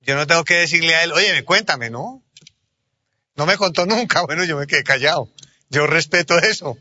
Yo 0.01 0.15
no 0.15 0.27
tengo 0.27 0.43
que 0.43 0.55
decirle 0.55 0.95
a 0.95 1.03
él, 1.03 1.13
oye, 1.13 1.31
me 1.31 1.45
cuéntame, 1.45 1.89
¿no? 1.89 2.26
No 3.37 3.45
me 3.45 3.55
contó 3.55 3.85
nunca, 3.85 4.21
bueno, 4.25 4.43
yo 4.43 4.57
me 4.57 4.67
quedé 4.67 4.83
callado. 4.83 5.29
Yo 5.69 5.87
respeto 5.87 6.37
eso. 6.39 6.77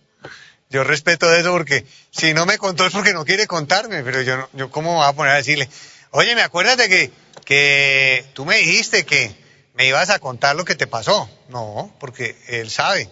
Yo 0.68 0.82
respeto 0.82 1.32
eso 1.32 1.52
porque 1.52 1.86
si 2.11 2.34
no 2.34 2.44
me 2.44 2.59
contó 2.59 2.86
es 2.86 2.92
porque 2.92 3.12
no 3.12 3.24
quiere 3.24 3.46
contarme, 3.46 4.02
pero 4.02 4.22
yo, 4.22 4.48
yo 4.52 4.68
cómo 4.70 4.94
voy 4.96 5.07
a 5.07 5.12
poner 5.12 5.34
a 5.34 5.36
decirle, 5.36 5.68
oye, 6.11 6.34
me 6.34 6.42
acuerdas 6.42 6.76
de 6.76 6.88
que, 6.88 7.12
que 7.44 8.24
tú 8.34 8.44
me 8.44 8.59
dijiste 8.59 9.07
que 9.07 9.32
me 9.74 9.86
ibas 9.86 10.11
a 10.11 10.18
contar 10.18 10.57
lo 10.57 10.64
que 10.64 10.74
te 10.74 10.88
pasó. 10.88 11.30
No, 11.50 11.94
porque 12.00 12.36
él 12.48 12.68
sabe. 12.68 13.09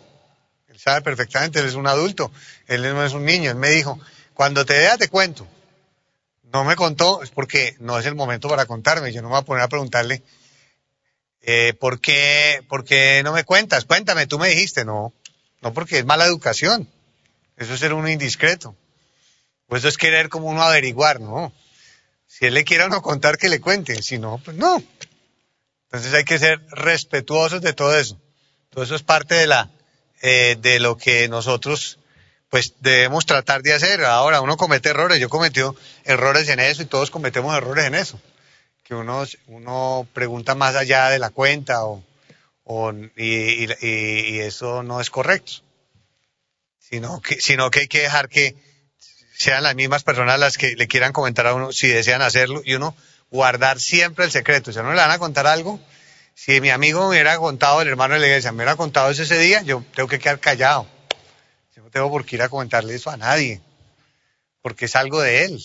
Él 0.69 0.81
sabe 0.81 1.03
perfectamente, 1.03 1.61
él 1.61 1.67
es 1.67 1.75
un 1.75 1.87
adulto, 1.87 2.33
él 2.67 2.83
no 2.83 3.05
es 3.05 3.13
un 3.13 3.25
niño. 3.25 3.51
Él 3.51 3.57
me 3.57 3.71
dijo, 3.71 4.01
cuando 4.33 4.65
te 4.65 4.75
vea 4.75 4.97
te 4.99 5.09
cuento. 5.09 5.47
No 6.53 6.65
me 6.65 6.75
contó, 6.75 7.23
es 7.23 7.31
porque 7.31 7.77
no 7.79 7.99
es 7.99 8.07
el 8.07 8.15
momento 8.15 8.49
para 8.49 8.67
contarme. 8.67 9.13
Yo 9.13 9.23
no 9.23 9.29
me 9.29 9.35
voy 9.35 9.43
a 9.43 9.45
poner 9.45 9.63
a 9.63 9.69
preguntarle, 9.69 10.23
eh, 11.47 11.75
¿por, 11.79 12.01
qué, 12.01 12.65
¿por 12.69 12.85
qué 12.85 13.21
no 13.23 13.33
me 13.33 13.45
cuentas? 13.45 13.85
Cuéntame, 13.85 14.27
tú 14.27 14.39
me 14.39 14.49
dijiste. 14.49 14.85
No, 14.85 15.13
no 15.61 15.73
porque 15.75 15.99
es 15.99 16.05
mala 16.05 16.25
educación. 16.25 16.89
Eso 17.57 17.75
es 17.75 17.81
ser 17.81 17.93
uno 17.93 18.09
indiscreto. 18.09 18.75
Pues 19.67 19.81
eso 19.81 19.89
es 19.89 19.99
querer 19.99 20.29
como 20.29 20.49
uno 20.49 20.63
averiguar, 20.63 21.21
¿no? 21.21 21.53
Si 22.27 22.47
él 22.47 22.55
le 22.55 22.65
quiere 22.65 22.85
a 22.85 22.87
uno 22.87 23.03
contar, 23.03 23.37
que 23.37 23.49
le 23.49 23.61
cuente. 23.61 24.03
Si 24.03 24.19
no, 24.19 24.41
pues 24.45 24.57
no. 24.57 24.83
Entonces 25.85 26.15
hay 26.15 26.25
que 26.25 26.39
ser 26.39 26.61
respetuosos 26.71 27.61
de 27.61 27.73
todo 27.73 27.97
eso. 27.97 28.19
Todo 28.71 28.85
eso 28.85 28.95
es 28.95 29.03
parte 29.03 29.35
de 29.35 29.47
la, 29.47 29.71
eh, 30.23 30.57
de 30.61 30.81
lo 30.81 30.97
que 30.97 31.29
nosotros 31.29 31.99
pues 32.49 32.75
debemos 32.81 33.27
tratar 33.27 33.63
de 33.63 33.75
hacer. 33.75 34.05
Ahora 34.05 34.41
uno 34.41 34.57
comete 34.57 34.89
errores, 34.89 35.21
yo 35.21 35.29
cometí 35.29 35.61
errores 36.05 36.49
en 36.49 36.61
eso 36.61 36.83
y 36.83 36.87
todos 36.87 37.11
cometemos 37.11 37.55
errores 37.57 37.85
en 37.85 37.95
eso. 37.95 38.19
Que 38.85 38.95
uno, 38.95 39.25
uno 39.49 40.07
pregunta 40.13 40.55
más 40.55 40.77
allá 40.77 41.09
de 41.09 41.19
la 41.19 41.31
cuenta 41.31 41.85
o, 41.85 42.05
o 42.63 42.93
y, 43.17 43.67
y, 43.67 44.39
eso 44.41 44.85
no 44.85 45.01
es 45.01 45.11
correcto. 45.11 45.63
Sino 46.79 47.21
que, 47.21 47.41
sino 47.41 47.71
que 47.71 47.81
hay 47.81 47.89
que 47.89 48.03
dejar 48.03 48.29
que 48.29 48.55
sean 49.37 49.65
las 49.65 49.75
mismas 49.75 50.05
personas 50.05 50.39
las 50.39 50.57
que 50.57 50.77
le 50.77 50.87
quieran 50.87 51.13
comentar 51.13 51.47
a 51.49 51.55
uno 51.55 51.73
si 51.73 51.89
desean 51.89 52.23
hacerlo 52.23 52.63
y 52.65 52.75
uno 52.75 52.95
guardar 53.31 53.81
siempre 53.81 54.27
el 54.27 54.31
secreto. 54.31 54.73
Si 54.73 54.79
a 54.79 54.83
uno 54.83 54.93
le 54.93 55.01
van 55.01 55.11
a 55.11 55.19
contar 55.19 55.49
algo, 55.49 55.81
si 56.35 56.61
mi 56.61 56.71
amigo 56.71 57.01
me 57.01 57.09
hubiera 57.09 57.37
contado, 57.39 57.83
el 57.83 57.89
hermano 57.89 58.15
de 58.15 58.21
la 58.21 58.27
iglesia 58.27 58.53
me 58.53 58.59
hubiera 58.59 58.77
contado 58.77 59.11
eso 59.11 59.25
ese 59.25 59.39
día, 59.39 59.63
yo 59.63 59.83
tengo 59.95 60.09
que 60.09 60.21
quedar 60.21 60.39
callado 60.39 60.87
tengo 61.95 62.11
por 62.11 62.27
qué 62.27 62.35
ir 62.35 62.43
a 62.43 62.49
comentarle 62.49 62.97
eso 62.97 63.09
a 63.09 63.17
nadie, 63.17 63.61
porque 64.63 64.87
es 64.87 64.97
algo 64.97 65.21
de 65.21 65.45
él. 65.45 65.65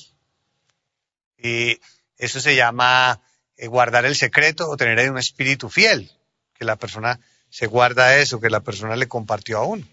Y 1.40 1.80
eso 2.20 2.40
se 2.40 2.56
llama 2.56 3.22
eh, 3.58 3.68
guardar 3.68 4.06
el 4.06 4.16
secreto 4.16 4.70
o 4.70 4.78
tener 4.78 5.10
un 5.10 5.18
espíritu 5.18 5.70
fiel, 5.70 6.12
que 6.54 6.66
la 6.66 6.76
persona 6.76 7.20
se 7.50 7.66
guarda 7.66 8.18
eso, 8.18 8.40
que 8.40 8.50
la 8.50 8.60
persona 8.60 8.96
le 8.96 9.08
compartió 9.08 9.58
a 9.58 9.64
uno, 9.64 9.88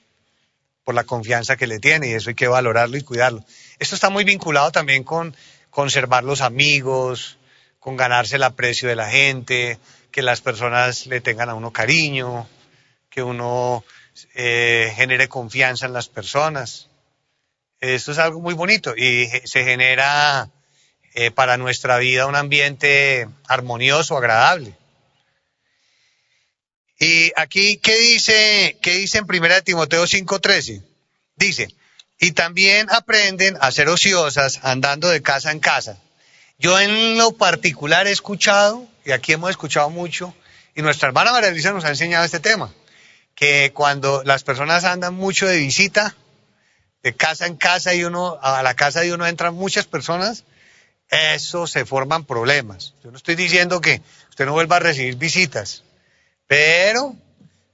por 0.84 0.94
la 0.94 1.04
confianza 1.04 1.56
que 1.56 1.66
le 1.66 1.78
tiene, 1.78 2.08
y 2.08 2.12
eso 2.12 2.30
hay 2.30 2.34
que 2.34 2.48
valorarlo 2.48 2.96
y 2.96 3.02
cuidarlo. 3.02 3.44
Esto 3.78 3.94
está 3.94 4.10
muy 4.10 4.24
vinculado 4.24 4.72
también 4.72 5.04
con 5.04 5.34
conservar 5.70 6.24
los 6.24 6.42
amigos, 6.42 7.38
con 7.78 7.96
ganarse 7.96 8.36
el 8.36 8.42
aprecio 8.42 8.88
de 8.88 8.96
la 8.96 9.08
gente, 9.08 9.78
que 10.10 10.22
las 10.22 10.40
personas 10.40 11.06
le 11.06 11.20
tengan 11.20 11.48
a 11.48 11.54
uno 11.54 11.72
cariño, 11.72 12.48
que 13.08 13.22
uno 13.22 13.84
eh, 14.34 14.92
genere 14.96 15.28
confianza 15.28 15.86
en 15.86 15.92
las 15.92 16.08
personas. 16.08 16.88
Esto 17.80 18.12
es 18.12 18.18
algo 18.18 18.40
muy 18.40 18.54
bonito 18.54 18.96
y 18.96 19.28
se 19.44 19.64
genera 19.64 20.50
eh, 21.18 21.30
para 21.30 21.56
nuestra 21.56 21.96
vida 21.96 22.26
un 22.26 22.36
ambiente 22.36 23.26
armonioso, 23.48 24.18
agradable. 24.18 24.76
Y 26.98 27.32
aquí, 27.36 27.78
¿qué 27.78 27.98
dice, 27.98 28.76
qué 28.82 28.98
dice 28.98 29.18
en 29.18 29.24
1 29.24 29.62
Timoteo 29.62 30.04
5:13? 30.04 30.82
Dice, 31.34 31.74
y 32.20 32.32
también 32.32 32.88
aprenden 32.90 33.56
a 33.62 33.72
ser 33.72 33.88
ociosas 33.88 34.60
andando 34.62 35.08
de 35.08 35.22
casa 35.22 35.52
en 35.52 35.60
casa. 35.60 35.98
Yo 36.58 36.78
en 36.78 37.16
lo 37.16 37.32
particular 37.32 38.06
he 38.06 38.10
escuchado, 38.10 38.86
y 39.06 39.12
aquí 39.12 39.32
hemos 39.32 39.48
escuchado 39.48 39.88
mucho, 39.88 40.34
y 40.74 40.82
nuestra 40.82 41.08
hermana 41.08 41.32
María 41.32 41.50
Luisa 41.50 41.72
nos 41.72 41.86
ha 41.86 41.88
enseñado 41.88 42.26
este 42.26 42.40
tema, 42.40 42.74
que 43.34 43.72
cuando 43.72 44.22
las 44.22 44.44
personas 44.44 44.84
andan 44.84 45.14
mucho 45.14 45.46
de 45.46 45.56
visita, 45.56 46.14
de 47.02 47.16
casa 47.16 47.46
en 47.46 47.56
casa 47.56 47.94
y 47.94 48.04
uno, 48.04 48.38
a 48.42 48.62
la 48.62 48.74
casa 48.74 49.00
de 49.00 49.14
uno 49.14 49.26
entran 49.26 49.54
muchas 49.54 49.86
personas, 49.86 50.44
eso 51.10 51.66
se 51.66 51.84
forman 51.84 52.24
problemas. 52.24 52.94
Yo 53.02 53.10
no 53.10 53.16
estoy 53.16 53.34
diciendo 53.34 53.80
que 53.80 54.02
usted 54.28 54.46
no 54.46 54.52
vuelva 54.52 54.76
a 54.76 54.80
recibir 54.80 55.16
visitas, 55.16 55.82
pero, 56.46 57.14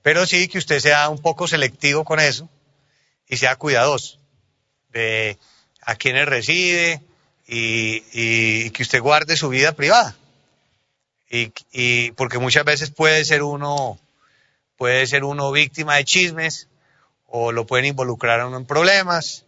pero 0.02 0.26
sí 0.26 0.48
que 0.48 0.58
usted 0.58 0.80
sea 0.80 1.08
un 1.08 1.20
poco 1.20 1.48
selectivo 1.48 2.04
con 2.04 2.20
eso 2.20 2.48
y 3.28 3.36
sea 3.36 3.56
cuidadoso 3.56 4.18
de 4.92 5.38
a 5.80 5.96
quienes 5.96 6.26
recibe 6.26 7.00
y, 7.46 8.70
que 8.70 8.82
usted 8.82 9.00
guarde 9.00 9.36
su 9.36 9.48
vida 9.48 9.72
privada. 9.72 10.16
Y, 11.30 12.10
porque 12.12 12.38
muchas 12.38 12.64
veces 12.64 12.90
puede 12.90 13.24
ser 13.24 13.42
uno, 13.42 13.98
puede 14.76 15.06
ser 15.06 15.24
uno 15.24 15.50
víctima 15.50 15.96
de 15.96 16.04
chismes 16.04 16.68
o 17.26 17.52
lo 17.52 17.66
pueden 17.66 17.86
involucrar 17.86 18.40
a 18.40 18.46
uno 18.46 18.58
en 18.58 18.66
problemas. 18.66 19.46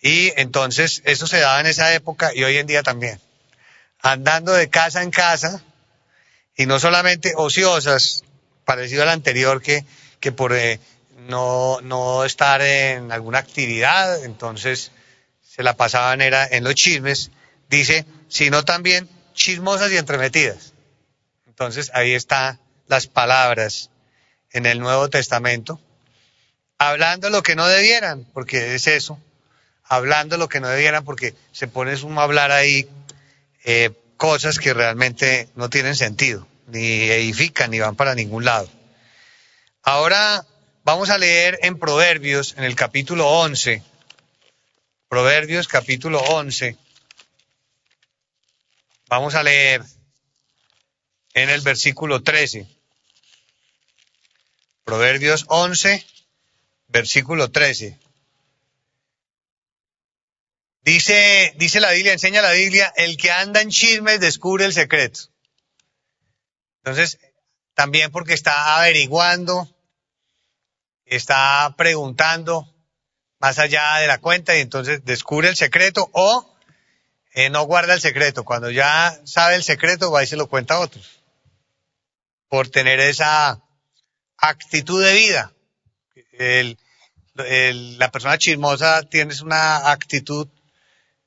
Y 0.00 0.32
entonces 0.36 1.02
eso 1.04 1.26
se 1.26 1.40
daba 1.40 1.60
en 1.60 1.66
esa 1.66 1.92
época 1.94 2.32
y 2.34 2.44
hoy 2.44 2.56
en 2.56 2.66
día 2.66 2.82
también. 2.82 3.20
Andando 4.00 4.52
de 4.52 4.70
casa 4.70 5.02
en 5.02 5.10
casa 5.10 5.62
y 6.56 6.66
no 6.66 6.80
solamente 6.80 7.34
ociosas, 7.36 8.24
parecido 8.64 9.02
al 9.02 9.10
anterior 9.10 9.60
que, 9.60 9.84
que 10.20 10.32
por 10.32 10.54
eh, 10.54 10.80
no, 11.28 11.80
no 11.82 12.24
estar 12.24 12.62
en 12.62 13.12
alguna 13.12 13.38
actividad, 13.38 14.24
entonces 14.24 14.90
se 15.42 15.62
la 15.62 15.76
pasaban 15.76 16.20
era 16.20 16.46
en 16.46 16.64
los 16.64 16.74
chismes, 16.74 17.30
dice, 17.68 18.06
sino 18.28 18.64
también 18.64 19.08
chismosas 19.34 19.92
y 19.92 19.98
entremetidas. 19.98 20.72
Entonces 21.46 21.90
ahí 21.92 22.12
están 22.12 22.58
las 22.86 23.06
palabras 23.06 23.90
en 24.52 24.66
el 24.66 24.80
Nuevo 24.80 25.10
Testamento, 25.10 25.80
hablando 26.78 27.28
lo 27.28 27.42
que 27.42 27.56
no 27.56 27.66
debieran, 27.66 28.24
porque 28.32 28.74
es 28.74 28.86
eso, 28.86 29.20
hablando 29.90 30.38
lo 30.38 30.48
que 30.48 30.60
no 30.60 30.68
debieran, 30.68 31.04
porque 31.04 31.34
se 31.52 31.68
pone 31.68 31.92
a 31.92 32.22
hablar 32.22 32.50
ahí 32.50 32.88
eh, 33.64 33.90
cosas 34.16 34.58
que 34.58 34.72
realmente 34.72 35.50
no 35.54 35.68
tienen 35.68 35.96
sentido, 35.96 36.46
ni 36.68 37.02
edifican, 37.10 37.70
ni 37.70 37.80
van 37.80 37.96
para 37.96 38.14
ningún 38.14 38.46
lado. 38.46 38.70
Ahora 39.82 40.46
Vamos 40.82 41.10
a 41.10 41.18
leer 41.18 41.58
en 41.62 41.78
Proverbios, 41.78 42.54
en 42.56 42.64
el 42.64 42.74
capítulo 42.74 43.28
11. 43.28 43.82
Proverbios 45.08 45.68
capítulo 45.68 46.20
11. 46.20 46.76
Vamos 49.06 49.34
a 49.34 49.42
leer 49.42 49.84
en 51.34 51.50
el 51.50 51.60
versículo 51.60 52.22
13. 52.22 52.66
Proverbios 54.84 55.44
11, 55.48 56.04
versículo 56.88 57.50
13. 57.50 57.98
Dice, 60.90 61.54
dice 61.56 61.78
la 61.78 61.92
Biblia, 61.92 62.14
enseña 62.14 62.42
la 62.42 62.50
Biblia, 62.50 62.92
el 62.96 63.16
que 63.16 63.30
anda 63.30 63.60
en 63.60 63.70
chismes 63.70 64.18
descubre 64.18 64.64
el 64.64 64.72
secreto. 64.72 65.20
Entonces, 66.78 67.20
también 67.74 68.10
porque 68.10 68.34
está 68.34 68.76
averiguando, 68.76 69.72
está 71.04 71.76
preguntando 71.78 72.74
más 73.38 73.60
allá 73.60 73.98
de 73.98 74.08
la 74.08 74.18
cuenta 74.18 74.56
y 74.56 74.62
entonces 74.62 75.04
descubre 75.04 75.48
el 75.48 75.54
secreto 75.54 76.10
o 76.12 76.56
eh, 77.34 77.50
no 77.50 77.62
guarda 77.66 77.94
el 77.94 78.00
secreto. 78.00 78.42
Cuando 78.42 78.68
ya 78.68 79.16
sabe 79.24 79.54
el 79.54 79.62
secreto 79.62 80.10
va 80.10 80.24
y 80.24 80.26
se 80.26 80.36
lo 80.36 80.48
cuenta 80.48 80.74
a 80.74 80.80
otros. 80.80 81.20
Por 82.48 82.68
tener 82.68 82.98
esa 82.98 83.62
actitud 84.38 85.04
de 85.04 85.14
vida. 85.14 85.52
la 87.36 88.10
persona 88.10 88.38
chismosa 88.38 89.04
tiene 89.04 89.32
una 89.40 89.92
actitud 89.92 90.48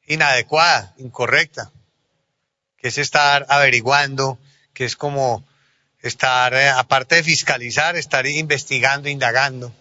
inadecuada, 0.08 0.94
incorrecta, 0.98 1.72
que 2.78 2.90
es 2.90 2.98
estar 2.98 3.46
averiguando, 3.50 4.38
que 4.74 4.86
es 4.86 4.96
como 4.96 5.46
estar, 6.02 6.54
eh, 6.54 6.70
aparte 6.70 7.16
de 7.16 7.24
fiscalizar, 7.24 7.96
estar 7.96 8.26
investigando, 8.28 9.10
indagando. 9.10 9.74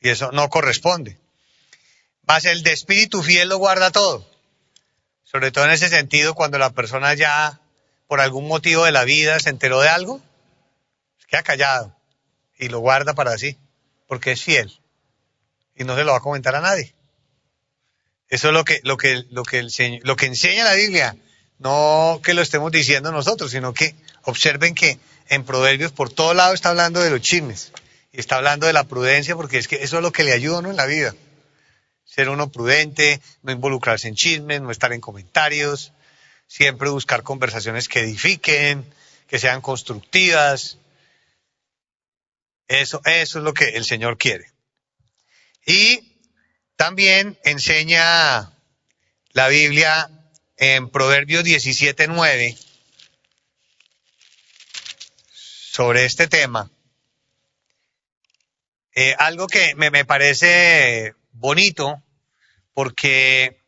Y 0.00 0.08
eso 0.08 0.32
no 0.32 0.48
corresponde. 0.48 1.18
Más 2.26 2.44
el 2.44 2.62
de 2.62 2.72
espíritu 2.72 3.22
fiel 3.22 3.48
lo 3.48 3.58
guarda 3.58 3.90
todo. 3.90 4.26
Sobre 5.24 5.50
todo 5.50 5.64
en 5.64 5.70
ese 5.70 5.88
sentido, 5.88 6.34
cuando 6.34 6.58
la 6.58 6.70
persona 6.70 7.14
ya, 7.14 7.60
por 8.06 8.20
algún 8.20 8.48
motivo 8.48 8.84
de 8.84 8.92
la 8.92 9.04
vida, 9.04 9.38
se 9.40 9.50
enteró 9.50 9.80
de 9.80 9.88
algo, 9.88 10.20
se 11.18 11.26
queda 11.26 11.42
callado 11.42 11.96
y 12.58 12.68
lo 12.68 12.80
guarda 12.80 13.14
para 13.14 13.36
sí, 13.38 13.58
porque 14.06 14.32
es 14.32 14.42
fiel. 14.42 14.80
Y 15.74 15.84
no 15.84 15.96
se 15.96 16.04
lo 16.04 16.12
va 16.12 16.18
a 16.18 16.22
comentar 16.22 16.54
a 16.54 16.60
nadie. 16.60 16.94
Eso 18.32 18.48
es 18.48 18.54
lo 18.54 18.64
que, 18.64 18.80
lo 18.82 18.96
que, 18.96 19.26
lo 19.28 19.42
que, 19.42 19.58
el, 19.58 20.00
lo 20.04 20.16
que 20.16 20.24
enseña 20.24 20.64
la 20.64 20.72
Biblia. 20.72 21.14
No 21.58 22.22
que 22.24 22.32
lo 22.32 22.40
estemos 22.40 22.72
diciendo 22.72 23.12
nosotros, 23.12 23.50
sino 23.50 23.74
que 23.74 23.94
observen 24.22 24.74
que 24.74 24.98
en 25.28 25.44
Proverbios 25.44 25.92
por 25.92 26.08
todo 26.08 26.32
lado 26.32 26.54
está 26.54 26.70
hablando 26.70 27.02
de 27.02 27.10
los 27.10 27.20
chismes. 27.20 27.72
Y 28.10 28.20
está 28.20 28.36
hablando 28.36 28.66
de 28.66 28.72
la 28.72 28.84
prudencia 28.84 29.36
porque 29.36 29.58
es 29.58 29.68
que 29.68 29.82
eso 29.82 29.98
es 29.98 30.02
lo 30.02 30.12
que 30.12 30.24
le 30.24 30.32
ayuda 30.32 30.56
a 30.56 30.58
uno 30.60 30.70
en 30.70 30.76
la 30.76 30.86
vida. 30.86 31.14
Ser 32.06 32.30
uno 32.30 32.50
prudente, 32.50 33.20
no 33.42 33.52
involucrarse 33.52 34.08
en 34.08 34.14
chismes, 34.14 34.62
no 34.62 34.70
estar 34.70 34.94
en 34.94 35.02
comentarios, 35.02 35.92
siempre 36.46 36.88
buscar 36.88 37.22
conversaciones 37.22 37.86
que 37.86 38.00
edifiquen, 38.00 38.86
que 39.26 39.38
sean 39.38 39.60
constructivas. 39.60 40.78
Eso, 42.66 43.02
eso 43.04 43.38
es 43.40 43.44
lo 43.44 43.52
que 43.52 43.76
el 43.76 43.84
Señor 43.84 44.16
quiere. 44.16 44.46
Y 45.66 46.11
también 46.76 47.38
enseña 47.44 48.52
la 49.32 49.48
Biblia 49.48 50.10
en 50.56 50.90
Proverbios 50.90 51.44
17.9 51.44 52.58
sobre 55.72 56.04
este 56.04 56.28
tema. 56.28 56.70
Eh, 58.94 59.14
algo 59.18 59.46
que 59.46 59.74
me, 59.74 60.04
parece 60.04 61.14
bonito 61.32 62.02
porque 62.74 63.58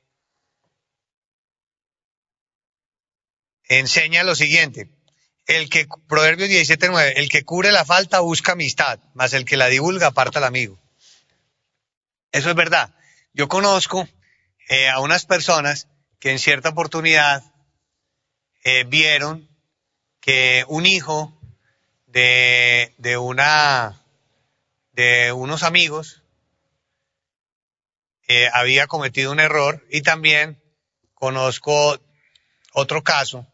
enseña 3.64 4.22
lo 4.22 4.34
siguiente. 4.34 4.90
El 5.46 5.70
que, 5.70 5.86
Proverbios 6.08 6.50
17.9, 6.50 7.14
el 7.16 7.28
que 7.30 7.44
cubre 7.44 7.72
la 7.72 7.86
falta 7.86 8.20
busca 8.20 8.52
amistad, 8.52 9.00
mas 9.14 9.32
el 9.32 9.46
que 9.46 9.56
la 9.56 9.68
divulga 9.68 10.08
aparta 10.08 10.40
al 10.40 10.44
amigo. 10.44 10.83
Eso 12.34 12.50
es 12.50 12.56
verdad. 12.56 12.92
Yo 13.32 13.46
conozco 13.46 14.08
eh, 14.68 14.88
a 14.88 14.98
unas 14.98 15.24
personas 15.24 15.86
que 16.18 16.32
en 16.32 16.40
cierta 16.40 16.70
oportunidad 16.70 17.44
eh, 18.64 18.82
vieron 18.82 19.48
que 20.20 20.64
un 20.66 20.84
hijo 20.84 21.40
de, 22.06 22.92
de, 22.98 23.16
una, 23.18 24.02
de 24.90 25.30
unos 25.30 25.62
amigos 25.62 26.24
eh, 28.26 28.48
había 28.52 28.88
cometido 28.88 29.30
un 29.30 29.38
error. 29.38 29.86
Y 29.88 30.02
también 30.02 30.60
conozco 31.14 32.00
otro 32.72 33.04
caso 33.04 33.46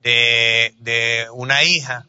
de, 0.00 0.74
de 0.78 1.28
una 1.32 1.62
hija, 1.62 2.08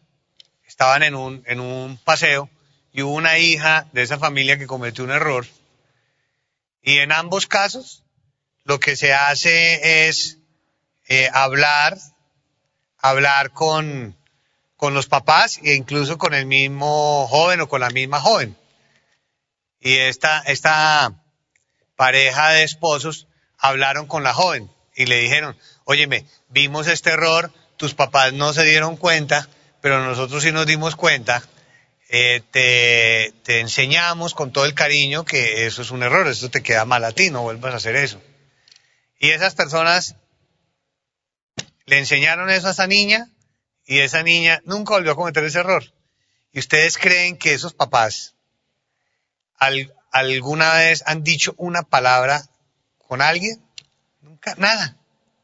estaban 0.66 1.04
en 1.04 1.14
un, 1.14 1.44
en 1.46 1.60
un 1.60 2.00
paseo 2.00 2.50
y 2.92 3.04
hubo 3.04 3.14
una 3.14 3.38
hija 3.38 3.88
de 3.94 4.02
esa 4.02 4.18
familia 4.18 4.58
que 4.58 4.66
cometió 4.66 5.04
un 5.04 5.12
error 5.12 5.46
y 6.82 7.00
en 7.00 7.12
ambos 7.12 7.48
casos 7.48 8.04
lo 8.64 8.80
que 8.80 8.96
se 8.96 9.14
hace 9.14 10.08
es 10.08 10.38
eh, 11.08 11.30
hablar, 11.34 11.98
hablar 13.00 13.52
con, 13.52 14.16
con 14.78 14.94
los 14.94 15.08
papás 15.08 15.60
e 15.64 15.76
incluso 15.76 16.18
con 16.18 16.34
el 16.34 16.46
mismo 16.46 17.28
joven 17.28 17.62
o 17.62 17.70
con 17.70 17.82
la 17.82 17.90
misma 17.90 18.22
joven. 18.22 18.56
Y 19.80 19.96
esta, 19.96 20.42
esta 20.42 21.14
pareja 21.96 22.50
de 22.50 22.64
esposos 22.64 23.28
hablaron 23.58 24.08
con 24.08 24.24
la 24.24 24.34
joven 24.34 24.70
y 24.96 25.06
le 25.06 25.20
dijeron, 25.20 25.58
óyeme, 25.86 26.26
vimos 26.50 26.88
este 26.88 27.12
error, 27.12 27.52
tus 27.78 27.94
papás 27.94 28.34
no 28.34 28.54
se 28.54 28.64
dieron 28.64 28.98
cuenta, 28.98 29.48
pero 29.82 30.04
nosotros 30.04 30.44
sí 30.44 30.52
nos 30.52 30.66
dimos 30.66 30.96
cuenta, 30.96 31.42
eh, 32.12 32.42
te, 32.50 33.34
te 33.44 33.60
enseñamos 33.60 34.34
con 34.34 34.52
todo 34.52 34.66
el 34.66 34.74
cariño 34.74 35.26
que 35.26 35.68
eso 35.68 35.84
es 35.84 35.92
un 35.92 36.02
error, 36.02 36.28
eso 36.28 36.50
te 36.50 36.64
queda 36.64 36.84
mal 36.84 37.06
a 37.06 37.12
ti, 37.12 37.30
no 37.30 37.44
vuelvas 37.44 37.74
a 37.74 37.78
hacer 37.78 37.96
eso. 37.96 38.20
Y 39.20 39.30
esas 39.30 39.54
personas 39.54 40.16
le 41.86 42.00
enseñaron 42.00 42.50
eso 42.50 42.68
a 42.68 42.72
esa 42.72 42.88
niña 42.88 43.30
y 43.86 44.00
esa 44.00 44.24
niña 44.24 44.62
nunca 44.66 44.96
volvió 44.96 45.12
a 45.12 45.16
cometer 45.16 45.44
ese 45.44 45.60
error. 45.60 45.84
¿Y 46.52 46.60
ustedes 46.60 46.98
creen 46.98 47.38
que 47.38 47.54
esos 47.54 47.74
papás 47.74 48.34
alguna 50.12 50.74
vez 50.76 51.04
han 51.06 51.24
dicho 51.24 51.54
una 51.58 51.84
palabra 51.84 52.44
con 53.08 53.22
alguien? 53.22 53.62
Nunca, 54.22 54.56
nada, 54.58 54.98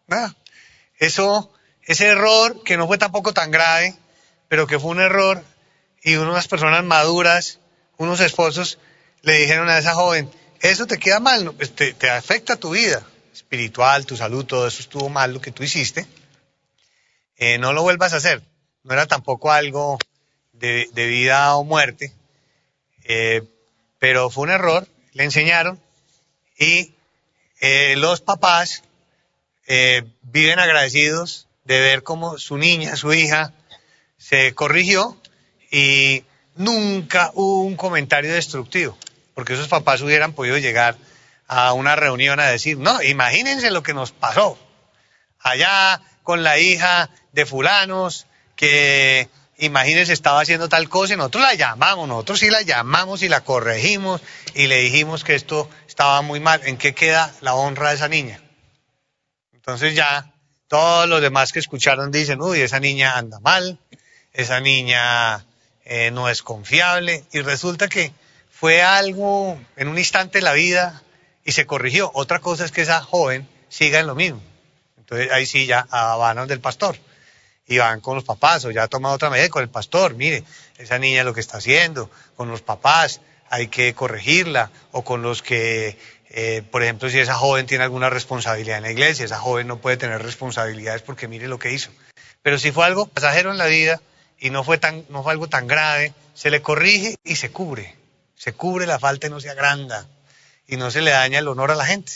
nada. 0.08 0.36
Eso, 0.98 1.54
ese 1.84 2.08
error, 2.08 2.64
que 2.64 2.78
no 2.78 2.88
fue 2.88 2.98
tampoco 2.98 3.34
tan 3.34 3.52
grave, 3.52 3.96
pero 4.48 4.66
que 4.66 4.80
fue 4.80 4.92
un 4.92 5.02
error, 5.02 5.44
y 6.06 6.16
unas 6.18 6.48
personas 6.48 6.84
maduras, 6.84 7.60
unos 7.98 8.20
esposos, 8.20 8.78
le 9.24 9.40
dijeron 9.40 9.68
a 9.70 9.80
esa 9.80 9.96
joven, 9.96 10.30
eso 10.62 10.86
te 10.86 11.00
queda 11.00 11.20
mal, 11.20 11.52
pues 11.56 11.74
te, 11.74 11.96
afecta 12.12 12.58
tu 12.58 12.70
vida 12.70 13.04
espiritual, 13.34 14.06
tu 14.06 14.16
salud, 14.16 14.46
todo 14.46 14.68
eso 14.68 14.82
estuvo 14.82 15.10
mal 15.10 15.34
lo 15.34 15.42
que 15.42 15.52
tú 15.52 15.64
hiciste. 15.64 16.06
Eh, 17.38 17.58
no 17.58 17.74
lo 17.74 17.82
vuelvas 17.82 18.14
a 18.14 18.18
hacer. 18.18 18.44
No 18.84 18.94
era 18.94 19.08
tampoco 19.08 19.52
algo 19.52 19.98
de, 20.54 20.88
vida 20.94 21.56
o 21.56 21.64
muerte, 21.64 22.14
eh, 23.04 23.42
pero 23.98 24.30
fue 24.30 24.44
un 24.44 24.52
error, 24.52 24.88
le 25.14 25.24
enseñaron 25.24 25.82
y 26.60 26.94
eh, 27.62 27.96
los 27.98 28.22
papás 28.22 28.84
viven 30.22 30.60
agradecidos 30.60 31.48
de 31.64 31.80
ver 31.80 32.04
cómo 32.04 32.38
su 32.38 32.60
niña, 32.60 32.96
su 32.96 33.12
hija, 33.12 33.54
se 34.20 34.54
corrigió 34.54 35.20
y 35.72 36.24
nunca 36.56 37.32
hubo 37.34 37.64
un 37.64 37.76
comentario 37.76 38.34
destructivo, 38.34 38.98
porque 39.34 39.54
esos 39.54 39.68
papás 39.68 40.02
hubieran 40.02 40.34
podido 40.34 40.58
llegar 40.58 40.98
a 41.48 41.74
una 41.74 41.96
reunión 41.96 42.40
a 42.40 42.48
decir, 42.48 42.78
no, 42.78 43.02
imagínense 43.02 43.72
lo 43.72 43.84
que 43.84 43.94
nos 43.94 44.12
pasó. 44.12 44.58
Allá 45.40 46.02
con 46.24 46.44
la 46.44 46.58
hija 46.58 47.10
de 47.34 47.46
fulanos, 47.46 48.26
que 48.56 49.30
imagínense 49.58 50.14
estaba 50.14 50.42
haciendo 50.42 50.70
tal 50.70 50.90
cosa 50.90 51.14
y 51.14 51.18
nosotros 51.18 51.44
la 51.44 51.54
llamamos, 51.54 52.08
nosotros 52.08 52.40
sí 52.40 52.50
la 52.50 52.62
llamamos 52.62 53.22
y 53.22 53.30
la 53.30 53.42
corregimos 53.42 54.22
y 54.54 54.68
le 54.68 54.78
dijimos 54.78 55.24
que 55.24 55.36
esto 55.36 55.70
estaba 55.88 56.22
muy 56.22 56.40
mal. 56.40 56.62
¿En 56.66 56.78
qué 56.78 56.96
queda 56.96 57.32
la 57.42 57.54
honra 57.54 57.90
de 57.90 57.96
esa 57.96 58.08
niña? 58.08 58.42
Entonces 59.54 59.94
ya 59.96 60.32
todos 60.68 61.08
los 61.08 61.22
demás 61.22 61.52
que 61.52 61.60
escucharon 61.60 62.12
dicen, 62.12 62.42
uy, 62.42 62.62
esa 62.62 62.80
niña 62.80 63.18
anda 63.18 63.40
mal, 63.40 63.78
esa 64.34 64.60
niña 64.60 65.46
eh, 65.86 66.12
no 66.12 66.30
es 66.30 66.42
confiable 66.42 67.24
y 67.32 67.42
resulta 67.42 67.88
que 67.88 68.12
fue 68.50 68.82
algo 68.82 69.60
en 69.76 69.88
un 69.88 69.98
instante 69.98 70.40
de 70.40 70.44
la 70.44 70.54
vida 70.54 71.04
y 71.44 71.52
se 71.52 71.66
corrigió. 71.66 72.10
Otra 72.14 72.40
cosa 72.40 72.66
es 72.66 72.72
que 72.72 72.82
esa 72.82 73.02
joven 73.02 73.48
siga 73.70 74.00
en 74.00 74.08
lo 74.08 74.16
mismo. 74.16 74.42
Entonces 74.98 75.32
ahí 75.32 75.46
sí 75.46 75.68
ya 75.68 75.88
manos 75.92 76.48
del 76.48 76.60
pastor. 76.60 76.98
Y 77.68 77.78
van 77.78 78.02
con 78.02 78.16
los 78.16 78.24
papás 78.24 78.66
o 78.66 78.72
ya 78.72 78.84
ha 78.84 78.88
tomado 78.88 79.16
otra 79.16 79.30
medida 79.30 79.50
con 79.50 79.62
el 79.62 79.70
pastor. 79.70 80.16
Mire, 80.16 80.44
esa 80.78 80.98
niña 81.00 81.24
lo 81.24 81.34
que 81.34 81.40
está 81.40 81.58
haciendo, 81.58 82.10
con 82.36 82.50
los 82.50 82.62
papás 82.62 83.22
hay 83.50 83.68
que 83.68 83.94
corregirla 83.94 84.72
o 84.92 85.04
con 85.04 85.22
los 85.22 85.42
que, 85.42 85.98
eh, 86.30 86.64
por 86.72 86.84
ejemplo, 86.84 87.10
si 87.10 87.20
esa 87.20 87.36
joven 87.36 87.66
tiene 87.66 87.84
alguna 87.84 88.10
responsabilidad 88.10 88.78
en 88.78 88.84
la 88.84 88.92
iglesia, 88.92 89.26
esa 89.26 89.40
joven 89.40 89.68
no 89.68 89.78
puede 89.78 89.98
tener 89.98 90.22
responsabilidades 90.22 91.02
porque 91.04 91.28
mire 91.28 91.48
lo 91.48 91.60
que 91.60 91.72
hizo. 91.72 91.92
Pero 92.42 92.58
si 92.58 92.72
fue 92.72 92.86
algo 92.86 93.08
pasajero 93.08 93.52
en 93.52 93.58
la 93.58 93.66
vida 93.66 94.02
y 94.40 94.50
no 94.50 94.64
fue, 94.64 94.78
tan, 94.78 95.06
algo 95.26 95.48
tan 95.48 95.68
grave, 95.68 96.14
se 96.34 96.50
le 96.50 96.62
corrige 96.62 97.16
y 97.24 97.36
se 97.36 97.52
cubre. 97.52 97.96
Se 98.36 98.54
cubre 98.54 98.86
la 98.86 99.00
falta 99.00 99.28
y 99.28 99.30
no 99.30 99.40
se 99.40 99.50
agranda 99.50 100.08
y 100.68 100.78
no 100.78 100.92
se 100.92 101.02
le 101.02 101.12
daña 101.12 101.40
el 101.40 101.48
honor 101.48 101.72
a 101.72 101.76
la 101.76 101.86
gente. 101.86 102.14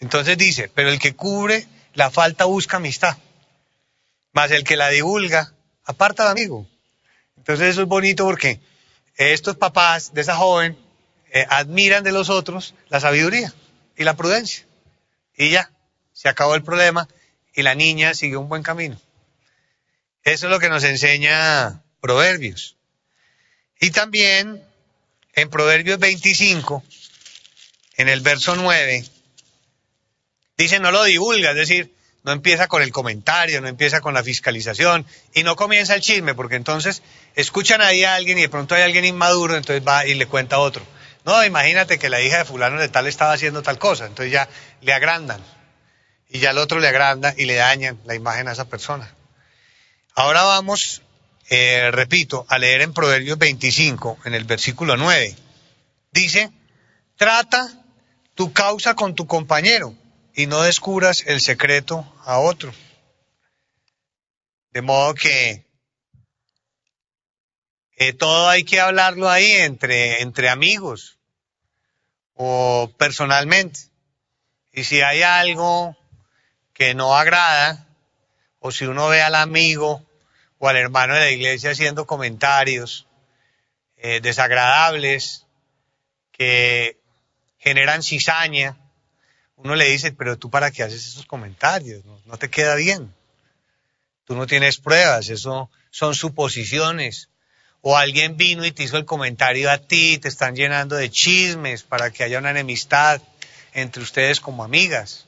Entonces 0.00 0.36
dice, 0.36 0.70
pero 0.74 0.88
el 0.88 0.98
que 0.98 1.14
cubre 1.14 1.66
la 1.94 2.10
falta 2.10 2.46
busca 2.46 2.78
amistad, 2.78 3.16
más 4.32 4.50
el 4.50 4.64
que 4.64 4.76
la 4.76 4.88
divulga 4.88 5.52
aparta 5.84 6.24
de 6.24 6.30
amigo. 6.30 6.66
Entonces 7.36 7.68
eso 7.68 7.82
es 7.82 7.88
bonito 7.88 8.24
porque 8.24 8.60
estos 9.16 9.56
papás 9.56 10.12
de 10.14 10.22
esa 10.22 10.36
joven 10.36 10.76
eh, 11.32 11.46
admiran 11.48 12.02
de 12.04 12.12
los 12.12 12.30
otros 12.30 12.74
la 12.88 13.00
sabiduría 13.00 13.52
y 13.96 14.04
la 14.04 14.16
prudencia. 14.16 14.66
Y 15.36 15.50
ya, 15.50 15.70
se 16.12 16.28
acabó 16.28 16.54
el 16.54 16.62
problema 16.62 17.08
y 17.54 17.62
la 17.62 17.74
niña 17.74 18.14
siguió 18.14 18.40
un 18.40 18.48
buen 18.48 18.62
camino. 18.62 19.00
Eso 20.24 20.46
es 20.46 20.50
lo 20.50 20.60
que 20.60 20.68
nos 20.68 20.84
enseña 20.84 21.82
Proverbios. 22.00 22.76
Y 23.80 23.90
también 23.90 24.62
en 25.34 25.50
Proverbios 25.50 25.98
25, 25.98 26.84
en 27.96 28.08
el 28.08 28.20
verso 28.20 28.54
9, 28.54 29.04
dice 30.56 30.78
no 30.78 30.92
lo 30.92 31.02
divulga, 31.04 31.50
es 31.50 31.56
decir, 31.56 31.92
no 32.22 32.30
empieza 32.30 32.68
con 32.68 32.82
el 32.82 32.92
comentario, 32.92 33.60
no 33.60 33.66
empieza 33.66 34.00
con 34.00 34.14
la 34.14 34.22
fiscalización 34.22 35.06
y 35.34 35.42
no 35.42 35.56
comienza 35.56 35.94
el 35.94 36.00
chisme, 36.00 36.34
porque 36.34 36.54
entonces 36.54 37.02
escuchan 37.34 37.80
ahí 37.80 38.04
a 38.04 38.14
alguien 38.14 38.38
y 38.38 38.42
de 38.42 38.48
pronto 38.48 38.76
hay 38.76 38.82
alguien 38.82 39.04
inmaduro, 39.04 39.56
entonces 39.56 39.86
va 39.86 40.06
y 40.06 40.14
le 40.14 40.26
cuenta 40.26 40.56
a 40.56 40.60
otro. 40.60 40.84
No, 41.24 41.44
imagínate 41.44 41.98
que 41.98 42.08
la 42.08 42.20
hija 42.20 42.38
de 42.38 42.44
fulano 42.44 42.80
de 42.80 42.88
tal 42.88 43.06
estaba 43.06 43.32
haciendo 43.32 43.62
tal 43.62 43.78
cosa, 43.78 44.06
entonces 44.06 44.32
ya 44.32 44.48
le 44.80 44.92
agrandan 44.92 45.40
y 46.28 46.38
ya 46.38 46.50
el 46.50 46.58
otro 46.58 46.78
le 46.78 46.88
agranda 46.88 47.34
y 47.36 47.44
le 47.46 47.54
dañan 47.54 47.98
la 48.04 48.14
imagen 48.14 48.46
a 48.46 48.52
esa 48.52 48.66
persona. 48.66 49.12
Ahora 50.14 50.42
vamos, 50.42 51.02
eh, 51.48 51.90
repito, 51.90 52.44
a 52.48 52.58
leer 52.58 52.82
en 52.82 52.92
Proverbios 52.92 53.38
25, 53.38 54.18
en 54.24 54.34
el 54.34 54.44
versículo 54.44 54.96
9. 54.96 55.34
Dice, 56.10 56.50
trata 57.16 57.66
tu 58.34 58.52
causa 58.52 58.94
con 58.94 59.14
tu 59.14 59.26
compañero 59.26 59.94
y 60.34 60.46
no 60.46 60.62
descubras 60.62 61.24
el 61.26 61.40
secreto 61.40 62.04
a 62.24 62.38
otro. 62.38 62.74
De 64.70 64.82
modo 64.82 65.14
que 65.14 65.64
todo 68.18 68.48
hay 68.48 68.64
que 68.64 68.80
hablarlo 68.80 69.30
ahí 69.30 69.50
entre, 69.50 70.22
entre 70.22 70.48
amigos 70.48 71.18
o 72.34 72.92
personalmente. 72.98 73.80
Y 74.72 74.84
si 74.84 75.00
hay 75.00 75.22
algo 75.22 75.96
que 76.72 76.94
no 76.94 77.14
agrada, 77.14 77.86
o 78.62 78.70
si 78.70 78.86
uno 78.86 79.08
ve 79.08 79.20
al 79.20 79.34
amigo 79.34 80.02
o 80.58 80.68
al 80.68 80.76
hermano 80.76 81.14
de 81.14 81.20
la 81.20 81.30
iglesia 81.30 81.72
haciendo 81.72 82.06
comentarios 82.06 83.06
eh, 83.96 84.20
desagradables 84.20 85.46
que 86.30 86.96
generan 87.58 88.04
cizaña, 88.04 88.76
uno 89.56 89.74
le 89.74 89.86
dice, 89.86 90.12
pero 90.12 90.38
tú 90.38 90.48
para 90.48 90.70
qué 90.70 90.84
haces 90.84 91.06
esos 91.06 91.26
comentarios, 91.26 92.04
no, 92.04 92.38
te 92.38 92.48
queda 92.48 92.76
bien. 92.76 93.12
Tú 94.24 94.36
no 94.36 94.46
tienes 94.46 94.78
pruebas, 94.78 95.28
eso 95.28 95.68
son 95.90 96.14
suposiciones. 96.14 97.28
O 97.80 97.96
alguien 97.96 98.36
vino 98.36 98.64
y 98.64 98.70
te 98.70 98.84
hizo 98.84 98.96
el 98.96 99.04
comentario 99.04 99.70
a 99.70 99.78
ti, 99.78 100.18
te 100.18 100.28
están 100.28 100.54
llenando 100.54 100.94
de 100.94 101.10
chismes 101.10 101.82
para 101.82 102.12
que 102.12 102.22
haya 102.22 102.38
una 102.38 102.50
enemistad 102.50 103.20
entre 103.72 104.04
ustedes 104.04 104.38
como 104.40 104.62
amigas. 104.62 105.26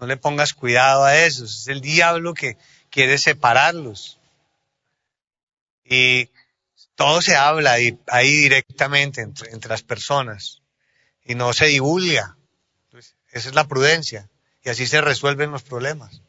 No 0.00 0.06
le 0.06 0.16
pongas 0.16 0.54
cuidado 0.54 1.04
a 1.04 1.16
eso, 1.18 1.44
es 1.44 1.68
el 1.68 1.82
diablo 1.82 2.32
que 2.32 2.56
quiere 2.88 3.18
separarlos. 3.18 4.18
Y 5.84 6.30
todo 6.94 7.20
se 7.20 7.36
habla 7.36 7.72
ahí, 7.72 8.30
directamente 8.30 9.20
entre, 9.20 9.68
las 9.68 9.82
personas 9.82 10.62
y 11.24 11.34
no 11.34 11.52
se 11.52 11.66
divulga. 11.66 12.36
Esa 13.30 13.48
es 13.50 13.54
la 13.54 13.68
prudencia. 13.68 14.30
Y 14.62 14.70
así 14.70 14.86
se 14.86 15.02
resuelven 15.02 15.50
los 15.50 15.62
problemas. 15.62 16.22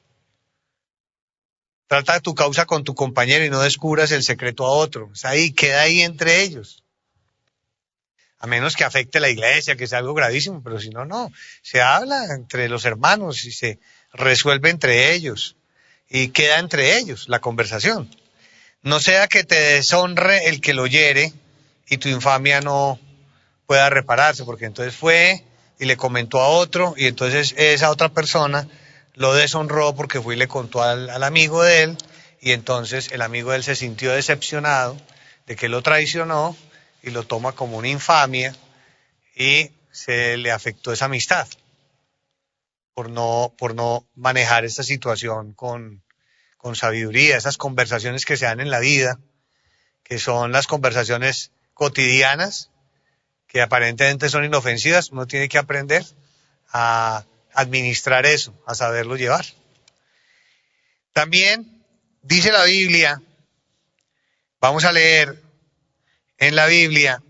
Trata 1.87 2.19
tu 2.19 2.35
causa 2.35 2.65
con 2.65 2.83
tu 2.83 2.93
compañero 2.93 3.45
y 3.45 3.49
no 3.49 3.61
descubras 3.61 4.11
el 4.11 4.23
secreto 4.23 4.65
a 4.65 4.71
otro. 4.71 5.11
Ahí, 5.23 5.53
queda 5.53 5.81
ahí 5.81 6.01
entre 6.01 6.41
ellos. 6.41 6.83
A 8.41 8.47
menos 8.47 8.75
que 8.75 8.83
afecte 8.83 9.19
la 9.19 9.29
iglesia, 9.29 9.75
que 9.75 9.85
sea 9.85 9.99
algo 9.99 10.15
gravísimo, 10.15 10.63
pero 10.63 10.79
si 10.79 10.89
no, 10.89 11.05
no. 11.05 11.31
Se 11.61 11.79
habla 11.81 12.25
entre 12.33 12.67
los 12.69 12.85
hermanos 12.85 13.45
y 13.45 13.51
se 13.51 13.79
resuelve 14.13 14.71
entre 14.71 15.13
ellos. 15.13 15.55
Y 16.09 16.29
queda 16.29 16.57
entre 16.57 16.97
ellos 16.97 17.29
la 17.29 17.39
conversación. 17.39 18.09
No 18.81 18.99
sea 18.99 19.27
que 19.27 19.43
te 19.43 19.55
deshonre 19.55 20.47
el 20.47 20.59
que 20.59 20.73
lo 20.73 20.81
oyere 20.81 21.31
y 21.87 21.97
tu 21.97 22.09
infamia 22.09 22.61
no 22.61 22.99
pueda 23.67 23.91
repararse, 23.91 24.43
porque 24.43 24.65
entonces 24.65 24.95
fue 24.95 25.45
y 25.79 25.85
le 25.85 25.97
comentó 25.97 26.41
a 26.41 26.47
otro 26.47 26.95
y 26.97 27.05
entonces 27.05 27.53
esa 27.57 27.91
otra 27.91 28.09
persona 28.09 28.67
lo 29.13 29.33
deshonró 29.33 29.93
porque 29.95 30.19
fue 30.19 30.35
y 30.35 30.37
le 30.37 30.47
contó 30.47 30.81
al, 30.81 31.23
amigo 31.23 31.63
de 31.63 31.83
él 31.83 31.97
y 32.39 32.53
entonces 32.53 33.11
el 33.11 33.21
amigo 33.21 33.51
de 33.51 33.57
él 33.57 33.63
se 33.63 33.75
sintió 33.75 34.11
decepcionado 34.11 34.97
de 35.45 35.55
que 35.55 35.69
lo 35.69 35.81
traicionó 35.83 36.55
y 37.03 37.09
lo 37.09 37.23
toma 37.23 37.53
como 37.53 37.77
una 37.77 37.87
infamia 37.87 38.55
y 39.35 39.71
se 39.91 40.37
le 40.37 40.51
afectó 40.51 40.93
esa 40.93 41.05
amistad 41.05 41.47
por 42.93 43.09
no, 43.09 43.53
por 43.57 43.75
no 43.75 44.07
manejar 44.15 44.65
esta 44.65 44.83
situación 44.83 45.53
con, 45.53 46.03
con 46.57 46.75
sabiduría, 46.75 47.37
esas 47.37 47.57
conversaciones 47.57 48.25
que 48.25 48.37
se 48.37 48.45
dan 48.45 48.59
en 48.59 48.69
la 48.69 48.79
vida, 48.79 49.19
que 50.03 50.19
son 50.19 50.51
las 50.51 50.67
conversaciones 50.67 51.51
cotidianas, 51.73 52.69
que 53.47 53.61
aparentemente 53.61 54.29
son 54.29 54.45
inofensivas, 54.45 55.09
uno 55.09 55.25
tiene 55.25 55.49
que 55.49 55.57
aprender 55.57 56.05
a 56.71 57.25
administrar 57.53 58.25
eso, 58.25 58.53
a 58.65 58.75
saberlo 58.75 59.15
llevar. 59.15 59.45
También 61.13 61.83
dice 62.21 62.51
la 62.51 62.63
Biblia, 62.63 63.21
vamos 64.59 64.85
a 64.85 64.91
leer 64.91 65.41
en 66.41 66.55
la 66.55 66.65
Biblia, 66.65 67.21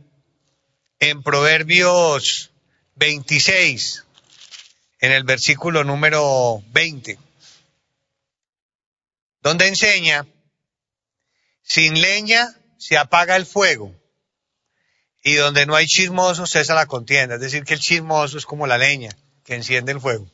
en 1.00 1.22
Proverbios 1.22 2.52
26, 2.96 4.06
en 5.02 5.12
el 5.12 5.26
versículo 5.26 5.84
número 5.84 6.64
20, 6.68 7.20
donde 9.42 9.68
enseña, 9.68 10.26
sin 11.62 12.02
leña 12.02 12.56
se 12.78 12.98
apaga 12.98 13.36
el 13.36 13.46
fuego 13.46 13.94
y 15.22 15.34
donde 15.34 15.66
no 15.66 15.76
hay 15.76 15.88
chismoso 15.88 16.48
cesa 16.48 16.74
la 16.74 16.86
contienda. 16.86 17.36
Es 17.36 17.42
decir, 17.42 17.66
que 17.66 17.74
el 17.74 17.82
chismoso 17.82 18.38
es 18.38 18.46
como 18.46 18.66
la 18.66 18.78
leña 18.78 19.10
que 19.44 19.56
enciende 19.56 19.92
el 19.92 20.00
fuego. 20.00 20.32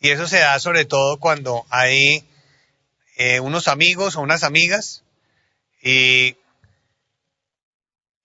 Y 0.00 0.10
eso 0.10 0.26
se 0.26 0.40
da 0.40 0.58
sobre 0.58 0.86
todo 0.86 1.20
cuando 1.20 1.64
hay 1.70 2.28
eh, 3.16 3.38
unos 3.38 3.68
amigos 3.68 4.16
o 4.16 4.22
unas 4.22 4.42
amigas 4.42 5.04
y 5.80 6.36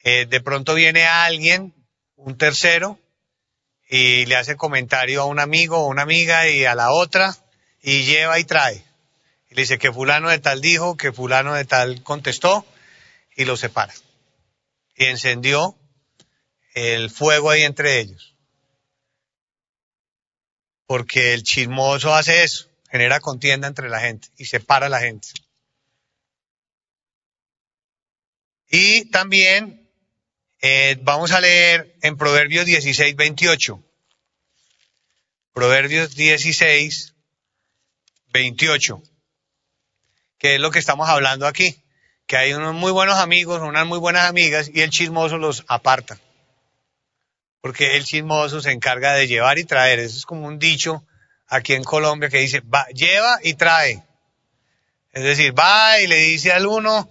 eh, 0.04 0.26
de 0.28 0.42
pronto 0.42 0.74
viene 0.74 1.06
alguien, 1.06 1.74
un 2.16 2.38
tercero, 2.38 3.00
y 3.90 4.26
le 4.26 4.38
hace 4.38 4.56
comentario 4.56 5.22
a 5.22 5.26
un 5.26 5.40
amigo 5.40 5.80
o 5.80 5.88
una 5.88 6.04
amiga 6.04 6.48
y 6.48 6.64
a 6.66 6.76
la 6.76 6.92
otra 6.92 7.36
y 7.82 8.04
lleva 8.04 8.40
y 8.40 8.46
trae. 8.46 8.84
Y 9.50 9.56
le 9.56 9.64
dice 9.64 9.78
que 9.78 9.92
fulano 9.92 10.30
de 10.30 10.40
tal 10.40 10.62
dijo, 10.62 10.96
que 10.96 11.12
fulano 11.12 11.54
de 11.54 11.66
tal 11.66 12.02
contestó 12.02 12.66
y 13.36 13.44
lo 13.44 13.58
separa. 13.58 13.94
Y 14.96 15.06
encendió 15.06 15.78
el 16.74 17.10
fuego 17.10 17.50
ahí 17.50 17.64
entre 17.64 18.00
ellos. 18.00 18.38
Porque 20.86 21.34
el 21.34 21.44
chismoso 21.44 22.16
hace 22.16 22.44
eso, 22.44 22.70
genera 22.90 23.20
contienda 23.20 23.68
entre 23.68 23.90
la 23.90 24.00
gente 24.00 24.30
y 24.38 24.46
separa 24.46 24.86
a 24.86 24.90
la 24.90 25.00
gente. 25.00 25.28
Y 28.70 29.10
también 29.12 29.81
eh, 30.62 30.98
vamos 31.02 31.32
a 31.32 31.42
leer 31.42 31.96
en 32.02 32.18
Proverbios 32.18 32.66
16, 32.66 33.16
28. 33.16 33.84
Proverbios 35.54 36.16
16, 36.16 37.14
28. 38.34 39.02
Que 40.38 40.56
es 40.56 40.62
lo 40.62 40.72
que 40.72 40.80
estamos 40.80 41.10
hablando 41.10 41.48
aquí 41.48 41.82
que 42.32 42.38
hay 42.38 42.54
unos 42.54 42.74
muy 42.74 42.94
buenos 42.94 43.18
amigos, 43.18 43.62
unas 43.62 43.86
muy 43.86 44.00
buenas 44.00 44.30
amigas 44.30 44.72
y 44.74 44.80
el 44.80 44.90
chismoso 44.90 45.38
los 45.38 45.66
aparta. 45.68 46.18
Porque 47.60 47.98
el 47.98 48.06
chismoso 48.06 48.62
se 48.62 48.72
encarga 48.72 49.12
de 49.16 49.28
llevar 49.28 49.60
y 49.60 49.66
traer. 49.66 50.00
Eso 50.00 50.16
es 50.16 50.26
como 50.26 50.48
un 50.48 50.58
dicho 50.58 51.06
aquí 51.46 51.74
en 51.74 51.84
Colombia 51.84 52.30
que 52.30 52.38
dice, 52.38 52.62
va, 52.62 52.88
lleva 52.94 53.40
y 53.44 53.56
trae. 53.56 54.02
Es 55.12 55.24
decir, 55.24 55.54
va 55.60 56.00
y 56.00 56.08
le 56.08 56.20
dice 56.20 56.54
al 56.54 56.68
uno 56.68 57.10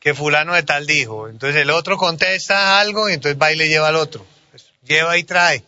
que 0.00 0.14
fulano 0.14 0.54
de 0.54 0.62
tal 0.62 0.86
dijo. 0.86 1.28
Entonces 1.28 1.60
el 1.60 1.70
otro 1.70 1.96
contesta 1.96 2.80
algo 2.80 3.08
y 3.08 3.12
entonces 3.12 3.40
va 3.40 3.52
y 3.52 3.56
le 3.56 3.68
lleva 3.68 3.88
al 3.88 3.96
otro. 3.96 4.26
lleva 4.82 5.16
y 5.18 5.24
trae. 5.24 5.62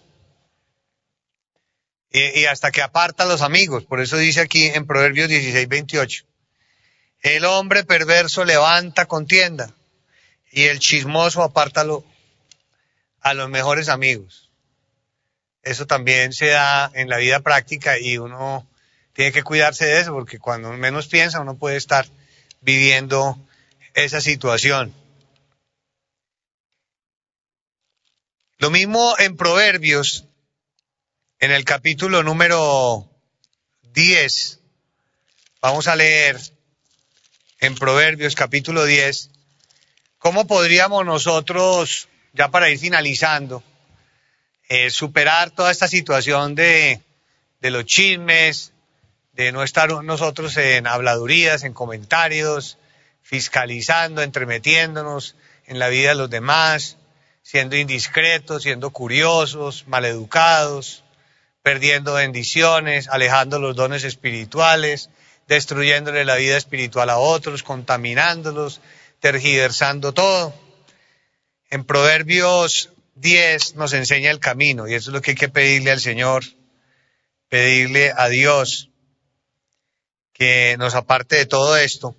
Y, 2.10 2.40
y, 2.40 2.44
hasta 2.46 2.70
que 2.70 2.82
aparta 2.82 3.22
a 3.22 3.26
los 3.26 3.42
amigos. 3.42 3.84
Por 3.84 4.00
eso 4.00 4.16
dice 4.16 4.40
aquí 4.40 4.66
en 4.66 4.86
Proverbios 4.86 5.28
16, 5.28 5.68
28. 5.68 6.24
El 7.20 7.44
hombre 7.44 7.84
perverso 7.84 8.44
levanta 8.44 9.06
contienda 9.06 9.72
y 10.50 10.64
el 10.64 10.78
chismoso 10.80 11.42
apártalo 11.42 12.04
a 13.20 13.34
los 13.34 13.48
mejores 13.48 13.88
amigos. 13.88 14.50
Eso 15.62 15.86
también 15.86 16.32
se 16.32 16.48
da 16.48 16.90
en 16.94 17.08
la 17.08 17.18
vida 17.18 17.40
práctica 17.40 17.98
y 17.98 18.18
uno 18.18 18.66
tiene 19.12 19.32
que 19.32 19.44
cuidarse 19.44 19.86
de 19.86 20.00
eso 20.00 20.12
porque 20.12 20.38
cuando 20.38 20.72
menos 20.72 21.06
piensa 21.06 21.40
uno 21.40 21.56
puede 21.56 21.76
estar 21.76 22.06
viviendo 22.60 23.38
esa 23.94 24.20
situación. 24.20 24.94
Lo 28.58 28.70
mismo 28.70 29.14
en 29.18 29.36
Proverbios, 29.36 30.24
en 31.40 31.50
el 31.50 31.64
capítulo 31.64 32.22
número 32.22 33.10
10. 33.82 34.60
Vamos 35.60 35.88
a 35.88 35.96
leer 35.96 36.38
en 37.62 37.74
Proverbios 37.76 38.34
capítulo 38.34 38.84
10, 38.84 39.30
¿cómo 40.18 40.48
podríamos 40.48 41.06
nosotros, 41.06 42.08
ya 42.32 42.50
para 42.50 42.68
ir 42.70 42.78
finalizando, 42.78 43.62
eh, 44.68 44.90
superar 44.90 45.52
toda 45.52 45.70
esta 45.70 45.86
situación 45.86 46.56
de, 46.56 47.00
de 47.60 47.70
los 47.70 47.84
chismes, 47.84 48.72
de 49.32 49.52
no 49.52 49.62
estar 49.62 49.90
nosotros 50.02 50.56
en 50.56 50.88
habladurías, 50.88 51.62
en 51.62 51.72
comentarios, 51.72 52.78
fiscalizando, 53.22 54.22
entremetiéndonos 54.22 55.36
en 55.66 55.78
la 55.78 55.88
vida 55.88 56.10
de 56.10 56.14
los 56.16 56.30
demás, 56.30 56.98
siendo 57.42 57.76
indiscretos, 57.76 58.64
siendo 58.64 58.90
curiosos, 58.90 59.84
maleducados, 59.86 61.04
perdiendo 61.62 62.14
bendiciones, 62.14 63.08
alejando 63.08 63.58
los 63.58 63.76
dones 63.76 64.04
espirituales, 64.04 65.10
destruyéndole 65.48 66.24
la 66.24 66.36
vida 66.36 66.56
espiritual 66.56 67.10
a 67.10 67.18
otros, 67.18 67.62
contaminándolos, 67.62 68.80
tergiversando 69.20 70.12
todo. 70.12 70.54
En 71.70 71.84
Proverbios 71.84 72.90
10 73.14 73.76
nos 73.76 73.92
enseña 73.92 74.30
el 74.30 74.40
camino 74.40 74.88
y 74.88 74.94
eso 74.94 75.10
es 75.10 75.14
lo 75.14 75.20
que 75.20 75.32
hay 75.32 75.36
que 75.36 75.48
pedirle 75.48 75.90
al 75.90 76.00
Señor, 76.00 76.44
pedirle 77.48 78.12
a 78.16 78.28
Dios 78.28 78.90
que 80.32 80.76
nos 80.78 80.94
aparte 80.94 81.36
de 81.36 81.46
todo 81.46 81.76
esto 81.76 82.16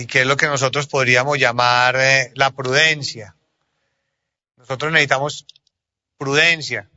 y 0.00 0.06
que 0.06 0.22
es 0.22 0.26
lo 0.26 0.38
que 0.38 0.46
nosotros 0.46 0.86
podríamos 0.86 1.38
llamar 1.38 1.94
eh, 1.98 2.32
la 2.34 2.52
prudencia. 2.52 3.36
Nosotros 4.56 4.90
necesitamos 4.90 5.44
prudencia. 6.16 6.88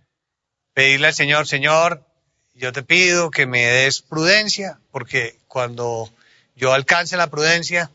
Pedirle 0.74 1.08
al 1.08 1.14
Señor, 1.14 1.46
Señor, 1.46 2.06
yo 2.54 2.72
te 2.72 2.82
pido 2.82 3.30
que 3.30 3.46
me 3.46 3.66
des 3.66 4.02
prudencia, 4.02 4.80
porque 4.90 5.38
cuando 5.50 6.10
yo 6.56 6.72
alcance 6.72 7.18
la 7.18 7.28
prudencia, 7.28 7.92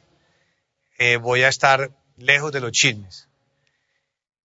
eh, 0.99 1.17
voy 1.17 1.43
a 1.43 1.49
estar 1.49 1.91
lejos 2.19 2.53
de 2.53 2.61
los 2.61 2.73
chismes. 2.73 3.29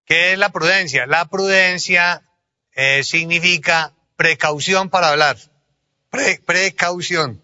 ¿Qué 0.06 0.32
es 0.32 0.40
la 0.40 0.54
prudencia? 0.54 1.06
La 1.08 1.26
prudencia 1.26 2.22
eh, 2.72 3.04
significa 3.04 3.92
precaución 4.16 4.90
para 4.90 5.10
hablar. 5.10 5.36
precaución. 6.10 7.43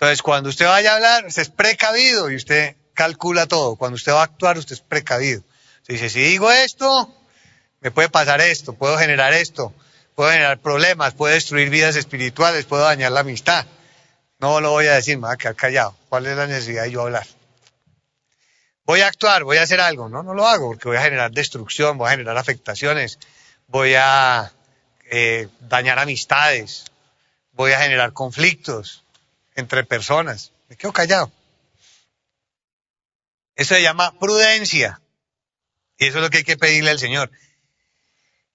Entonces, 0.00 0.22
cuando 0.22 0.48
usted 0.48 0.64
vaya 0.64 0.92
a 0.92 0.96
hablar, 0.96 1.26
usted 1.26 1.42
es 1.42 1.50
precavido 1.50 2.30
y 2.30 2.36
usted 2.36 2.74
calcula 2.94 3.44
todo. 3.44 3.76
Cuando 3.76 3.96
usted 3.96 4.12
va 4.12 4.22
a 4.22 4.24
actuar, 4.24 4.56
usted 4.56 4.72
es 4.72 4.80
precavido. 4.80 5.42
Usted 5.82 5.92
dice, 5.92 6.08
si 6.08 6.20
digo 6.20 6.50
esto, 6.50 7.14
me 7.80 7.90
puede 7.90 8.08
pasar 8.08 8.40
esto, 8.40 8.72
puedo 8.72 8.96
generar 8.96 9.34
esto, 9.34 9.74
puedo 10.14 10.30
generar 10.30 10.58
problemas, 10.60 11.12
puede 11.12 11.34
destruir 11.34 11.68
vidas 11.68 11.96
espirituales, 11.96 12.64
puedo 12.64 12.82
dañar 12.82 13.12
la 13.12 13.20
amistad. 13.20 13.66
No 14.38 14.62
lo 14.62 14.70
voy 14.70 14.86
a 14.86 14.94
decir, 14.94 15.18
me 15.18 15.26
voy 15.26 15.34
a 15.34 15.36
quedar 15.36 15.54
callado. 15.54 15.94
¿Cuál 16.08 16.24
es 16.24 16.34
la 16.34 16.46
necesidad 16.46 16.84
de 16.84 16.92
yo 16.92 17.02
hablar? 17.02 17.26
Voy 18.86 19.02
a 19.02 19.06
actuar, 19.06 19.44
voy 19.44 19.58
a 19.58 19.64
hacer 19.64 19.82
algo. 19.82 20.08
No, 20.08 20.22
no 20.22 20.32
lo 20.32 20.46
hago 20.46 20.68
porque 20.68 20.88
voy 20.88 20.96
a 20.96 21.02
generar 21.02 21.30
destrucción, 21.30 21.98
voy 21.98 22.08
a 22.08 22.12
generar 22.12 22.38
afectaciones, 22.38 23.18
voy 23.66 23.96
a 23.98 24.50
eh, 25.10 25.48
dañar 25.60 25.98
amistades, 25.98 26.86
voy 27.52 27.72
a 27.72 27.80
generar 27.80 28.14
conflictos 28.14 29.04
entre 29.60 29.84
personas. 29.84 30.52
Me 30.68 30.76
quedo 30.76 30.92
callado. 30.92 31.32
Eso 33.54 33.74
se 33.74 33.82
llama 33.82 34.18
prudencia. 34.18 35.00
Y 35.98 36.06
eso 36.06 36.18
es 36.18 36.22
lo 36.24 36.30
que 36.30 36.38
hay 36.38 36.44
que 36.44 36.56
pedirle 36.56 36.90
al 36.90 36.98
Señor. 36.98 37.30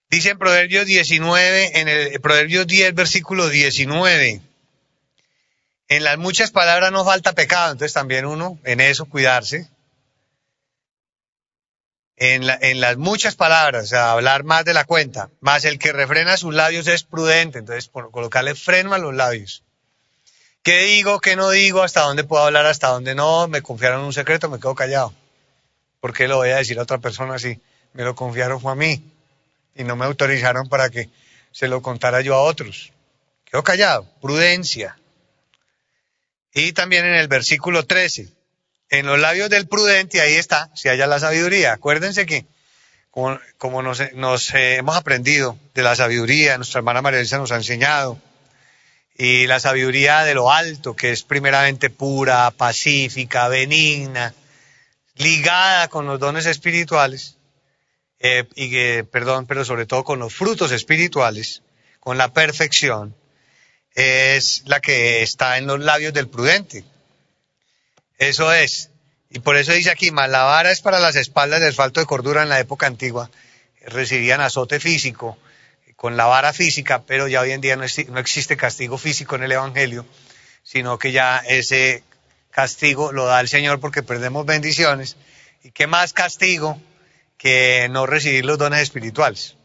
Dice 0.09 0.29
en 0.29 0.39
Proverbios 0.39 0.85
19, 0.85 1.79
en 1.79 1.87
el 1.87 2.21
Proverbios 2.21 2.67
10, 2.67 2.93
versículo 2.93 3.49
19. 3.49 4.41
En 5.87 6.03
las 6.03 6.17
muchas 6.17 6.51
palabras 6.51 6.91
no 6.91 7.05
falta 7.05 7.33
pecado, 7.33 7.71
entonces 7.71 7.93
también 7.93 8.25
uno 8.25 8.59
en 8.63 8.81
eso 8.81 9.05
cuidarse. 9.05 9.69
En, 12.17 12.47
las 12.79 12.95
muchas 12.95 13.35
palabras, 13.35 13.83
o 13.83 13.87
sea, 13.87 14.11
hablar 14.11 14.45
más 14.45 14.63
de 14.63 14.73
la 14.73 14.85
cuenta, 14.85 15.29
más 15.41 15.65
el 15.65 15.77
que 15.77 15.91
refrena 15.91 16.37
sus 16.37 16.53
labios 16.53 16.87
es 16.87 17.03
prudente, 17.03 17.59
entonces 17.59 17.89
por 17.89 18.09
colocarle 18.09 18.55
freno 18.55 18.93
a 18.93 18.99
los 18.99 19.13
labios. 19.13 19.64
¿Qué 20.65 20.79
digo, 20.79 21.19
qué 21.19 21.35
no 21.35 21.51
digo, 21.51 21.83
hasta 21.83 22.01
dónde 22.01 22.23
puedo 22.23 22.43
hablar, 22.43 22.65
hasta 22.65 22.87
dónde 22.87 23.13
no? 23.13 23.47
Me 23.47 23.61
confiaron 23.61 24.03
un 24.03 24.13
secreto, 24.13 24.49
me 24.49 24.57
quedo 24.57 24.73
callado. 24.73 25.13
¿Por 25.99 26.11
qué 26.11 26.27
lo 26.27 26.37
voy 26.37 26.49
a 26.49 26.55
decir 26.55 26.79
a 26.79 26.81
otra 26.81 26.97
persona 26.97 27.35
así? 27.35 27.61
Me 27.93 28.01
lo 28.01 28.15
confiaron 28.15 28.59
fue 28.59 28.71
a 28.71 28.75
mí 28.75 28.99
y 29.75 29.83
no 29.83 29.95
me 29.95 30.05
autorizaron 30.05 30.67
para 30.67 30.89
que 30.89 31.11
se 31.51 31.67
lo 31.67 31.83
contara 31.83 32.21
yo 32.21 32.33
a 32.33 32.41
otros. 32.41 32.91
Quedo 33.43 33.63
callado, 33.63 34.09
prudencia. 34.19 34.97
Y 36.51 36.73
también 36.73 37.05
en 37.05 37.13
el 37.13 37.27
versículo 37.27 37.85
13, 37.85 38.27
en 38.89 39.05
los 39.05 39.19
labios 39.19 39.51
del 39.51 39.67
prudente, 39.67 40.19
ahí 40.19 40.33
está, 40.33 40.71
si 40.73 40.89
haya 40.89 41.05
la 41.05 41.19
sabiduría. 41.19 41.73
Acuérdense 41.73 42.25
que 42.25 42.47
como, 43.11 43.83
nos, 43.83 43.99
eh, 43.99 44.77
hemos 44.77 44.97
aprendido 44.97 45.59
de 45.75 45.83
la 45.83 45.95
sabiduría, 45.95 46.57
nuestra 46.57 46.79
hermana 46.79 47.03
María 47.03 47.19
Elisa 47.19 47.37
nos 47.37 47.51
ha 47.51 47.57
enseñado, 47.57 48.19
y 49.17 49.47
la 49.47 49.59
sabiduría 49.59 50.23
de 50.23 50.33
lo 50.33 50.51
alto, 50.51 50.95
que 50.95 51.11
es 51.11 51.23
primeramente 51.23 51.89
pura, 51.89 52.51
pacífica, 52.51 53.47
benigna, 53.47 54.33
ligada 55.15 55.87
con 55.87 56.05
los 56.05 56.19
dones 56.19 56.45
espirituales, 56.45 57.37
eh, 58.19 58.45
y 58.55 58.69
que, 58.69 59.05
perdón, 59.09 59.45
pero 59.45 59.63
sobre 59.63 59.85
todo 59.85 60.03
con 60.03 60.19
los 60.19 60.33
frutos 60.33 60.71
espirituales, 60.71 61.61
con 61.99 62.17
la 62.17 62.33
perfección, 62.33 63.15
es 63.93 64.63
la 64.65 64.81
que 64.81 65.21
está 65.21 65.57
en 65.57 65.67
los 65.67 65.79
labios 65.79 66.13
del 66.13 66.27
prudente. 66.27 66.83
Eso 68.17 68.51
es. 68.51 68.89
Y 69.29 69.39
por 69.39 69.55
eso 69.55 69.71
dice 69.71 69.91
aquí, 69.91 70.11
más 70.11 70.29
la 70.29 70.43
vara 70.43 70.71
es 70.71 70.81
para 70.81 70.99
las 70.99 71.15
espaldas 71.15 71.61
del 71.61 71.73
falto 71.73 72.01
de 72.01 72.05
cordura 72.05 72.43
en 72.43 72.49
la 72.49 72.59
época 72.59 72.87
antigua. 72.87 73.29
Recibían 73.85 74.41
azote 74.41 74.79
físico 74.79 75.37
con 75.95 76.17
la 76.17 76.25
vara 76.25 76.53
física, 76.53 77.03
pero 77.03 77.27
ya 77.27 77.41
hoy 77.41 77.51
en 77.51 77.61
día 77.61 77.75
no, 77.75 77.83
existe 78.19 78.57
castigo 78.57 78.97
físico 78.97 79.35
en 79.35 79.43
el 79.43 79.51
Evangelio, 79.51 80.05
sino 80.63 80.99
que 80.99 81.11
ya 81.11 81.37
ese 81.47 82.03
castigo 82.51 83.11
lo 83.11 83.25
da 83.25 83.39
el 83.39 83.47
Señor 83.47 83.79
porque 83.79 84.03
perdemos 84.03 84.45
bendiciones. 84.45 85.15
¿Y 85.63 85.71
qué 85.71 85.87
más 85.87 86.13
castigo 86.13 86.79
que 87.37 87.87
no 87.89 88.05
recibir 88.05 88.45
los 88.45 88.57
dones 88.57 88.81
espirituales? 88.81 89.55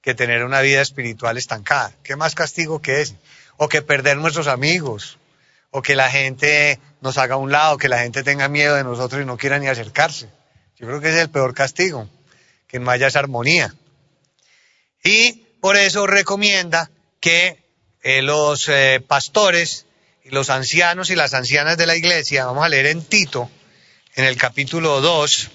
Que 0.00 0.14
tener 0.14 0.44
una 0.44 0.60
vida 0.60 0.80
espiritual 0.80 1.36
estancada. 1.36 1.92
¿Qué 2.02 2.16
más 2.16 2.34
castigo 2.34 2.80
que 2.80 3.02
ese? 3.02 3.16
O 3.56 3.68
que 3.68 3.82
perder 3.82 4.16
nuestros 4.16 4.46
amigos, 4.46 5.18
o 5.70 5.82
que 5.82 5.96
la 5.96 6.10
gente 6.10 6.80
nos 7.00 7.18
haga 7.18 7.34
a 7.34 7.38
un 7.38 7.52
lado, 7.52 7.78
que 7.78 7.88
la 7.88 7.98
gente 7.98 8.22
tenga 8.22 8.48
miedo 8.48 8.76
de 8.76 8.84
nosotros 8.84 9.22
y 9.22 9.24
no 9.24 9.36
quiera 9.36 9.58
ni 9.58 9.68
acercarse. 9.68 10.28
Yo 10.76 10.86
creo 10.86 11.00
que 11.00 11.08
ese 11.08 11.18
es 11.18 11.22
el 11.24 11.30
peor 11.30 11.54
castigo, 11.54 12.08
que 12.66 12.78
no 12.78 12.90
haya 12.90 13.06
esa 13.06 13.20
armonía. 13.20 13.74
Y 15.04 15.46
por 15.62 15.78
eso 15.78 16.06
recomienda 16.06 16.90
que 17.20 17.62
eh, 18.02 18.20
los 18.20 18.68
eh, 18.68 19.00
pastores 19.06 19.86
los 20.24 20.50
ancianos 20.50 21.10
y 21.10 21.16
las 21.16 21.34
ancianas 21.34 21.76
de 21.76 21.86
la 21.86 21.96
iglesia, 21.96 22.46
vamos 22.46 22.64
a 22.64 22.68
leer 22.68 22.86
en 22.86 23.04
Tito, 23.04 23.50
en 24.14 24.24
el 24.24 24.36
capítulo 24.36 25.00
2, 25.00 25.50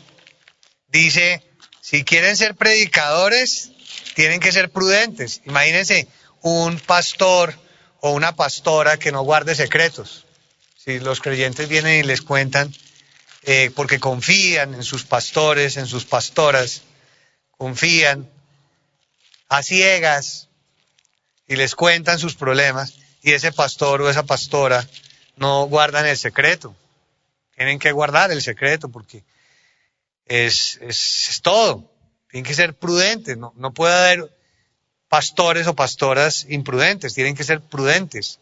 dice, 0.87 1.43
si 1.81 2.03
quieren 2.03 2.37
ser 2.37 2.55
predicadores, 2.55 3.71
tienen 4.13 4.39
que 4.39 4.51
ser 4.51 4.69
prudentes. 4.69 5.41
Imagínense 5.45 6.07
un 6.41 6.79
pastor 6.79 7.53
o 8.01 8.11
una 8.11 8.35
pastora 8.35 8.97
que 8.97 9.11
no 9.11 9.23
guarde 9.23 9.55
secretos. 9.55 10.25
Si 10.77 10.99
los 10.99 11.19
creyentes 11.19 11.67
vienen 11.67 11.99
y 11.99 12.03
les 12.03 12.21
cuentan, 12.21 12.73
eh, 13.43 13.71
porque 13.75 13.99
confían 13.99 14.73
en 14.73 14.83
sus 14.83 15.03
pastores, 15.03 15.77
en 15.77 15.85
sus 15.85 16.05
pastoras, 16.05 16.83
confían, 17.57 18.29
a 19.49 19.63
ciegas 19.63 20.49
y 21.47 21.55
les 21.55 21.75
cuentan 21.75 22.19
sus 22.19 22.35
problemas 22.35 22.95
y 23.21 23.33
ese 23.33 23.51
pastor 23.51 24.01
o 24.01 24.09
esa 24.09 24.23
pastora 24.23 24.87
no 25.35 25.65
guardan 25.65 26.05
el 26.05 26.17
secreto. 26.17 26.75
Tienen 27.55 27.79
que 27.79 27.91
guardar 27.91 28.31
el 28.31 28.41
secreto 28.41 28.89
porque 28.89 29.23
es, 30.25 30.79
es, 30.81 31.39
todo. 31.41 31.91
Tienen 32.29 32.45
que 32.45 32.53
ser 32.53 32.75
prudentes. 32.75 33.37
No, 33.37 33.53
no 33.55 33.73
puede 33.73 33.95
haber 33.95 34.37
pastores 35.07 35.67
o 35.67 35.75
pastoras 35.75 36.45
imprudentes. 36.49 37.13
Tienen 37.13 37.35
que 37.35 37.43
ser 37.43 37.61
prudentes. 37.61 38.39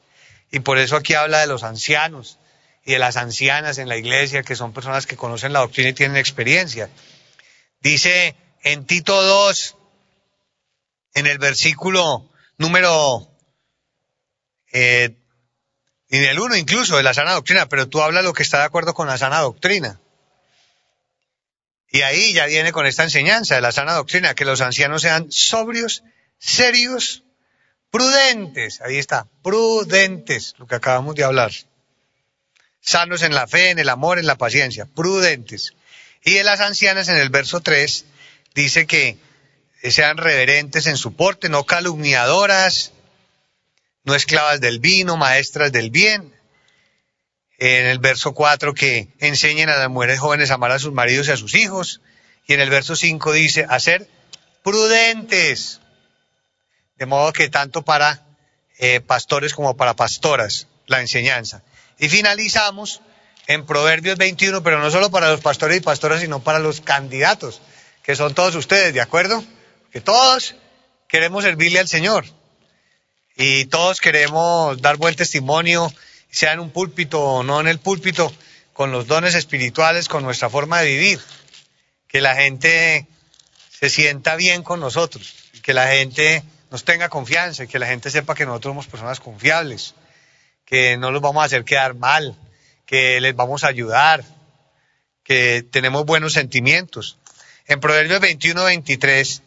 Y 0.51 0.59
por 0.59 0.77
eso 0.77 0.95
aquí 0.95 1.13
habla 1.13 1.39
de 1.39 1.47
los 1.47 1.63
ancianos 1.63 2.39
y 2.83 2.93
de 2.93 2.99
las 2.99 3.17
ancianas 3.17 3.77
en 3.77 3.89
la 3.89 3.97
iglesia, 3.97 4.43
que 4.43 4.55
son 4.55 4.73
personas 4.73 5.05
que 5.05 5.17
conocen 5.17 5.53
la 5.53 5.59
doctrina 5.59 5.89
y 5.89 5.93
tienen 5.93 6.17
experiencia. 6.17 6.89
Dice 7.81 8.35
en 8.63 8.85
Tito 8.85 9.21
2, 9.21 9.74
en 11.15 11.25
el 11.27 11.39
versículo 11.39 12.29
número, 12.57 13.27
eh, 14.71 15.15
en 16.09 16.23
el 16.23 16.39
uno 16.39 16.55
incluso 16.55 16.97
de 16.97 17.03
la 17.03 17.13
sana 17.13 17.31
doctrina, 17.31 17.67
pero 17.67 17.87
tú 17.87 18.01
hablas 18.01 18.23
lo 18.23 18.33
que 18.33 18.43
está 18.43 18.59
de 18.59 18.65
acuerdo 18.65 18.93
con 18.93 19.07
la 19.07 19.17
sana 19.17 19.39
doctrina. 19.39 19.99
Y 21.89 22.01
ahí 22.01 22.33
ya 22.33 22.45
viene 22.45 22.73
con 22.73 22.85
esta 22.85 23.03
enseñanza 23.03 23.55
de 23.55 23.61
la 23.61 23.71
sana 23.71 23.93
doctrina, 23.93 24.35
que 24.35 24.43
los 24.43 24.59
ancianos 24.59 25.01
sean 25.01 25.31
sobrios, 25.31 26.03
serios, 26.37 27.23
prudentes. 27.89 28.81
Ahí 28.81 28.97
está, 28.97 29.25
prudentes, 29.41 30.53
lo 30.57 30.67
que 30.67 30.75
acabamos 30.75 31.15
de 31.15 31.23
hablar. 31.23 31.53
Sanos 32.81 33.21
en 33.21 33.33
la 33.33 33.47
fe, 33.47 33.69
en 33.69 33.79
el 33.79 33.87
amor, 33.87 34.19
en 34.19 34.27
la 34.27 34.37
paciencia, 34.37 34.85
prudentes. 34.85 35.73
Y 36.25 36.33
de 36.33 36.43
las 36.43 36.59
ancianas 36.59 37.07
en 37.07 37.15
el 37.15 37.29
verso 37.29 37.61
3 37.61 38.05
dice 38.53 38.85
que 38.85 39.17
sean 39.91 40.17
reverentes 40.17 40.87
en 40.87 40.97
su 40.97 41.15
porte, 41.15 41.49
no 41.49 41.65
calumniadoras, 41.65 42.91
no 44.03 44.15
esclavas 44.15 44.61
del 44.61 44.79
vino, 44.79 45.17
maestras 45.17 45.71
del 45.71 45.89
bien. 45.89 46.33
En 47.57 47.85
el 47.85 47.99
verso 47.99 48.33
4 48.33 48.73
que 48.73 49.07
enseñen 49.19 49.69
a 49.69 49.77
las 49.77 49.89
mujeres 49.89 50.19
jóvenes 50.19 50.51
a 50.51 50.55
amar 50.55 50.71
a 50.71 50.79
sus 50.79 50.93
maridos 50.93 51.27
y 51.27 51.31
a 51.31 51.37
sus 51.37 51.55
hijos. 51.55 52.01
Y 52.47 52.53
en 52.53 52.59
el 52.59 52.69
verso 52.69 52.95
5 52.95 53.31
dice, 53.33 53.65
a 53.67 53.79
ser 53.79 54.07
prudentes. 54.63 55.79
De 56.97 57.05
modo 57.05 57.33
que 57.33 57.49
tanto 57.49 57.81
para 57.81 58.25
eh, 58.77 58.99
pastores 59.01 59.53
como 59.53 59.75
para 59.77 59.95
pastoras 59.95 60.67
la 60.87 61.01
enseñanza. 61.01 61.63
Y 61.97 62.09
finalizamos 62.09 63.01
en 63.47 63.65
Proverbios 63.65 64.17
21, 64.17 64.63
pero 64.63 64.79
no 64.79 64.91
solo 64.91 65.09
para 65.11 65.29
los 65.29 65.41
pastores 65.41 65.77
y 65.77 65.81
pastoras, 65.81 66.21
sino 66.21 66.41
para 66.41 66.59
los 66.59 66.81
candidatos, 66.81 67.61
que 68.03 68.15
son 68.15 68.33
todos 68.33 68.55
ustedes, 68.55 68.93
¿de 68.93 69.01
acuerdo? 69.01 69.43
Que 69.95 70.01
todos 70.01 70.55
queremos 71.07 71.45
servirle 71.45 71.79
al 71.79 71.87
Señor 71.87 72.25
y 73.37 73.63
todos 73.63 74.01
queremos 74.01 74.81
dar 74.81 74.97
buen 74.97 75.15
testimonio, 75.15 75.89
sea 76.29 76.51
en 76.51 76.59
un 76.59 76.69
púlpito 76.69 77.23
o 77.23 77.43
no 77.43 77.61
en 77.61 77.69
el 77.69 77.79
púlpito, 77.79 78.29
con 78.73 78.91
los 78.91 79.07
dones 79.07 79.35
espirituales, 79.35 80.09
con 80.09 80.23
nuestra 80.23 80.49
forma 80.49 80.81
de 80.81 80.87
vivir, 80.89 81.21
que 82.09 82.19
la 82.19 82.35
gente 82.35 83.07
se 83.69 83.89
sienta 83.89 84.35
bien 84.35 84.63
con 84.63 84.81
nosotros, 84.81 85.33
que 85.61 85.73
la 85.73 85.87
gente 85.87 86.43
nos 86.71 86.83
tenga 86.83 87.07
confianza, 87.07 87.65
que 87.65 87.79
la 87.79 87.87
gente 87.87 88.11
sepa 88.11 88.35
que 88.35 88.45
nosotros 88.45 88.71
somos 88.71 88.87
personas 88.87 89.21
confiables, 89.21 89.95
que 90.65 90.97
no 90.97 91.09
los 91.11 91.21
vamos 91.21 91.41
a 91.41 91.45
hacer 91.45 91.63
quedar 91.63 91.93
mal, 91.93 92.37
que 92.85 93.21
les 93.21 93.33
vamos 93.33 93.63
a 93.63 93.67
ayudar, 93.67 94.25
que 95.23 95.63
tenemos 95.71 96.05
buenos 96.05 96.33
sentimientos. 96.33 97.17
En 97.65 97.79
Proverbios 97.79 98.19
21, 98.19 98.61
23 98.61 99.41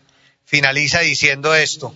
finaliza 0.48 1.00
diciendo 1.00 1.54
esto. 1.54 1.94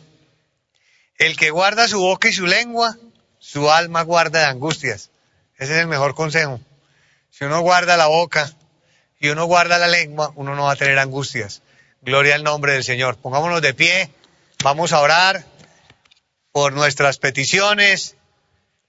El 1.16 1.38
que 1.38 1.48
guarda 1.48 1.88
su 1.88 2.00
boca 2.00 2.28
y 2.28 2.34
su 2.34 2.46
lengua, 2.46 2.98
su 3.38 3.70
alma 3.70 4.02
guarda 4.02 4.40
de 4.40 4.44
angustias. 4.44 5.10
Ese 5.56 5.72
es 5.72 5.78
el 5.78 5.86
mejor 5.86 6.14
consejo. 6.14 6.60
Si 7.30 7.44
uno 7.44 7.60
guarda 7.62 7.96
la 7.96 8.08
boca 8.08 8.52
y 9.18 9.30
uno 9.30 9.46
guarda 9.46 9.78
la 9.78 9.88
lengua, 9.88 10.32
uno 10.34 10.54
no 10.54 10.64
va 10.64 10.72
a 10.72 10.76
tener 10.76 10.98
angustias. 10.98 11.62
Gloria 12.02 12.34
al 12.34 12.44
nombre 12.44 12.74
del 12.74 12.84
Señor. 12.84 13.16
Pongámonos 13.16 13.62
de 13.62 13.72
pie, 13.72 14.10
vamos 14.62 14.92
a 14.92 15.00
orar 15.00 15.46
por 16.52 16.74
nuestras 16.74 17.16
peticiones, 17.16 18.16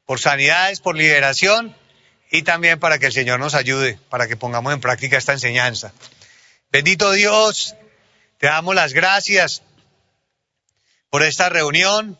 por 0.05 0.19
sanidades, 0.19 0.81
por 0.81 0.97
liberación 0.97 1.73
y 2.29 2.41
también 2.41 2.79
para 2.79 2.99
que 2.99 3.05
el 3.05 3.13
Señor 3.13 3.39
nos 3.39 3.53
ayude, 3.53 3.97
para 4.09 4.27
que 4.27 4.35
pongamos 4.35 4.73
en 4.73 4.81
práctica 4.81 5.17
esta 5.17 5.31
enseñanza. 5.31 5.93
Bendito 6.69 7.13
Dios, 7.13 7.77
te 8.43 8.47
damos 8.47 8.75
las 8.75 8.91
gracias 8.91 9.61
por 11.09 11.23
esta 11.23 11.47
reunión. 11.47 12.19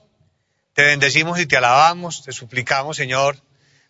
Te 0.73 0.83
bendecimos 0.83 1.37
y 1.37 1.45
te 1.45 1.57
alabamos. 1.57 2.23
Te 2.23 2.31
suplicamos, 2.31 2.95
Señor, 2.95 3.43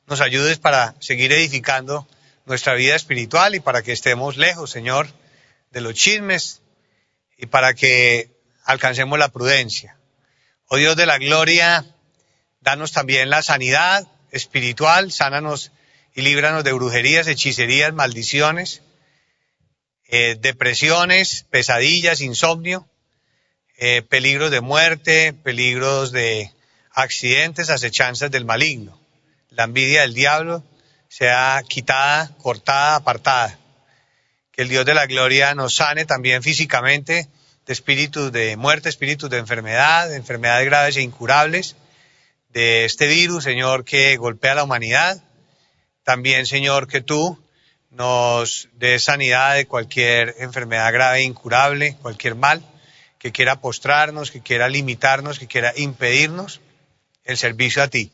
nos 0.08 0.20
ayudes 0.20 0.58
para 0.58 0.96
seguir 1.00 1.32
edificando 1.32 2.08
nuestra 2.48 2.74
vida 2.74 2.96
espiritual 2.96 3.54
y 3.54 3.60
para 3.60 3.84
que 3.84 3.92
estemos 3.92 4.38
lejos, 4.38 4.72
Señor, 4.72 5.10
de 5.70 5.82
los 5.82 5.94
chismes 5.94 6.64
y 7.38 7.46
para 7.46 7.76
que 7.76 8.32
alcancemos 8.66 9.20
la 9.20 9.30
prudencia. 9.30 9.96
Oh 10.70 10.78
Dios 10.78 10.96
de 10.96 11.06
la 11.06 11.20
gloria, 11.20 11.86
danos 12.62 12.94
también 12.94 13.30
la 13.30 13.44
sanidad 13.44 14.08
espiritual, 14.32 15.12
sánanos 15.12 15.72
y 16.16 16.24
líbranos 16.24 16.64
de 16.64 16.74
brujerías, 16.74 17.28
hechicerías, 17.28 17.94
maldiciones 17.94 18.82
eh, 20.16 20.38
depresiones, 20.40 21.48
pesadillas, 21.50 22.22
insomnio, 22.22 22.88
eh, 23.80 24.04
peligros 24.04 24.52
de 24.52 24.62
muerte, 24.62 25.34
peligros 25.34 26.12
de 26.12 26.52
accidentes, 26.92 27.72
acechanzas 27.72 28.30
del 28.30 28.46
maligno. 28.46 28.96
La 29.50 29.64
envidia 29.64 30.02
del 30.02 30.14
diablo 30.14 30.64
sea 31.10 31.64
quitada, 31.68 32.30
cortada, 32.38 32.98
apartada. 32.98 33.58
Que 34.52 34.62
el 34.62 34.70
Dios 34.70 34.86
de 34.86 34.94
la 34.94 35.08
gloria 35.08 35.56
nos 35.56 35.74
sane 35.74 36.06
también 36.06 36.44
físicamente 36.44 37.28
de 37.66 37.74
espíritus 37.74 38.32
de 38.32 38.56
muerte, 38.56 38.90
espíritus 38.90 39.32
de 39.32 39.40
enfermedad, 39.40 40.10
de 40.10 40.18
enfermedades 40.18 40.68
graves 40.68 40.96
e 40.96 41.02
incurables, 41.02 41.76
de 42.50 42.86
este 42.86 43.08
virus, 43.08 43.44
Señor, 43.46 43.84
que 43.84 44.16
golpea 44.18 44.52
a 44.52 44.56
la 44.56 44.64
humanidad, 44.64 45.24
También, 46.04 46.46
Señor, 46.46 46.88
que 46.88 47.02
tú 47.02 47.43
nos 47.94 48.70
des 48.74 49.04
sanidad 49.04 49.56
de 49.56 49.66
cualquier 49.66 50.36
enfermedad 50.40 50.92
grave 50.92 51.20
e 51.20 51.24
incurable, 51.24 51.96
cualquier 52.02 52.36
mal 52.36 52.62
que 53.20 53.32
quiera 53.32 53.62
postrarnos, 53.62 54.32
que 54.32 54.42
quiera 54.42 54.68
limitarnos, 54.68 55.40
que 55.40 55.48
quiera 55.48 55.74
impedirnos 55.76 56.60
el 57.24 57.38
servicio 57.38 57.82
a 57.82 57.88
ti. 57.88 58.12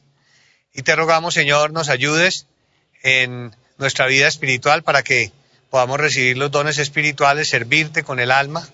Y 0.74 0.84
te 0.84 0.96
rogamos, 0.96 1.34
Señor, 1.34 1.72
nos 1.72 1.90
ayudes 1.90 2.46
en 3.02 3.56
nuestra 3.78 4.06
vida 4.06 4.28
espiritual 4.28 4.84
para 4.84 5.02
que 5.02 5.32
podamos 5.70 6.00
recibir 6.00 6.38
los 6.38 6.52
dones 6.52 6.78
espirituales, 6.78 7.50
servirte 7.50 8.04
con 8.04 8.20
el 8.20 8.32
alma 8.32 8.68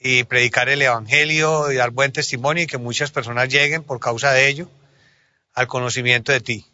y 0.00 0.24
predicar 0.24 0.68
el 0.68 0.80
Evangelio 0.80 1.70
y 1.70 1.76
dar 1.76 1.90
buen 1.90 2.12
testimonio 2.12 2.62
y 2.64 2.66
que 2.66 2.78
muchas 2.78 3.10
personas 3.10 3.48
lleguen 3.48 3.82
por 3.82 4.00
causa 4.00 4.32
de 4.32 4.48
ello 4.48 4.70
al 5.52 5.66
conocimiento 5.66 6.32
de 6.32 6.40
ti. 6.40 6.66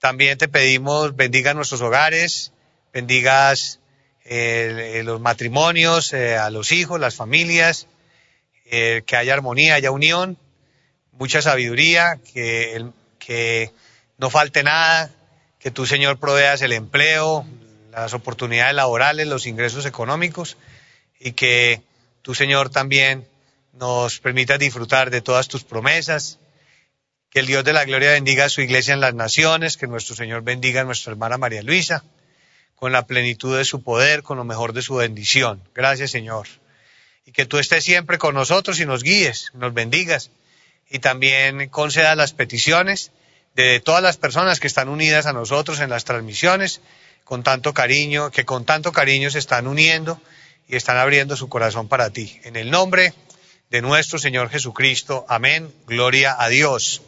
También 0.00 0.38
te 0.38 0.48
pedimos 0.48 1.14
bendiga 1.14 1.54
nuestros 1.54 1.82
hogares, 1.82 2.52
bendigas 2.92 3.80
eh, 4.24 5.02
los 5.04 5.20
matrimonios, 5.20 6.12
eh, 6.12 6.36
a 6.36 6.50
los 6.50 6.72
hijos, 6.72 7.00
las 7.00 7.14
familias, 7.14 7.86
eh, 8.66 9.02
que 9.06 9.16
haya 9.16 9.34
armonía, 9.34 9.74
haya 9.74 9.90
unión, 9.90 10.38
mucha 11.12 11.42
sabiduría, 11.42 12.20
que, 12.32 12.86
que 13.18 13.72
no 14.18 14.30
falte 14.30 14.62
nada, 14.62 15.10
que 15.58 15.70
tú, 15.70 15.86
Señor, 15.86 16.18
proveas 16.18 16.62
el 16.62 16.72
empleo, 16.72 17.44
las 17.90 18.14
oportunidades 18.14 18.74
laborales, 18.74 19.26
los 19.26 19.46
ingresos 19.46 19.84
económicos 19.86 20.56
y 21.18 21.32
que 21.32 21.82
tú, 22.22 22.34
Señor, 22.34 22.70
también 22.70 23.26
nos 23.72 24.20
permitas 24.20 24.58
disfrutar 24.58 25.10
de 25.10 25.20
todas 25.20 25.48
tus 25.48 25.64
promesas. 25.64 26.38
Que 27.30 27.40
el 27.40 27.46
Dios 27.46 27.64
de 27.64 27.72
la 27.72 27.84
gloria 27.84 28.12
bendiga 28.12 28.46
a 28.46 28.48
su 28.48 28.60
iglesia 28.60 28.94
en 28.94 29.00
las 29.00 29.14
naciones, 29.14 29.76
que 29.76 29.86
nuestro 29.86 30.16
Señor 30.16 30.42
bendiga 30.42 30.80
a 30.80 30.84
nuestra 30.84 31.12
hermana 31.12 31.38
María 31.38 31.62
Luisa, 31.62 32.04
con 32.80 32.92
la 32.92 33.06
plenitud 33.06 33.58
de 33.58 33.66
su 33.66 33.82
poder, 33.82 34.22
con 34.22 34.38
lo 34.38 34.44
mejor 34.44 34.72
de 34.72 34.80
su 34.80 34.94
bendición. 34.94 35.62
Gracias, 35.74 36.10
Señor. 36.10 36.48
Y 37.26 37.32
que 37.32 37.44
tú 37.44 37.58
estés 37.58 37.84
siempre 37.84 38.16
con 38.16 38.34
nosotros 38.34 38.80
y 38.80 38.86
nos 38.86 39.02
guíes, 39.02 39.50
nos 39.52 39.74
bendigas 39.74 40.30
y 40.88 40.98
también 40.98 41.68
conceda 41.68 42.16
las 42.16 42.32
peticiones 42.32 43.12
de 43.54 43.80
todas 43.80 44.02
las 44.02 44.16
personas 44.16 44.60
que 44.60 44.66
están 44.66 44.88
unidas 44.88 45.26
a 45.26 45.34
nosotros 45.34 45.80
en 45.80 45.90
las 45.90 46.06
transmisiones 46.06 46.80
con 47.24 47.42
tanto 47.42 47.74
cariño, 47.74 48.30
que 48.30 48.46
con 48.46 48.64
tanto 48.64 48.92
cariño 48.92 49.30
se 49.30 49.38
están 49.40 49.66
uniendo 49.66 50.18
y 50.66 50.76
están 50.76 50.96
abriendo 50.96 51.36
su 51.36 51.50
corazón 51.50 51.86
para 51.86 52.08
ti. 52.08 52.40
En 52.44 52.56
el 52.56 52.70
nombre 52.70 53.12
de 53.68 53.82
nuestro 53.82 54.18
Señor 54.18 54.48
Jesucristo. 54.48 55.26
Amén. 55.28 55.70
Gloria 55.86 56.34
a 56.38 56.48
Dios. 56.48 57.02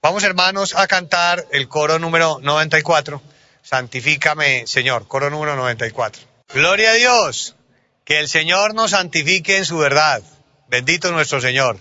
Vamos 0.00 0.24
hermanos 0.24 0.74
a 0.74 0.86
cantar 0.86 1.46
el 1.52 1.68
coro 1.68 1.98
número 1.98 2.38
94. 2.40 3.33
Santifícame, 3.64 4.66
Señor. 4.66 5.08
Coro 5.08 5.30
número 5.30 5.56
94. 5.56 6.22
Gloria 6.52 6.90
a 6.90 6.94
Dios. 6.94 7.56
Que 8.04 8.20
el 8.20 8.28
Señor 8.28 8.74
nos 8.74 8.90
santifique 8.90 9.56
en 9.56 9.64
su 9.64 9.78
verdad. 9.78 10.22
Bendito 10.68 11.10
nuestro 11.10 11.40
Señor. 11.40 11.78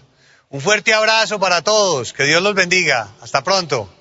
Un 0.49 0.61
fuerte 0.61 0.93
abrazo 0.93 1.39
para 1.39 1.61
todos. 1.61 2.13
Que 2.13 2.23
Dios 2.23 2.41
los 2.41 2.55
bendiga. 2.55 3.09
Hasta 3.21 3.43
pronto. 3.43 3.93